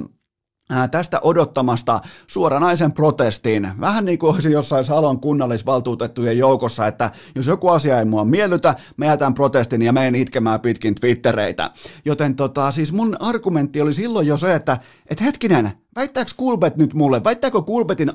[0.91, 3.69] tästä odottamasta suoranaisen protestin.
[3.79, 8.75] Vähän niin kuin olisi jossain Salon kunnallisvaltuutettujen joukossa, että jos joku asia ei mua miellytä,
[8.97, 11.71] mä jätän protestin ja menen itkemään pitkin Twittereitä.
[12.05, 14.77] Joten tota, siis mun argumentti oli silloin jo se, että
[15.09, 18.11] et hetkinen, väittääkö Kulbet nyt mulle, väittääkö Kulbetin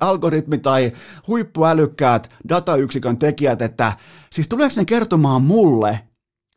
[0.00, 0.92] algoritmi tai
[1.28, 3.92] huippuälykkäät datayksikön tekijät, että
[4.30, 6.00] siis tuleeko ne kertomaan mulle,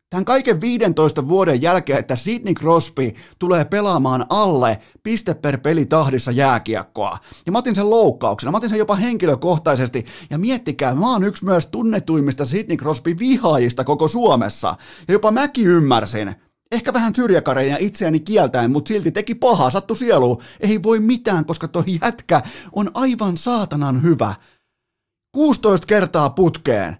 [0.09, 6.31] Tämän kaiken 15 vuoden jälkeen, että Sidney Crosby tulee pelaamaan alle piste per peli tahdissa
[6.31, 7.17] jääkiekkoa.
[7.45, 10.05] Ja mä otin sen loukkauksena, mä otin sen jopa henkilökohtaisesti.
[10.29, 14.75] Ja miettikää, mä oon yksi myös tunnetuimmista Sidney Crosby vihaajista koko Suomessa.
[15.07, 16.35] Ja jopa mäkin ymmärsin,
[16.71, 20.41] Ehkä vähän syrjäkareja ja itseäni kieltäen, mutta silti teki pahaa, sattu sieluun.
[20.59, 22.41] Ei voi mitään, koska toi jätkä
[22.71, 24.33] on aivan saatanan hyvä.
[25.31, 26.97] 16 kertaa putkeen.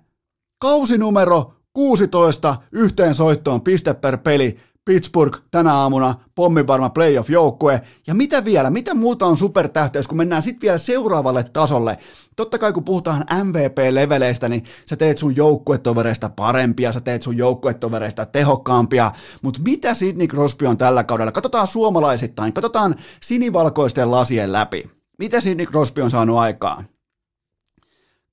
[0.61, 4.57] Kausinumero 16 yhteen soittoon piste per peli.
[4.85, 7.81] Pittsburgh tänä aamuna pomminvarma playoff-joukkue.
[8.07, 11.97] Ja mitä vielä, mitä muuta on supertähteys, kun mennään sitten vielä seuraavalle tasolle.
[12.35, 18.25] Totta kai kun puhutaan MVP-leveleistä, niin sä teet sun joukkuetovereista parempia, sä teet sun joukkuetovereista
[18.25, 19.11] tehokkaampia,
[19.41, 21.31] mutta mitä Sidney Crosby on tällä kaudella?
[21.31, 24.89] Katsotaan suomalaisittain, katsotaan sinivalkoisten lasien läpi.
[25.19, 26.85] Mitä Sidney Crosby on saanut aikaan?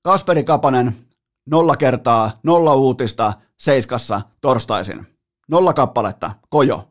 [0.01, 0.95] Kasperi Kapanen,
[1.45, 5.05] nolla kertaa, nolla uutista, seiskassa torstaisin.
[5.47, 6.89] Nolla kappaletta, kojo.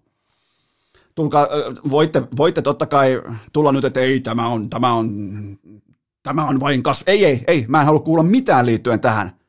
[1.14, 1.46] Tulkaa,
[1.90, 3.22] voitte, voitte totta kai
[3.52, 5.08] tulla nyt, että ei, tämä on, tämä on,
[6.22, 7.04] tämä on vain kas...
[7.06, 9.42] Ei, ei, ei, mä en halua kuulla mitään liittyen tähän.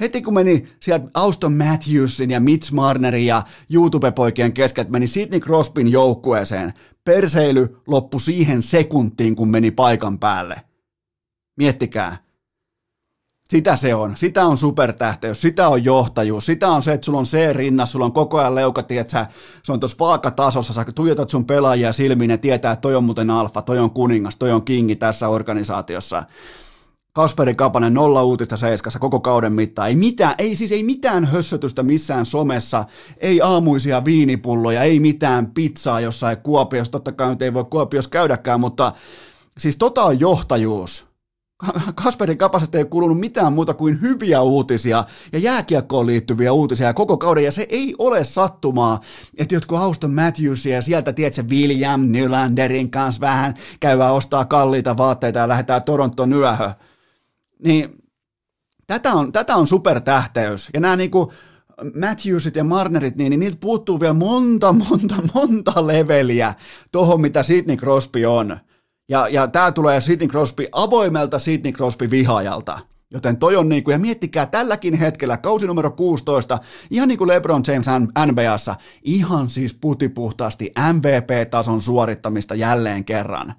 [0.00, 3.42] Heti kun meni sieltä Auston Matthewsin ja Mitch Marnerin ja
[3.74, 6.72] YouTube-poikien kesken, meni Sidney Crosbyn joukkueeseen,
[7.04, 10.62] perseily loppui siihen sekuntiin, kun meni paikan päälle.
[11.56, 12.16] Miettikää,
[13.50, 14.16] sitä se on.
[14.16, 18.04] Sitä on supertähteys, sitä on johtajuus, sitä on se, että sulla on se rinnassa, sulla
[18.04, 19.26] on koko ajan leuka, sä,
[19.62, 23.30] se on tuossa vaakatasossa, sä tuijotat sun pelaajia silmiin ja tietää, että toi on muuten
[23.30, 26.22] alfa, toi on kuningas, toi on kingi tässä organisaatiossa.
[27.12, 29.88] Kasperi Kapanen nolla uutista seiskassa koko kauden mittaan.
[29.88, 32.84] Ei mitään, ei siis ei mitään hössötystä missään somessa,
[33.16, 38.60] ei aamuisia viinipulloja, ei mitään pizzaa jossain Kuopiossa, totta kai nyt ei voi Kuopiossa käydäkään,
[38.60, 38.92] mutta
[39.58, 41.07] siis tota on johtajuus
[41.94, 47.44] Kasperin kapasesta ei kuulunut mitään muuta kuin hyviä uutisia ja jääkiekkoon liittyviä uutisia koko kauden,
[47.44, 49.00] ja se ei ole sattumaa,
[49.38, 55.38] että jotkut Auston Matthewsia ja sieltä, tiedätkö, William Nylanderin kanssa vähän käyvää ostaa kalliita vaatteita
[55.38, 56.70] ja lähdetään Toronton yöhön.
[57.64, 58.02] Niin
[58.86, 61.32] tätä on, tätä on supertähteys, ja nämä niinku,
[62.00, 66.54] Matthewsit ja Marnerit, niin, niin niiltä puuttuu vielä monta, monta, monta leveliä
[66.92, 68.58] tuohon, mitä Sidney Crosby on.
[69.08, 72.78] Ja, ja tämä tulee Sidney Crosby avoimelta Sidney Crosby vihaajalta.
[73.10, 76.58] Joten toi on niin kuin, ja miettikää tälläkin hetkellä, kausi numero 16,
[76.90, 77.86] ihan niin kuin LeBron James
[78.26, 83.54] NBAssa, ihan siis putipuhtaasti MVP-tason suorittamista jälleen kerran.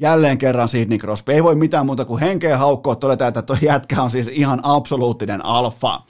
[0.00, 1.32] Jälleen kerran Sidney Crosby.
[1.32, 5.44] Ei voi mitään muuta kuin henkeä haukkoa todeta, että tuo jätkä on siis ihan absoluuttinen
[5.44, 6.00] alfa.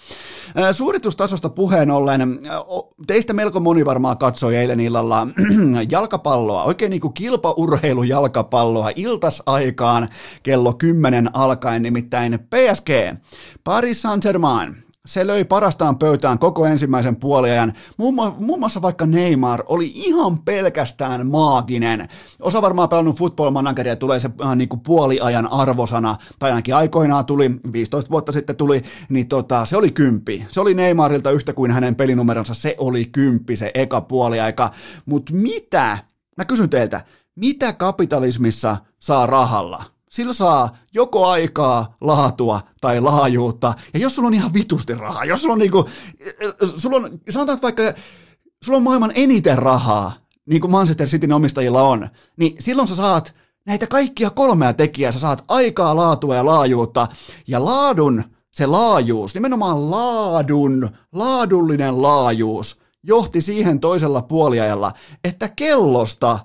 [0.72, 2.38] Suoritustasosta puheen ollen,
[3.06, 5.26] teistä melko moni varmaan katsoi eilen illalla
[5.90, 10.08] jalkapalloa, oikein niin kuin kilpaurheilujalkapalloa iltasaikaan
[10.42, 12.88] kello 10 alkaen, nimittäin PSG,
[13.64, 14.74] Paris Saint-Germain,
[15.06, 17.72] se löi parastaan pöytään koko ensimmäisen puoliajan.
[17.96, 18.14] Muun,
[18.58, 22.08] muassa vaikka Neymar oli ihan pelkästään maaginen.
[22.40, 27.26] Osa varmaan pelannut football manageria tulee se äh, niin kuin puoliajan arvosana, tai ainakin aikoinaan
[27.26, 30.46] tuli, 15 vuotta sitten tuli, niin tota, se oli kympi.
[30.48, 34.70] Se oli Neymarilta yhtä kuin hänen pelinumeronsa, se oli kymppi se eka puoliaika.
[35.06, 35.98] Mutta mitä,
[36.36, 37.04] mä kysyn teiltä,
[37.36, 39.93] mitä kapitalismissa saa rahalla?
[40.14, 43.74] Sillä saa joko aikaa, laatua tai laajuutta.
[43.94, 45.88] Ja jos sulla on ihan vitusti rahaa, jos sulla on niinku,
[46.76, 47.82] sulla on, sanotaan vaikka,
[48.64, 50.12] sulla on maailman eniten rahaa,
[50.46, 53.34] niin kuin Manchester Cityn omistajilla on, niin silloin sä saat
[53.66, 57.08] näitä kaikkia kolmea tekijää, sä saat aikaa, laatua ja laajuutta.
[57.46, 64.92] Ja laadun, se laajuus, nimenomaan laadun, laadullinen laajuus, johti siihen toisella puoliajalla,
[65.24, 66.38] että kellosta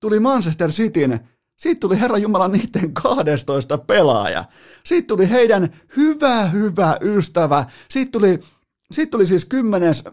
[0.00, 4.44] tuli Manchester Cityn siitä tuli Herra Jumala niiden 12 pelaaja.
[4.84, 7.64] Siitä tuli heidän hyvä, hyvä ystävä.
[7.90, 8.40] Siitä tuli,
[8.92, 10.04] siitä tuli siis kymmenes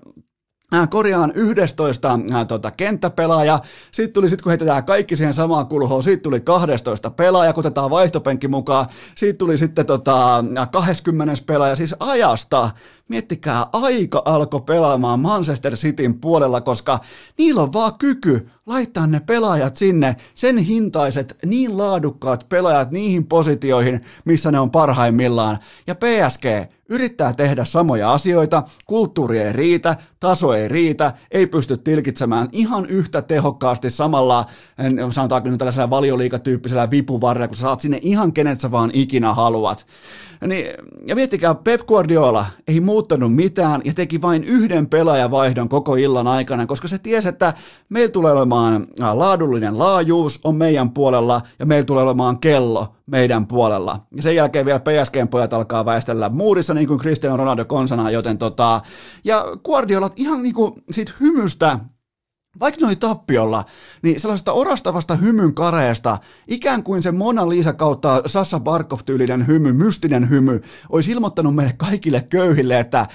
[0.74, 3.60] äh, korjaan 11 äh, tota, kenttäpelaaja,
[3.92, 7.90] sitten tuli, sit kun heitetään kaikki siihen samaan kulhoon, siitä tuli 12 pelaaja, kun otetaan
[7.90, 8.86] vaihtopenkki mukaan,
[9.16, 12.70] siitä tuli sitten tota, 20 pelaaja, siis ajasta
[13.12, 17.00] miettikää, aika alkoi pelaamaan Manchester Cityn puolella, koska
[17.38, 24.02] niillä on vaan kyky laittaa ne pelaajat sinne, sen hintaiset, niin laadukkaat pelaajat niihin positioihin,
[24.26, 25.58] missä ne on parhaimmillaan.
[25.88, 26.46] Ja PSG
[26.90, 33.22] yrittää tehdä samoja asioita, kulttuuri ei riitä, taso ei riitä, ei pysty tilkitsemään ihan yhtä
[33.22, 34.46] tehokkaasti samalla,
[35.12, 39.88] sanotaanko nyt tällaisella valioliikatyyppisellä vipuvarrella, kun sä saat sinne ihan kenet sä vaan ikinä haluat.
[40.48, 40.66] Niin,
[41.08, 46.66] ja miettikää, Pep Guardiola ei muuttanut mitään ja teki vain yhden pelaajavaihdon koko illan aikana,
[46.66, 47.54] koska se tiesi, että
[47.90, 54.00] meillä tulee olemaan laadullinen laajuus on meidän puolella ja meillä tulee olemaan kello meidän puolella.
[54.16, 58.38] Ja sen jälkeen vielä PSGn pojat alkaa väistellä muurissa niin kuin Cristiano Ronaldo konsana, joten
[58.38, 58.82] tota,
[59.24, 61.80] ja Guardiola ihan niin kuin siitä hymystä
[62.60, 63.66] vaikka ne oli tappiolla,
[64.02, 70.30] niin sellaista orastavasta hymyn kareesta, ikään kuin se Mona Lisa kautta Sassa Barkov-tyylinen hymy, mystinen
[70.30, 73.08] hymy, olisi ilmoittanut meille kaikille köyhille, että,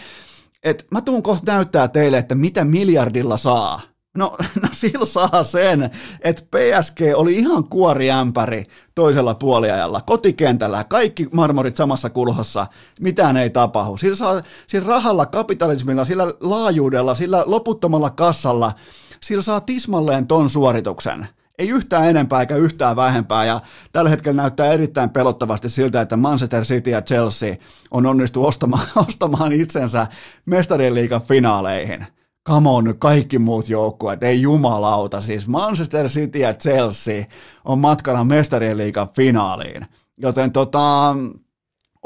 [0.63, 3.81] että mä tuun kohta näyttää teille, että mitä miljardilla saa.
[4.17, 8.65] No, no sillä saa sen, että PSG oli ihan kuoriämpäri
[8.95, 12.67] toisella puoliajalla, kotikentällä, kaikki marmorit samassa kulhossa,
[13.01, 13.97] mitään ei tapahdu.
[13.97, 18.73] Sillä, saa, sillä rahalla, kapitalismilla, sillä laajuudella, sillä loputtomalla kassalla–
[19.27, 21.29] sillä saa tismalleen ton suorituksen.
[21.59, 23.61] Ei yhtään enempää eikä yhtään vähempää, ja
[23.93, 27.55] tällä hetkellä näyttää erittäin pelottavasti siltä, että Manchester City ja Chelsea
[27.91, 30.07] on onnistu ostamaan, ostamaan itsensä
[30.47, 32.07] mestarien liigan finaaleihin.
[32.49, 37.25] Come on, kaikki muut joukkueet, ei jumalauta, siis Manchester City ja Chelsea
[37.65, 39.87] on matkana mestarien liigan finaaliin.
[40.17, 41.15] Joten tota,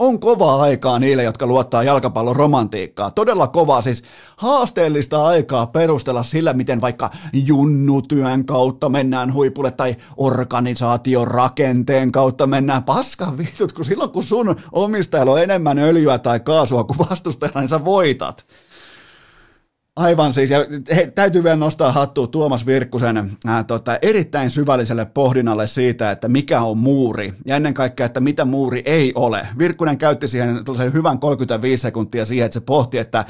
[0.01, 3.11] on kovaa aikaa niille, jotka luottaa jalkapallon romantiikkaa.
[3.11, 4.03] Todella kovaa, siis
[4.37, 7.11] haasteellista aikaa perustella sillä, miten vaikka
[7.47, 14.57] junnutyön kautta mennään huipulle tai organisaation rakenteen kautta mennään paskan vitut, kun silloin kun sun
[14.73, 18.47] omistajalla on enemmän öljyä tai kaasua kuin vastustajalla, niin sä voitat.
[20.01, 20.59] Aivan siis, ja
[20.97, 26.63] he, täytyy vielä nostaa hattua Tuomas Virkkusen ää, tota, erittäin syvälliselle pohdinnalle siitä, että mikä
[26.63, 29.47] on muuri, ja ennen kaikkea, että mitä muuri ei ole.
[29.59, 33.25] Virkkunen käytti siihen hyvän 35 sekuntia siihen, että se pohti, että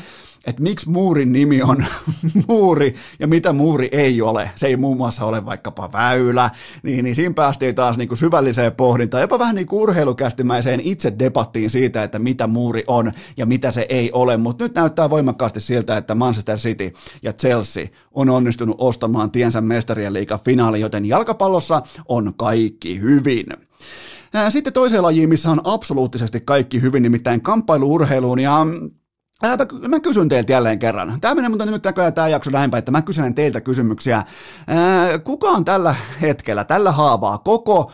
[0.46, 1.84] että miksi muurin nimi on
[2.48, 4.50] muuri ja mitä muuri ei ole.
[4.56, 6.50] Se ei muun muassa ole vaikkapa väylä,
[6.82, 11.12] niin, niin siinä päästiin taas niin kuin syvälliseen pohdintaan, jopa vähän niin kuin urheilukästimäiseen itse
[11.18, 15.60] debattiin siitä, että mitä muuri on ja mitä se ei ole, mutta nyt näyttää voimakkaasti
[15.60, 21.82] siltä, että Manchester City ja Chelsea on onnistunut ostamaan tiensä mestarien liiga finaali, joten jalkapallossa
[22.08, 23.46] on kaikki hyvin.
[24.48, 28.66] Sitten toiseen lajiin, missä on absoluuttisesti kaikki hyvin, nimittäin kamppailuurheiluun, ja
[29.42, 31.20] Mä, mä kysyn teiltä jälleen kerran.
[31.20, 31.82] Tämä menee mutta nyt
[32.14, 34.24] tämä jakso näinpä, että mä kysyn teiltä kysymyksiä.
[34.66, 37.92] Ää, kuka on tällä hetkellä, tällä haavaa, koko,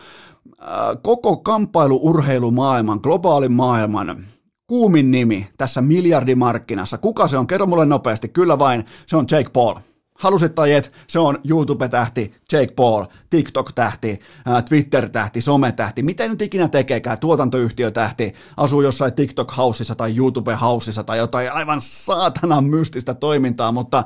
[0.59, 4.17] ää, koko kamppailuurheilumaailman, globaalin maailman
[4.67, 6.97] kuumin nimi tässä miljardimarkkinassa?
[6.97, 7.47] Kuka se on?
[7.47, 8.27] Kerro mulle nopeasti.
[8.27, 9.75] Kyllä vain, se on Jake Paul.
[10.17, 14.19] Halusit tai et, se on YouTube-tähti, Jake Paul, TikTok-tähti,
[14.69, 21.81] Twitter-tähti, some-tähti, mitä nyt ikinä tekeekään, tuotantoyhtiö-tähti, asuu jossain TikTok-hausissa tai YouTube-hausissa tai jotain aivan
[21.81, 24.03] saatanan mystistä toimintaa, mutta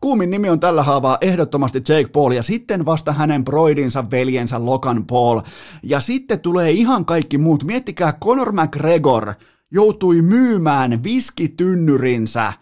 [0.00, 5.06] kuumin nimi on tällä haavaa ehdottomasti Jake Paul ja sitten vasta hänen broidinsa veljensä Logan
[5.06, 5.40] Paul
[5.82, 7.64] ja sitten tulee ihan kaikki muut.
[7.64, 9.34] Miettikää, Conor McGregor
[9.70, 12.52] joutui myymään viskitynnyrinsä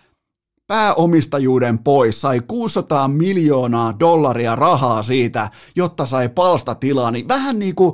[0.69, 7.93] pääomistajuuden pois, sai 600 miljoonaa dollaria rahaa siitä, jotta sai palstatilaa, niin vähän niin kuin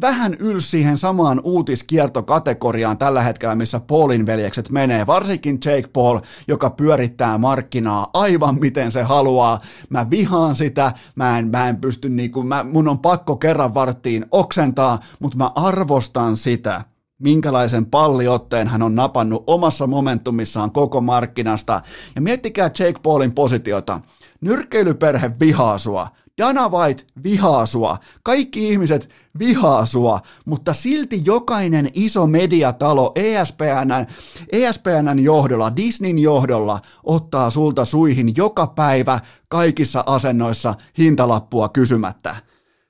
[0.00, 6.18] vähän yls siihen samaan uutiskiertokategoriaan tällä hetkellä, missä Paulin veljekset menee, varsinkin Jake Paul,
[6.48, 9.60] joka pyörittää markkinaa aivan miten se haluaa.
[9.88, 14.26] Mä vihaan sitä, mä en, mä en pysty niinku, mä, mun on pakko kerran varttiin
[14.30, 16.84] oksentaa, mutta mä arvostan sitä,
[17.22, 21.80] minkälaisen palliotteen hän on napannut omassa momentumissaan koko markkinasta.
[22.14, 24.00] Ja miettikää Jake Paulin positiota.
[24.40, 26.08] Nyrkkeilyperhe vihaa sua.
[26.38, 29.08] Dana White vihaa sua, kaikki ihmiset
[29.38, 34.06] vihaa sua, mutta silti jokainen iso mediatalo ESPNn,
[34.52, 42.36] ESPNn johdolla, Disneyn johdolla ottaa sulta suihin joka päivä kaikissa asennoissa hintalappua kysymättä.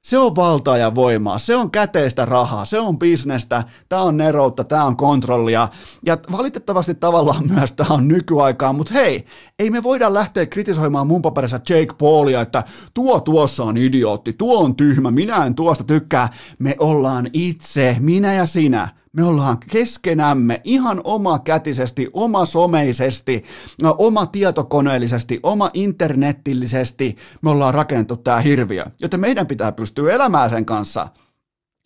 [0.03, 4.65] Se on valtaa ja voimaa, se on käteistä rahaa, se on bisnestä, tämä on neroutta,
[4.65, 5.69] tämä on kontrollia.
[6.07, 9.25] Ja valitettavasti tavallaan myös tämä on nykyaikaa, mutta hei,
[9.59, 12.63] ei me voida lähteä kritisoimaan mun paperissa Jake Paulia, että
[12.95, 16.29] tuo tuossa on idiootti, tuo on tyhmä, minä en tuosta tykkää,
[16.59, 23.45] me ollaan itse, minä ja sinä, me ollaan keskenämme ihan oma kätisesti, oma someisesti,
[23.83, 27.17] no, oma tietokoneellisesti, oma internettillisesti.
[27.43, 31.09] Me ollaan rakennettu tämä hirviö, joten meidän pitää pystyä elämään sen kanssa.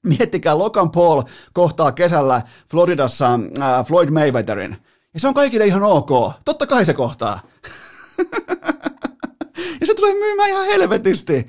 [0.06, 1.22] Miettikää, Logan Paul
[1.52, 4.76] kohtaa kesällä Floridassa äh, Floyd Mayweatherin.
[5.14, 6.32] Ja se on kaikille ihan ok.
[6.44, 7.40] Totta kai se kohtaa.
[9.80, 11.46] ja se tulee myymään ihan helvetisti.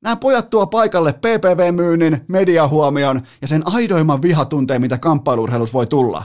[0.00, 6.22] Nämä pojat tuo paikalle PPV-myynnin, mediahuomion ja sen aidoimman vihatunteen, mitä kamppailurheilussa voi tulla.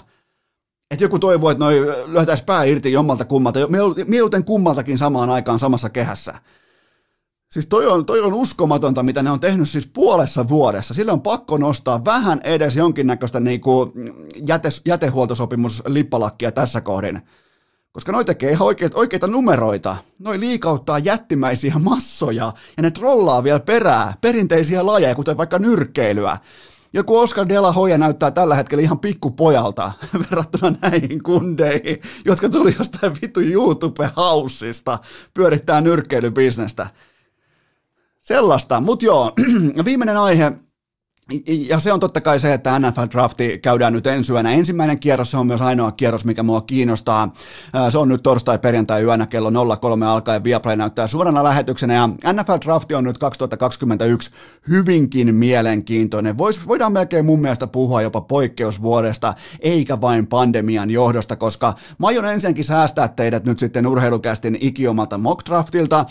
[0.91, 3.59] Että joku toivoo, että noi lyötäisiin pää irti jommalta kummalta,
[4.07, 6.33] mieluiten kummaltakin samaan aikaan samassa kehässä.
[7.51, 10.93] Siis toi on, toi on uskomatonta, mitä ne on tehnyt siis puolessa vuodessa.
[10.93, 13.93] Sillä on pakko nostaa vähän edes jonkinnäköistä niinku
[14.47, 17.21] jäte, jätehuoltosopimus lippalakkia tässä kohdin.
[17.93, 19.95] Koska noi tekee ihan oikeita, oikeita numeroita.
[20.19, 26.37] Noi liikauttaa jättimäisiä massoja ja ne trollaa vielä perää perinteisiä lajeja, kuten vaikka nyrkkeilyä.
[26.93, 29.91] Joku Oscar de la Hoya näyttää tällä hetkellä ihan pikkupojalta
[30.29, 34.99] verrattuna näihin kundeihin, jotka tuli jostain vittu YouTube-haussista
[35.33, 36.87] pyörittää nyrkkeilybisnestä.
[38.19, 39.31] Sellaista, mutta joo,
[39.85, 40.51] viimeinen aihe,
[41.69, 44.51] ja se on totta kai se, että NFL-drafti käydään nyt ensi yönä.
[44.51, 47.33] Ensimmäinen kierros, se on myös ainoa kierros, mikä mua kiinnostaa.
[47.89, 50.43] Se on nyt torstai-perjantai yönä kello 03 alkaen.
[50.43, 54.31] Viaplay näyttää suorana lähetyksenä ja NFL-drafti on nyt 2021
[54.69, 56.37] hyvinkin mielenkiintoinen.
[56.37, 62.25] Vois, voidaan melkein mun mielestä puhua jopa poikkeusvuodesta, eikä vain pandemian johdosta, koska mä aion
[62.25, 66.05] ensinnäkin säästää teidät nyt sitten urheilukästin ikiomalta mock draftilta.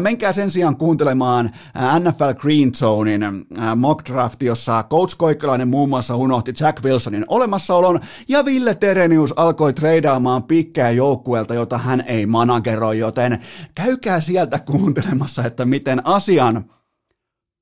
[0.00, 1.50] Menkää sen sijaan kuuntelemaan
[1.98, 3.46] NFL Green Zonein
[3.76, 9.72] mock drafti, jossa Coach Koikkalainen muun muassa unohti Jack Wilsonin olemassaolon, ja Ville Terenius alkoi
[9.72, 13.38] treidaamaan pikkää joukkueelta, jota hän ei manageroi, joten
[13.74, 16.70] käykää sieltä kuuntelemassa, että miten asian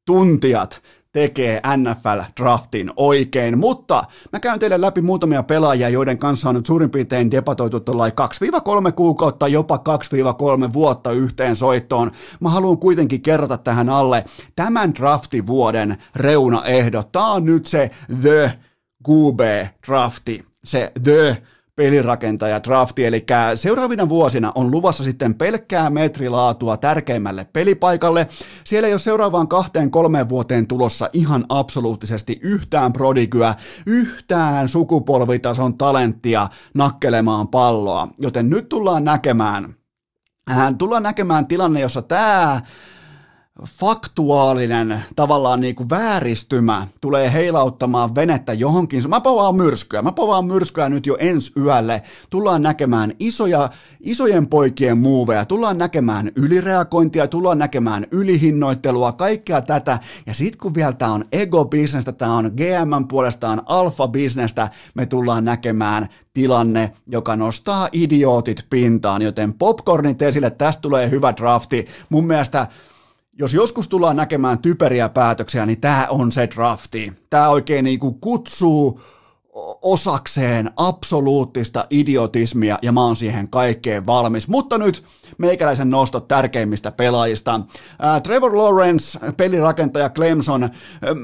[0.06, 0.82] tuntijat
[1.14, 6.90] tekee NFL-draftin oikein, mutta mä käyn teille läpi muutamia pelaajia, joiden kanssa on nyt suurin
[6.90, 9.76] piirtein debatoitu tuolla 2-3 kuukautta, jopa
[10.68, 12.10] 2-3 vuotta yhteen soittoon.
[12.40, 14.24] Mä haluan kuitenkin kerrata tähän alle
[14.56, 17.12] tämän draftivuoden reunaehdot.
[17.12, 17.90] Tää on nyt se
[18.22, 18.52] The
[19.08, 21.42] QB-drafti, se The
[21.76, 28.28] pelirakentaja drafti, eli seuraavina vuosina on luvassa sitten pelkkää metrilaatua tärkeimmälle pelipaikalle.
[28.64, 33.54] Siellä ei ole seuraavaan kahteen kolmeen vuoteen tulossa ihan absoluuttisesti yhtään prodigyä,
[33.86, 39.74] yhtään sukupolvitason talenttia nakkelemaan palloa, joten nyt tullaan näkemään,
[40.50, 42.60] äh, tullaan näkemään tilanne, jossa tämä
[43.62, 49.08] faktuaalinen tavallaan niin kuin vääristymä tulee heilauttamaan venettä johonkin.
[49.08, 50.02] Mä povaan myrskyä.
[50.02, 52.02] Mä povaan myrskyä nyt jo ensi yölle.
[52.30, 55.44] Tullaan näkemään isoja, isojen poikien muuveja.
[55.44, 59.98] Tullaan näkemään ylireagointia, tullaan näkemään ylihinnoittelua, kaikkea tätä.
[60.26, 66.08] Ja sit kun vielä tää on ego-bisnestä, tää on GM puolestaan alfa-bisnestä, me tullaan näkemään
[66.32, 71.86] tilanne, joka nostaa idiootit pintaan, joten popcornit esille, tästä tulee hyvä drafti.
[72.10, 72.66] Mun mielestä
[73.38, 77.12] jos joskus tullaan näkemään typeriä päätöksiä, niin tämä on se drafti.
[77.30, 79.00] Tämä oikein niin kuin kutsuu
[79.82, 84.48] osakseen absoluuttista idiotismia ja mä oon siihen kaikkeen valmis.
[84.48, 85.04] Mutta nyt
[85.38, 87.60] meikäläisen nostot tärkeimmistä pelaajista.
[87.98, 90.70] Ää, Trevor Lawrence, pelirakentaja Clemson.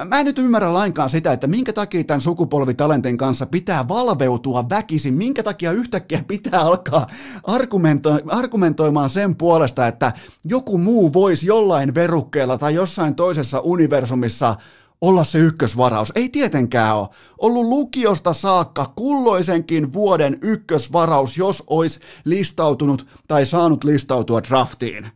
[0.09, 5.15] Mä en nyt ymmärrä lainkaan sitä, että minkä takia tämän sukupolvitalentin kanssa pitää valveutua väkisin,
[5.15, 7.07] minkä takia yhtäkkiä pitää alkaa
[7.43, 10.13] argumento- argumentoimaan sen puolesta, että
[10.45, 14.57] joku muu voisi jollain verukkeella tai jossain toisessa universumissa
[15.01, 16.13] olla se ykkösvaraus.
[16.15, 17.09] Ei tietenkään ole.
[17.39, 25.07] Ollut lukiosta saakka kulloisenkin vuoden ykkösvaraus, jos olisi listautunut tai saanut listautua draftiin.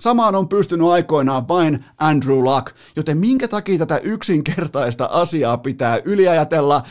[0.00, 6.82] Samaan on pystynyt aikoinaan vain Andrew Luck, joten minkä takia tätä yksinkertaista asiaa pitää yliajatella?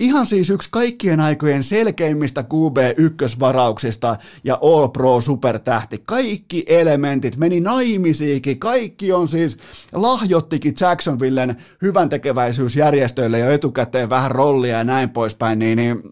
[0.00, 6.02] Ihan siis yksi kaikkien aikojen selkeimmistä QB-ykkösvarauksista ja All Pro supertähti.
[6.06, 9.58] Kaikki elementit meni naimisiikin, kaikki on siis
[9.92, 16.02] lahjottikin Jacksonvillen hyvän tekeväisyysjärjestöille jo etukäteen vähän rollia ja näin poispäin, niin, niin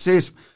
[0.00, 0.32] siis–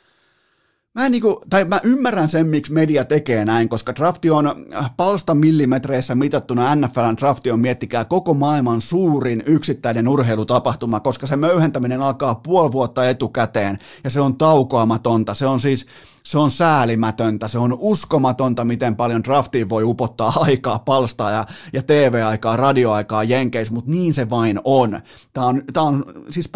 [0.98, 4.90] Mä, en niinku, tai mä ymmärrän sen, miksi media tekee näin, koska drafti on äh,
[4.96, 12.02] palsta millimetreissä mitattuna NFLn drafti on, miettikää, koko maailman suurin yksittäinen urheilutapahtuma, koska se möyhentäminen
[12.02, 15.86] alkaa puoli vuotta etukäteen, ja se on taukoamatonta, se on siis,
[16.28, 21.82] se on säälimätöntä, se on uskomatonta, miten paljon draftiin voi upottaa aikaa, palstaa ja, ja
[21.82, 25.00] TV-aikaa, radioaikaa Jenkeissä, mutta niin se vain on.
[25.32, 26.50] Tämä on, on siis,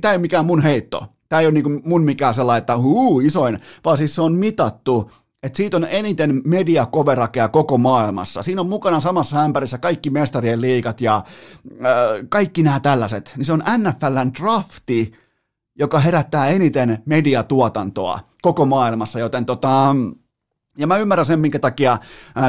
[0.00, 3.20] tämä ei ole mikään mun heitto, Tämä ei ole niin mun mikään sellainen, että huu,
[3.20, 5.10] isoin, vaan siis se on mitattu
[5.42, 8.42] että siitä on eniten mediakoverakea koko maailmassa.
[8.42, 11.22] Siinä on mukana samassa ämpärissä kaikki mestarien liikat ja äh,
[12.28, 13.34] kaikki nämä tällaiset.
[13.36, 15.12] Niin se on NFLn drafti,
[15.78, 19.96] joka herättää eniten mediatuotantoa koko maailmassa, joten tota,
[20.78, 21.98] ja mä ymmärrän sen, minkä takia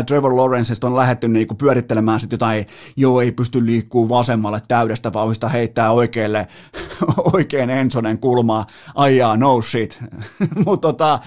[0.07, 2.65] Trevor Lawrencesta on lähdetty niinku pyörittelemään sit jotain,
[2.97, 6.47] joo ei pysty liikkuu vasemmalle täydestä vauhista, heittää oikealle,
[7.33, 8.65] oikein Ensonen kulmaa,
[8.95, 10.03] ajaa no shit.
[10.65, 11.19] Mutta tota,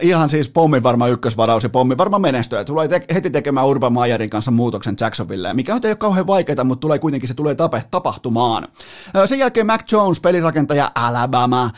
[0.00, 2.64] ihan siis pommi varma ykkösvaraus ja pommi varma menestyä.
[2.64, 6.64] Tulee te- heti tekemään Urban Meyerin kanssa muutoksen Jacksonville, mikä on ei ole kauhean vaikeaa,
[6.64, 8.68] mutta tulee kuitenkin se tulee tape, tapahtumaan.
[9.26, 11.70] Sen jälkeen Mac Jones, pelirakentaja Alabama.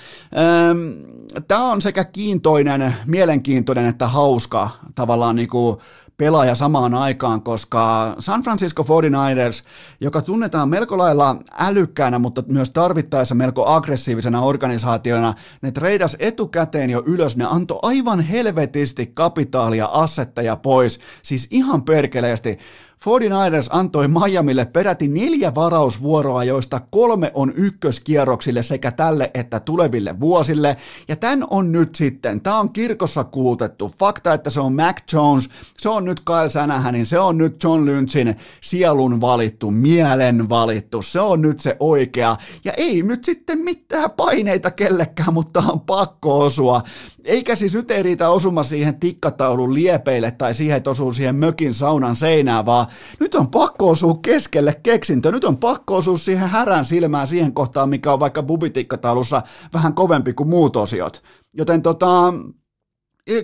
[1.48, 5.76] Tämä on sekä kiintoinen, mielenkiintoinen että hauska tavallaan niin kuin
[6.18, 9.64] pelaaja samaan aikaan, koska San Francisco 49ers,
[10.00, 17.02] joka tunnetaan melko lailla älykkäänä, mutta myös tarvittaessa melko aggressiivisena organisaationa, ne treidas etukäteen jo
[17.06, 22.58] ylös, ne antoi aivan helvetisti kapitaalia, assetteja pois, siis ihan perkeleesti.
[23.04, 30.76] 49ers antoi Miamille peräti neljä varausvuoroa, joista kolme on ykköskierroksille sekä tälle että tuleville vuosille.
[31.08, 33.92] Ja tämän on nyt sitten, tämä on kirkossa kuutettu.
[33.98, 37.84] Fakta, että se on Mac Jones, se on nyt Kyle Shanahanin, se on nyt John
[37.84, 42.36] Lynchin sielun valittu, mielen valittu, se on nyt se oikea.
[42.64, 46.82] Ja ei nyt sitten mitään paineita kellekään, mutta on pakko osua.
[47.24, 51.74] Eikä siis nyt ei riitä osuma siihen tikkataulun liepeille tai siihen, että osuu siihen mökin
[51.74, 52.86] saunan seinään, vaan
[53.20, 57.88] nyt on pakko osua keskelle keksintö, nyt on pakko osua siihen härän silmään siihen kohtaan,
[57.88, 59.42] mikä on vaikka bubitikkataulussa
[59.74, 61.22] vähän kovempi kuin muut osiot.
[61.52, 62.32] Joten tota,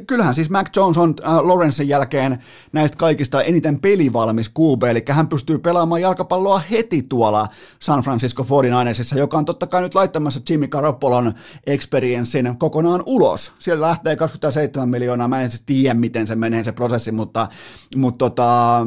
[0.06, 2.38] Kyllähän siis Mac Jones on äh, Lawrencen jälkeen
[2.72, 7.48] näistä kaikista eniten pelivalmis QB, eli hän pystyy pelaamaan jalkapalloa heti tuolla
[7.80, 11.32] San Francisco 49ersissa, joka on totta kai nyt laittamassa Jimmy Garoppolon
[11.66, 13.52] experiencein kokonaan ulos.
[13.58, 17.48] Siellä lähtee 27 miljoonaa, mä en siis tiedä miten se menee se prosessi, mutta,
[17.96, 18.86] mutta tota,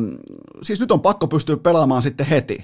[0.62, 2.58] siis nyt on pakko pystyä pelaamaan sitten heti.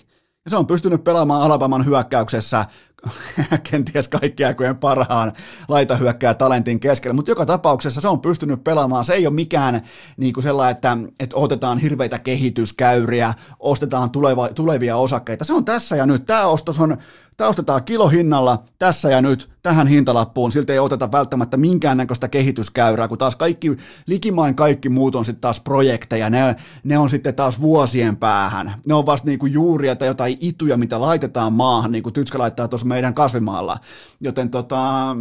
[0.45, 2.65] Ja se on pystynyt pelaamaan Alabaman hyökkäyksessä
[3.71, 5.33] kenties kaikki aikojen parhaan
[5.67, 9.05] laitahyökkää talentin keskellä, mutta joka tapauksessa se on pystynyt pelaamaan.
[9.05, 9.81] Se ei ole mikään
[10.17, 15.45] niin kuin sellainen, että, että otetaan hirveitä kehityskäyriä, ostetaan tuleva, tulevia osakkeita.
[15.45, 16.25] Se on tässä ja nyt.
[16.25, 16.97] Tämä ostos on
[17.37, 23.17] Tämä ostetaan kilohinnalla tässä ja nyt tähän hintalappuun, silti ei oteta välttämättä minkäännäköistä kehityskäyrää, kun
[23.17, 23.77] taas kaikki,
[24.07, 28.73] likimain kaikki muut on sitten taas projekteja, ne, ne on sitten taas vuosien päähän.
[28.85, 32.67] Ne on vasta niinku juuria tai jotain ituja, mitä laitetaan maahan, niin kuin Tytskä laittaa
[32.67, 33.77] tuossa meidän kasvimaalla.
[34.19, 35.15] Joten tota,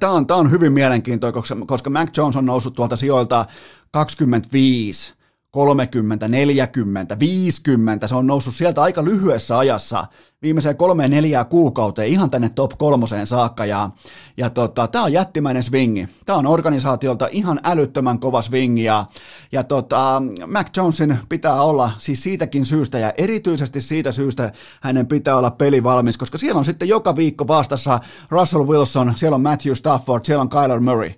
[0.00, 3.46] Tämä on, on hyvin mielenkiintoista, koska, koska Mac Jones on noussut tuolta sijoilta
[3.90, 5.14] 25
[5.54, 10.06] 30, 40, 50, se on noussut sieltä aika lyhyessä ajassa
[10.42, 13.90] viimeiseen kolmeen neljään kuukauteen ihan tänne top kolmoseen saakka ja,
[14.36, 16.08] ja tota, tämä on jättimäinen swingi.
[16.26, 19.04] Tämä on organisaatiolta ihan älyttömän kova swingi ja,
[19.52, 25.36] ja tota, Mac Jonesin pitää olla siis siitäkin syystä ja erityisesti siitä syystä hänen pitää
[25.36, 28.00] olla pelivalmis, koska siellä on sitten joka viikko vastassa
[28.30, 31.10] Russell Wilson, siellä on Matthew Stafford, siellä on Kyler Murray.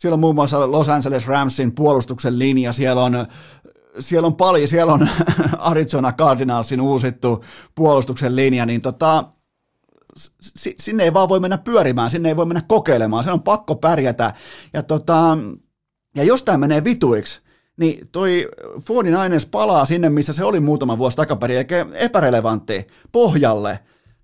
[0.00, 3.26] Siellä on muun muassa Los Angeles Ramsin puolustuksen linja, siellä on
[3.98, 5.08] siellä on paljon, siellä on
[5.58, 7.44] Arizona Cardinalsin uusittu
[7.74, 9.24] puolustuksen linja, niin tota,
[10.56, 14.34] sinne ei vaan voi mennä pyörimään, sinne ei voi mennä kokeilemaan, se on pakko pärjätä.
[14.72, 15.38] Ja, tota,
[16.14, 17.40] ja jos tämä menee vituiksi,
[17.76, 18.48] niin toi
[18.80, 23.78] Fordin aines palaa sinne, missä se oli muutama vuosi takaperin, eikä epärelevantti pohjalle,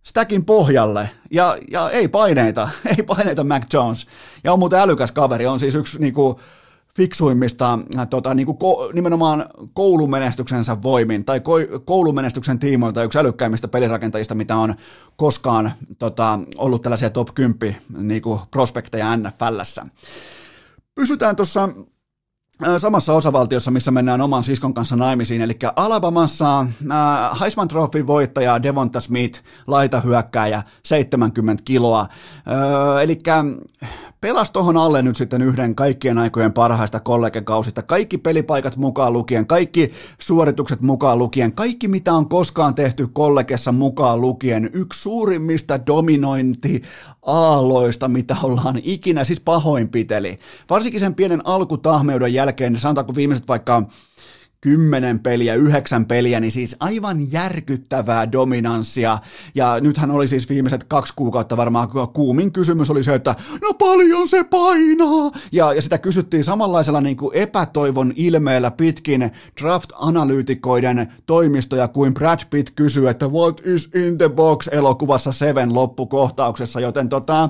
[0.07, 2.69] stackin pohjalle, ja, ja ei paineita,
[2.99, 4.07] ei paineita Mac Jones.
[4.45, 6.41] Ja on muuten älykäs kaveri, on siis yksi niinku,
[6.97, 11.55] fiksuimmista äh, tota, niin kuin ko, nimenomaan koulumenestyksensä voimin tai ko,
[11.85, 14.75] koulumenestyksen tiimoilta yksi älykkäimmistä pelirakentajista, mitä on
[15.17, 19.87] koskaan tota, ollut tällaisia top 10 niin kuin prospekteja NFLssä.
[20.95, 21.69] Pysytään tuossa
[22.79, 29.01] samassa osavaltiossa, missä mennään oman siskon kanssa naimisiin, eli Alabamassa äh, Heisman Trophy voittaja Devonta
[29.01, 32.01] Smith, laitahyökkääjä, 70 kiloa.
[32.01, 33.19] Äh, eli
[34.21, 37.83] pelas tuohon alle nyt sitten yhden kaikkien aikojen parhaista kollegekausista.
[37.83, 44.21] Kaikki pelipaikat mukaan lukien, kaikki suoritukset mukaan lukien, kaikki mitä on koskaan tehty kollegessa mukaan
[44.21, 44.71] lukien.
[44.73, 46.83] Yksi suurimmista dominointi
[47.23, 50.39] aalloista, mitä ollaan ikinä, siis pahoinpiteli.
[50.71, 53.83] Varsinkin sen pienen alkutahmeuden jälkeen, sanotaanko viimeiset vaikka
[54.67, 59.19] kymmenen peliä, yhdeksän peliä, niin siis aivan järkyttävää dominanssia.
[59.55, 64.29] Ja nythän oli siis viimeiset kaksi kuukautta varmaan kuumin kysymys oli se, että no paljon
[64.29, 65.31] se painaa.
[65.53, 69.31] Ja, ja sitä kysyttiin samanlaisella niin kuin epätoivon ilmeellä pitkin
[69.63, 76.81] draft-analyytikoiden toimistoja kuin Brad Pitt kysyy, että what is in the box elokuvassa Seven loppukohtauksessa,
[76.81, 77.49] joten tota,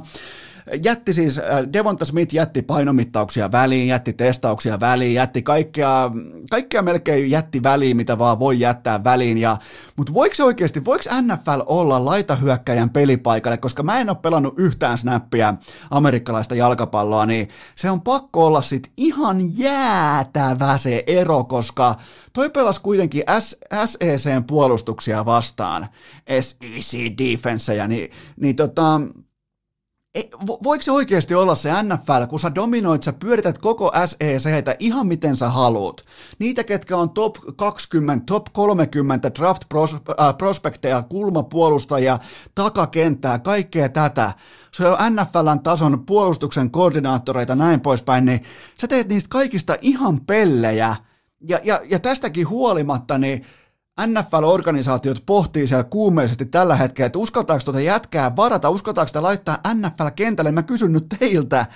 [0.82, 6.10] jätti siis, äh, Devonta Smith jätti painomittauksia väliin, jätti testauksia väliin, jätti kaikkea,
[6.51, 9.56] kaikkea melkein jätti väliin, mitä vaan voi jättää väliin, ja,
[9.97, 14.98] mutta voiko se oikeasti, voiko NFL olla laitahyökkäjän pelipaikalle, koska mä en ole pelannut yhtään
[14.98, 15.55] snappia
[15.90, 21.94] amerikkalaista jalkapalloa, niin se on pakko olla sit ihan jäätävä se ero, koska
[22.32, 23.22] toi pelasi kuitenkin
[23.84, 25.86] SECn puolustuksia vastaan,
[26.40, 28.10] SEC defensejä, niin,
[28.40, 29.01] niin tota,
[30.47, 33.93] voiko se oikeasti olla se NFL, kun sä dominoit, sä pyörität koko
[34.38, 36.02] SECtä ihan miten sä haluut.
[36.38, 42.18] Niitä, ketkä on top 20, top 30 draft pros, äh, prospekteja, kulmapuolustajia,
[42.55, 44.32] takakenttää, kaikkea tätä.
[44.72, 48.43] Se on NFLn tason puolustuksen koordinaattoreita näin poispäin, niin
[48.80, 50.97] sä teet niistä kaikista ihan pellejä.
[51.40, 53.44] Ja, ja, ja tästäkin huolimatta, niin
[54.01, 60.52] NFL-organisaatiot pohtii siellä kuumeisesti tällä hetkellä, että uskaltaako tuota jätkää varata, uskaltaako sitä laittaa NFL-kentälle.
[60.52, 61.66] Mä kysyn nyt teiltä,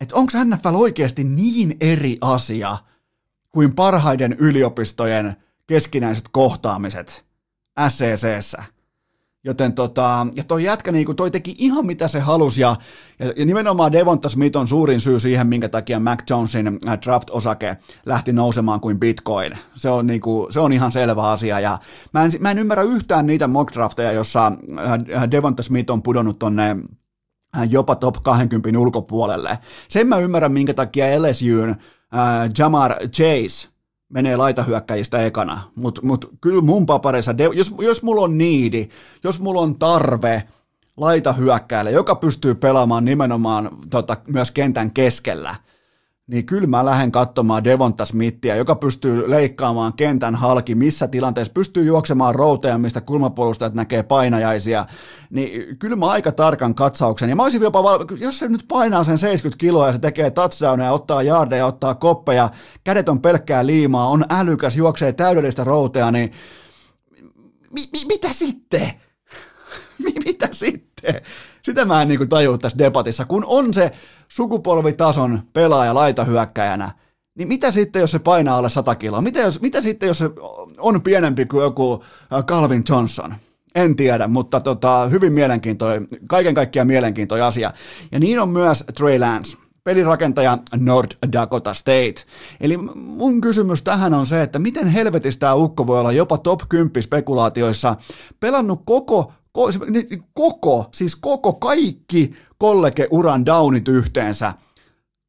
[0.00, 2.76] että onko NFL oikeasti niin eri asia
[3.50, 7.24] kuin parhaiden yliopistojen keskinäiset kohtaamiset
[7.88, 8.64] SCCssä?
[9.44, 12.76] Joten tota, ja toi jätkä, niin toi teki ihan mitä se halusi, ja,
[13.18, 17.76] ja, ja nimenomaan Devonta Smith on suurin syy siihen, minkä takia Mac Jonesin äh, draft-osake
[18.06, 19.52] lähti nousemaan kuin Bitcoin.
[19.74, 21.78] Se on, niin kuin, se on ihan selvä asia, ja
[22.14, 24.46] mä en, mä en ymmärrä yhtään niitä mock drafteja, jossa
[25.16, 26.76] äh, Devonta Smith on pudonnut tonne
[27.56, 29.58] äh, jopa top 20 ulkopuolelle.
[29.88, 31.76] Sen mä ymmärrän, minkä takia LSUn äh,
[32.58, 33.71] Jamar Chase
[34.12, 38.88] menee laitahyökkäjistä ekana, mutta mut kyllä mun paparissa, jos, jos mulla on niidi,
[39.24, 40.42] jos mulla on tarve
[40.96, 45.54] laitahyökkäjälle, joka pystyy pelaamaan nimenomaan tota, myös kentän keskellä–
[46.26, 51.84] niin kyllä mä lähden katsomaan Devonta Smithia, joka pystyy leikkaamaan kentän halki, missä tilanteessa pystyy
[51.84, 54.86] juoksemaan routeja, mistä kulmapuolustajat näkee painajaisia,
[55.30, 57.82] niin kyllä mä aika tarkan katsauksen, ja mä olisin jopa,
[58.18, 62.50] jos se nyt painaa sen 70 kiloa ja se tekee touchdownia, ottaa jardeja, ottaa koppeja,
[62.84, 66.32] kädet on pelkkää liimaa, on älykäs, juoksee täydellistä routea, niin
[67.70, 68.90] mi- mi- mitä sitten?
[70.26, 71.20] mitä sitten?
[71.64, 73.92] Sitä mä en niin tajua tässä debatissa, kun on se
[74.28, 76.90] sukupolvitason pelaaja laitahyökkäjänä,
[77.34, 79.22] niin mitä sitten, jos se painaa alle 100 kiloa?
[79.22, 80.30] Mitä, jos, mitä sitten, jos se
[80.78, 82.04] on pienempi kuin joku
[82.46, 83.34] Calvin Johnson?
[83.74, 87.72] En tiedä, mutta tota, hyvin mielenkiintoinen, kaiken kaikkiaan mielenkiintoinen asia.
[88.12, 92.14] Ja niin on myös Trey Lance, pelirakentaja North Dakota State.
[92.60, 96.60] Eli mun kysymys tähän on se, että miten helvetistä tämä ukko voi olla jopa top
[96.68, 97.96] 10 spekulaatioissa
[98.40, 99.32] pelannut koko
[100.34, 104.52] koko, siis koko kaikki kollegeuran downit yhteensä.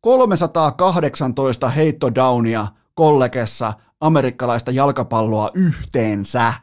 [0.02, 6.54] 318 heittodownia kollegessa amerikkalaista jalkapalloa yhteensä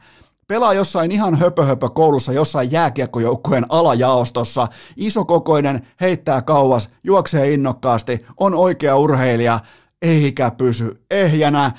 [0.51, 4.67] pelaa jossain ihan höpö, höpö koulussa, jossain jääkiekkojoukkueen alajaostossa,
[4.97, 9.59] isokokoinen, heittää kauas, juoksee innokkaasti, on oikea urheilija,
[10.01, 11.71] eikä pysy ehjänä.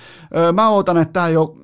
[0.53, 1.57] Mä ootan, että tämä jo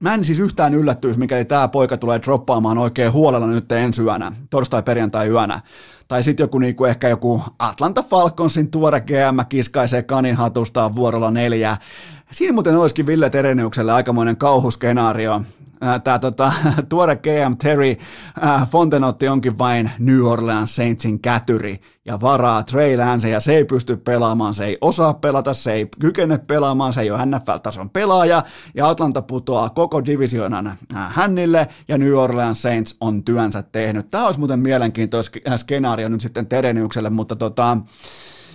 [0.00, 4.32] Mä en siis yhtään yllättyisi, mikäli tämä poika tulee droppaamaan oikein huolella nyt ensi yönä,
[4.50, 5.60] torstai-perjantai-yönä.
[6.08, 11.76] Tai sitten joku niinku, ehkä joku Atlanta Falconsin tuore GM kiskaisee kanin hatustaan vuorolla neljä.
[12.30, 15.42] Siinä muuten olisikin Ville Tereniukselle aikamoinen kauhuskenaario,
[16.04, 16.52] tämä tota,
[16.88, 17.96] tuore GM Terry
[18.70, 23.96] Fontenotti onkin vain New Orleans Saintsin kätyri ja varaa Trey Lance ja se ei pysty
[23.96, 28.42] pelaamaan, se ei osaa pelata, se ei kykene pelaamaan, se ei ole NFL-tason pelaaja
[28.74, 34.10] ja Atlanta putoaa koko divisionan hännille ja New Orleans Saints on työnsä tehnyt.
[34.10, 37.78] Tämä olisi muuten mielenkiintoinen skenaario nyt sitten Tereniukselle, mutta tota,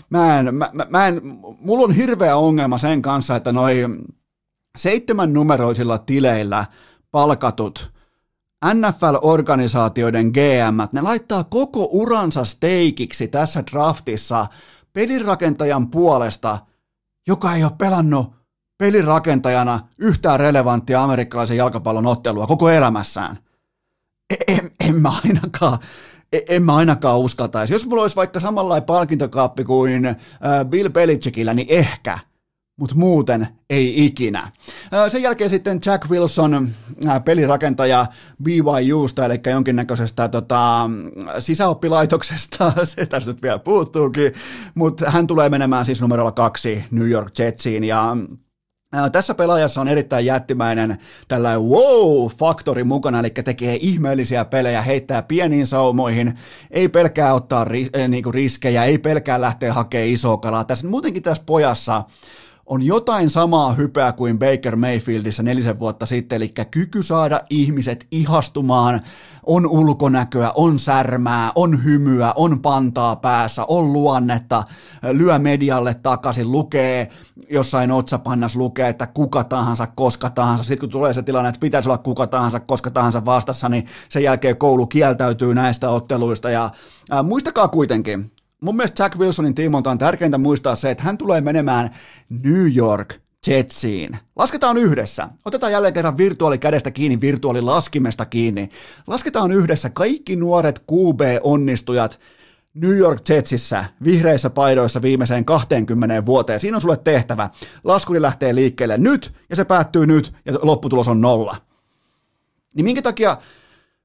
[0.09, 1.21] mä en, mä, mä en,
[1.59, 3.85] mulla on hirveä ongelma sen kanssa, että noi
[4.77, 6.65] seitsemän numeroisilla tileillä
[7.11, 7.95] palkatut
[8.65, 14.45] NFL-organisaatioiden GM, ne laittaa koko uransa steikiksi tässä draftissa
[14.93, 16.57] pelirakentajan puolesta,
[17.27, 18.35] joka ei ole pelannut
[18.77, 23.37] pelirakentajana yhtään relevanttia amerikkalaisen jalkapallon ottelua koko elämässään.
[24.29, 25.79] En, en, en mä ainakaan,
[26.35, 27.73] en, en mä ainakaan uskaltaisi.
[27.73, 30.15] Jos mulla olisi vaikka samanlainen palkintokaappi kuin äh,
[30.69, 32.19] Bill Belichickillä, niin ehkä–
[32.79, 34.51] mutta muuten ei ikinä.
[35.09, 36.69] Sen jälkeen sitten Jack Wilson,
[37.25, 38.05] pelirakentaja
[38.43, 40.89] BYUsta, eli jonkinnäköisestä tota,
[41.39, 44.33] sisäoppilaitoksesta, se tästä nyt vielä puuttuukin,
[44.75, 48.17] mutta hän tulee menemään siis numerolla kaksi New York Jetsiin, ja
[49.11, 50.97] tässä pelaajassa on erittäin jättimäinen
[51.27, 56.33] tällainen wow-faktori mukana, eli tekee ihmeellisiä pelejä, heittää pieniin saumoihin,
[56.71, 60.63] ei pelkää ottaa ris- niinku riskejä, ei pelkää lähteä hakemaan isoa kalaa.
[60.63, 62.03] Tässä, muutenkin tässä pojassa
[62.65, 69.01] on jotain samaa hypeä kuin Baker Mayfieldissä nelisen vuotta sitten, eli kyky saada ihmiset ihastumaan,
[69.45, 74.63] on ulkonäköä, on särmää, on hymyä, on pantaa päässä, on luonnetta,
[75.11, 77.09] lyö medialle takaisin, lukee
[77.49, 80.63] jossain otsapannas lukee, että kuka tahansa, koska tahansa.
[80.63, 84.23] Sitten kun tulee se tilanne, että pitäisi olla kuka tahansa, koska tahansa vastassa, niin sen
[84.23, 86.49] jälkeen koulu kieltäytyy näistä otteluista.
[86.49, 86.69] Ja
[87.09, 88.31] ää, muistakaa kuitenkin,
[88.65, 91.89] mun mielestä Jack Wilsonin tiimolta on tärkeintä muistaa se, että hän tulee menemään
[92.29, 93.15] New York
[93.47, 94.17] Jetsiin.
[94.35, 95.29] Lasketaan yhdessä.
[95.45, 98.69] Otetaan jälleen kerran virtuaalikädestä kiinni, virtuaalilaskimesta kiinni.
[99.07, 102.19] Lasketaan yhdessä kaikki nuoret QB-onnistujat
[102.73, 106.59] New York Jetsissä vihreissä paidoissa viimeiseen 20 vuoteen.
[106.59, 107.49] Siinä on sulle tehtävä.
[107.83, 111.55] Laskuri lähtee liikkeelle nyt ja se päättyy nyt ja lopputulos on nolla.
[112.73, 113.37] Niin minkä takia,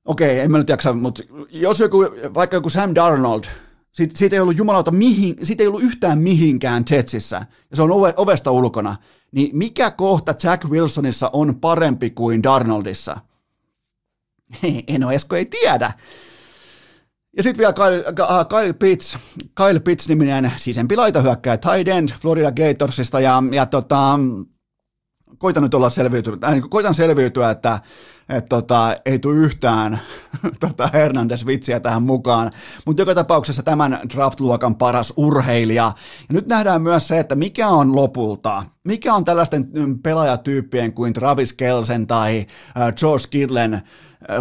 [0.05, 1.99] okei, en mä nyt jaksa, mutta jos joku,
[2.35, 3.45] vaikka joku Sam Darnold–
[3.93, 7.37] siitä, siitä ei ollut jumalauta mihin, siitä ei ollut yhtään mihinkään Jetsissä,
[7.71, 8.97] ja se on ove, ovesta ulkona,
[9.33, 13.17] niin mikä kohta Jack Wilsonissa on parempi kuin Darnoldissa?
[14.89, 15.93] en ole Esko ei tiedä.
[17.37, 18.05] Ja sitten vielä Kyle,
[18.49, 19.19] Kyle Pitts,
[19.55, 24.19] Kyle Pitts-niminen sisempi laitahyökkäjä, tight end Florida Gatorsista, ja, ja tota,
[25.39, 27.81] koitan nyt olla selviytyä, äh, niin koitan selviytyä, että
[28.31, 30.01] et tota, ei tule yhtään
[30.61, 32.51] tota Hernandez-vitsiä tähän mukaan,
[32.87, 35.93] mutta joka tapauksessa tämän draft-luokan paras urheilija.
[36.29, 41.13] Ja nyt nähdään myös se, että mikä on lopulta, mikä on tällaisten mm, pelaajatyyppien kuin
[41.13, 42.47] Travis Kelsen tai
[42.77, 43.83] äh, George Kidlen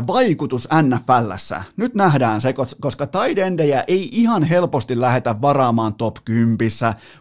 [0.08, 1.64] vaikutus NFLssä.
[1.78, 6.58] Nyt nähdään se, koska taidendejä ei ihan helposti lähetä varaamaan top 10,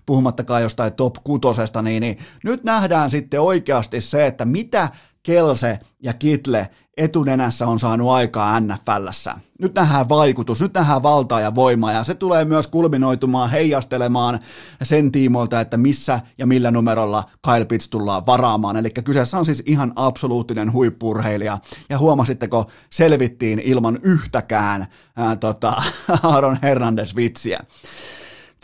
[0.07, 4.89] puhumattakaan jostain top 6, niin, niin nyt nähdään sitten oikeasti se, että mitä
[5.29, 9.35] Kelse ja Kitle etunenässä on saanut aikaa NFLssä.
[9.59, 14.39] Nyt nähdään vaikutus, nyt nähdään valtaa ja voimaa ja se tulee myös kulminoitumaan, heijastelemaan
[14.83, 18.77] sen tiimoilta, että missä ja millä numerolla Kyle Pitts tullaan varaamaan.
[18.77, 24.87] Eli kyseessä on siis ihan absoluuttinen huippurheilija ja huomasitteko, selvittiin ilman yhtäkään
[25.17, 25.83] ää, tota,
[26.23, 27.59] Aaron Hernandez-vitsiä.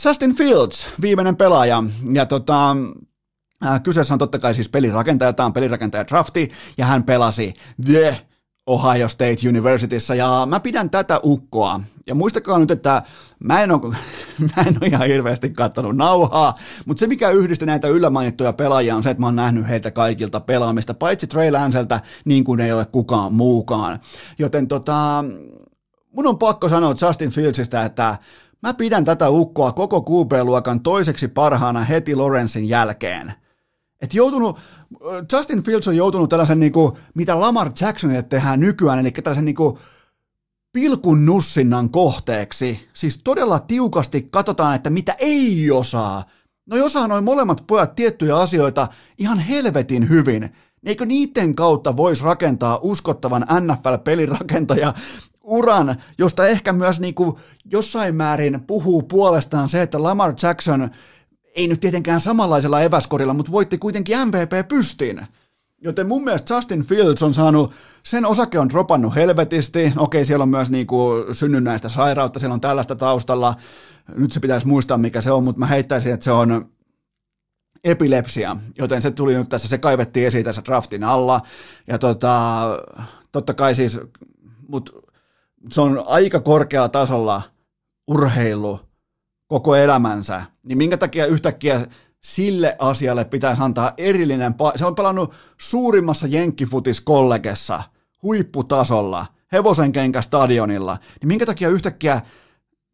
[0.05, 2.77] Justin Fields, viimeinen pelaaja, ja tota,
[3.83, 7.55] kyseessä on totta kai siis pelirakentaja, tämä on pelirakentaja drafti, ja hän pelasi
[7.85, 8.17] The
[8.67, 11.81] Ohio State Universityssä, ja mä pidän tätä ukkoa.
[12.07, 13.03] Ja muistakaa nyt, että
[13.39, 13.97] mä en ole,
[14.57, 16.55] mä en ole ihan hirveästi katsonut nauhaa,
[16.87, 20.41] mutta se mikä yhdisti näitä yllämainittuja pelaajia on se, että mä oon nähnyt heiltä kaikilta
[20.41, 24.01] pelaamista, paitsi Trey Lanceltä, niin kuin ei ole kukaan muukaan.
[24.39, 25.25] Joten tota,
[26.11, 28.19] mun on pakko sanoa Justin Fieldsistä, että
[28.63, 33.33] mä pidän tätä ukkoa koko QB-luokan toiseksi parhaana heti Lorenzin jälkeen–
[34.05, 34.59] et joutunut,
[35.33, 39.55] Justin Fields on joutunut tällaisen, niin kuin, mitä Lamar Jacksonille tehdään nykyään, eli tällaisen niin
[39.55, 39.79] kuin,
[40.73, 42.89] pilkun nussinnan kohteeksi.
[42.93, 46.25] Siis todella tiukasti katsotaan, että mitä ei osaa,
[46.67, 50.53] No osaa noin molemmat pojat tiettyjä asioita ihan helvetin hyvin, niin
[50.87, 54.95] eikö niiden kautta voisi rakentaa uskottavan NFL-pelirakentaja
[55.43, 60.91] uran, josta ehkä myös niin kuin jossain määrin puhuu puolestaan se, että Lamar Jackson
[61.55, 65.27] ei nyt tietenkään samanlaisella eväskorilla, mutta voitti kuitenkin MVP pystin.
[65.81, 67.73] Joten mun mielestä Justin Fields on saanut,
[68.03, 69.93] sen osake on dropannut helvetisti.
[69.97, 73.55] Okei, siellä on myös niin kuin synnynnäistä sairautta, siellä on tällaista taustalla.
[74.15, 76.67] Nyt se pitäisi muistaa, mikä se on, mutta mä heittäisin, että se on
[77.85, 81.41] epilepsia, joten se tuli nyt tässä, se kaivettiin esiin tässä draftin alla.
[81.87, 82.63] Ja tota,
[83.33, 84.01] totta kai siis,
[84.69, 84.93] mutta
[85.73, 87.43] se on aika korkealla tasolla
[88.09, 88.81] urheilu
[89.55, 91.87] koko elämänsä, niin minkä takia yhtäkkiä
[92.25, 97.83] sille asialle pitäisi antaa erillinen, pa- se on pelannut suurimmassa jenkkifutiskollegessa,
[98.23, 102.21] huipputasolla, hevosen kenkä stadionilla, niin minkä takia yhtäkkiä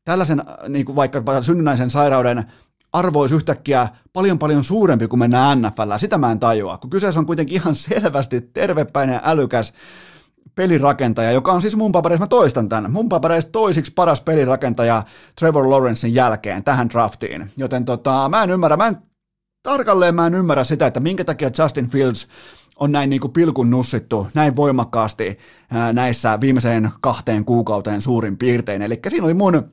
[0.04, 2.44] tällaisen niin kuin vaikka synnynnäisen sairauden
[2.92, 5.92] arvoisi yhtäkkiä paljon paljon suurempi kuin mennään NFL.
[5.98, 9.72] Sitä mä en tajua, kun kyseessä on kuitenkin ihan selvästi tervepäinen älykäs
[10.54, 15.02] pelirakentaja, joka on siis mun papereissa, mä toistan tämän, mun papereissa toisiksi paras pelirakentaja
[15.38, 17.50] Trevor Lawrencein jälkeen tähän draftiin.
[17.56, 18.96] Joten tota, mä en ymmärrä, mä en,
[19.62, 22.28] tarkalleen mä en ymmärrä sitä, että minkä takia Justin Fields
[22.76, 25.38] on näin niin kuin pilkun nussittu näin voimakkaasti
[25.92, 28.82] näissä viimeiseen kahteen kuukauteen suurin piirtein.
[28.82, 29.72] Eli siinä oli mun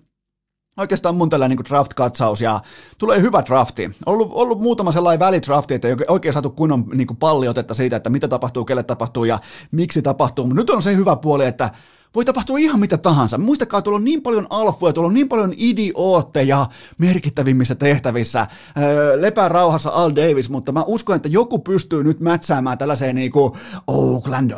[0.77, 2.59] oikeastaan mun tällainen niin draft-katsaus ja
[2.97, 3.91] tulee hyvä drafti.
[4.05, 8.09] Ollut, ollut muutama sellainen välidrafti, että ei oikein saatu kunnon niin kuin palliotetta siitä, että
[8.09, 9.39] mitä tapahtuu, kelle tapahtuu ja
[9.71, 10.45] miksi tapahtuu.
[10.45, 11.69] Mutta nyt on se hyvä puoli, että
[12.17, 13.37] voi tapahtua ihan mitä tahansa.
[13.37, 16.65] Muistakaa, tuolla on niin paljon alfoja, tuolla on niin paljon idiootteja
[16.97, 18.47] merkittävimmissä tehtävissä.
[18.77, 23.31] Öö, lepää rauhassa Al Davis, mutta mä uskon, että joku pystyy nyt mätsäämään tällaiseen niin
[23.31, 23.53] kuin
[23.87, 24.51] Oakland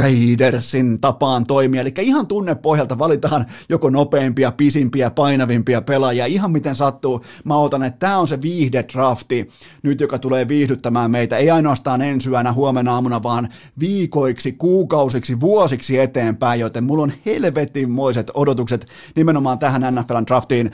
[0.00, 1.80] Raidersin tapaan toimia.
[1.80, 7.24] Eli ihan tunnepohjalta valitaan joko nopeimpia, pisimpiä, painavimpia pelaajia, ihan miten sattuu.
[7.44, 9.48] Mä otan, että tämä on se viihdedrafti
[9.82, 13.48] nyt, joka tulee viihdyttämään meitä, ei ainoastaan ensi yönä, huomenna aamuna, vaan
[13.78, 18.86] viikoiksi, kuukausiksi, vuosiksi eteenpäin, joten mulla on helvetinmoiset odotukset
[19.16, 20.70] nimenomaan tähän NFLn draftiin.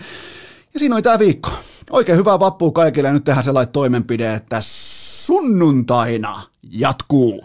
[0.74, 1.50] Ja siinä oli tämä viikko.
[1.90, 7.44] Oikein hyvää vappua kaikille ja nyt tehdään sellainen toimenpide, että sunnuntaina jatkuu.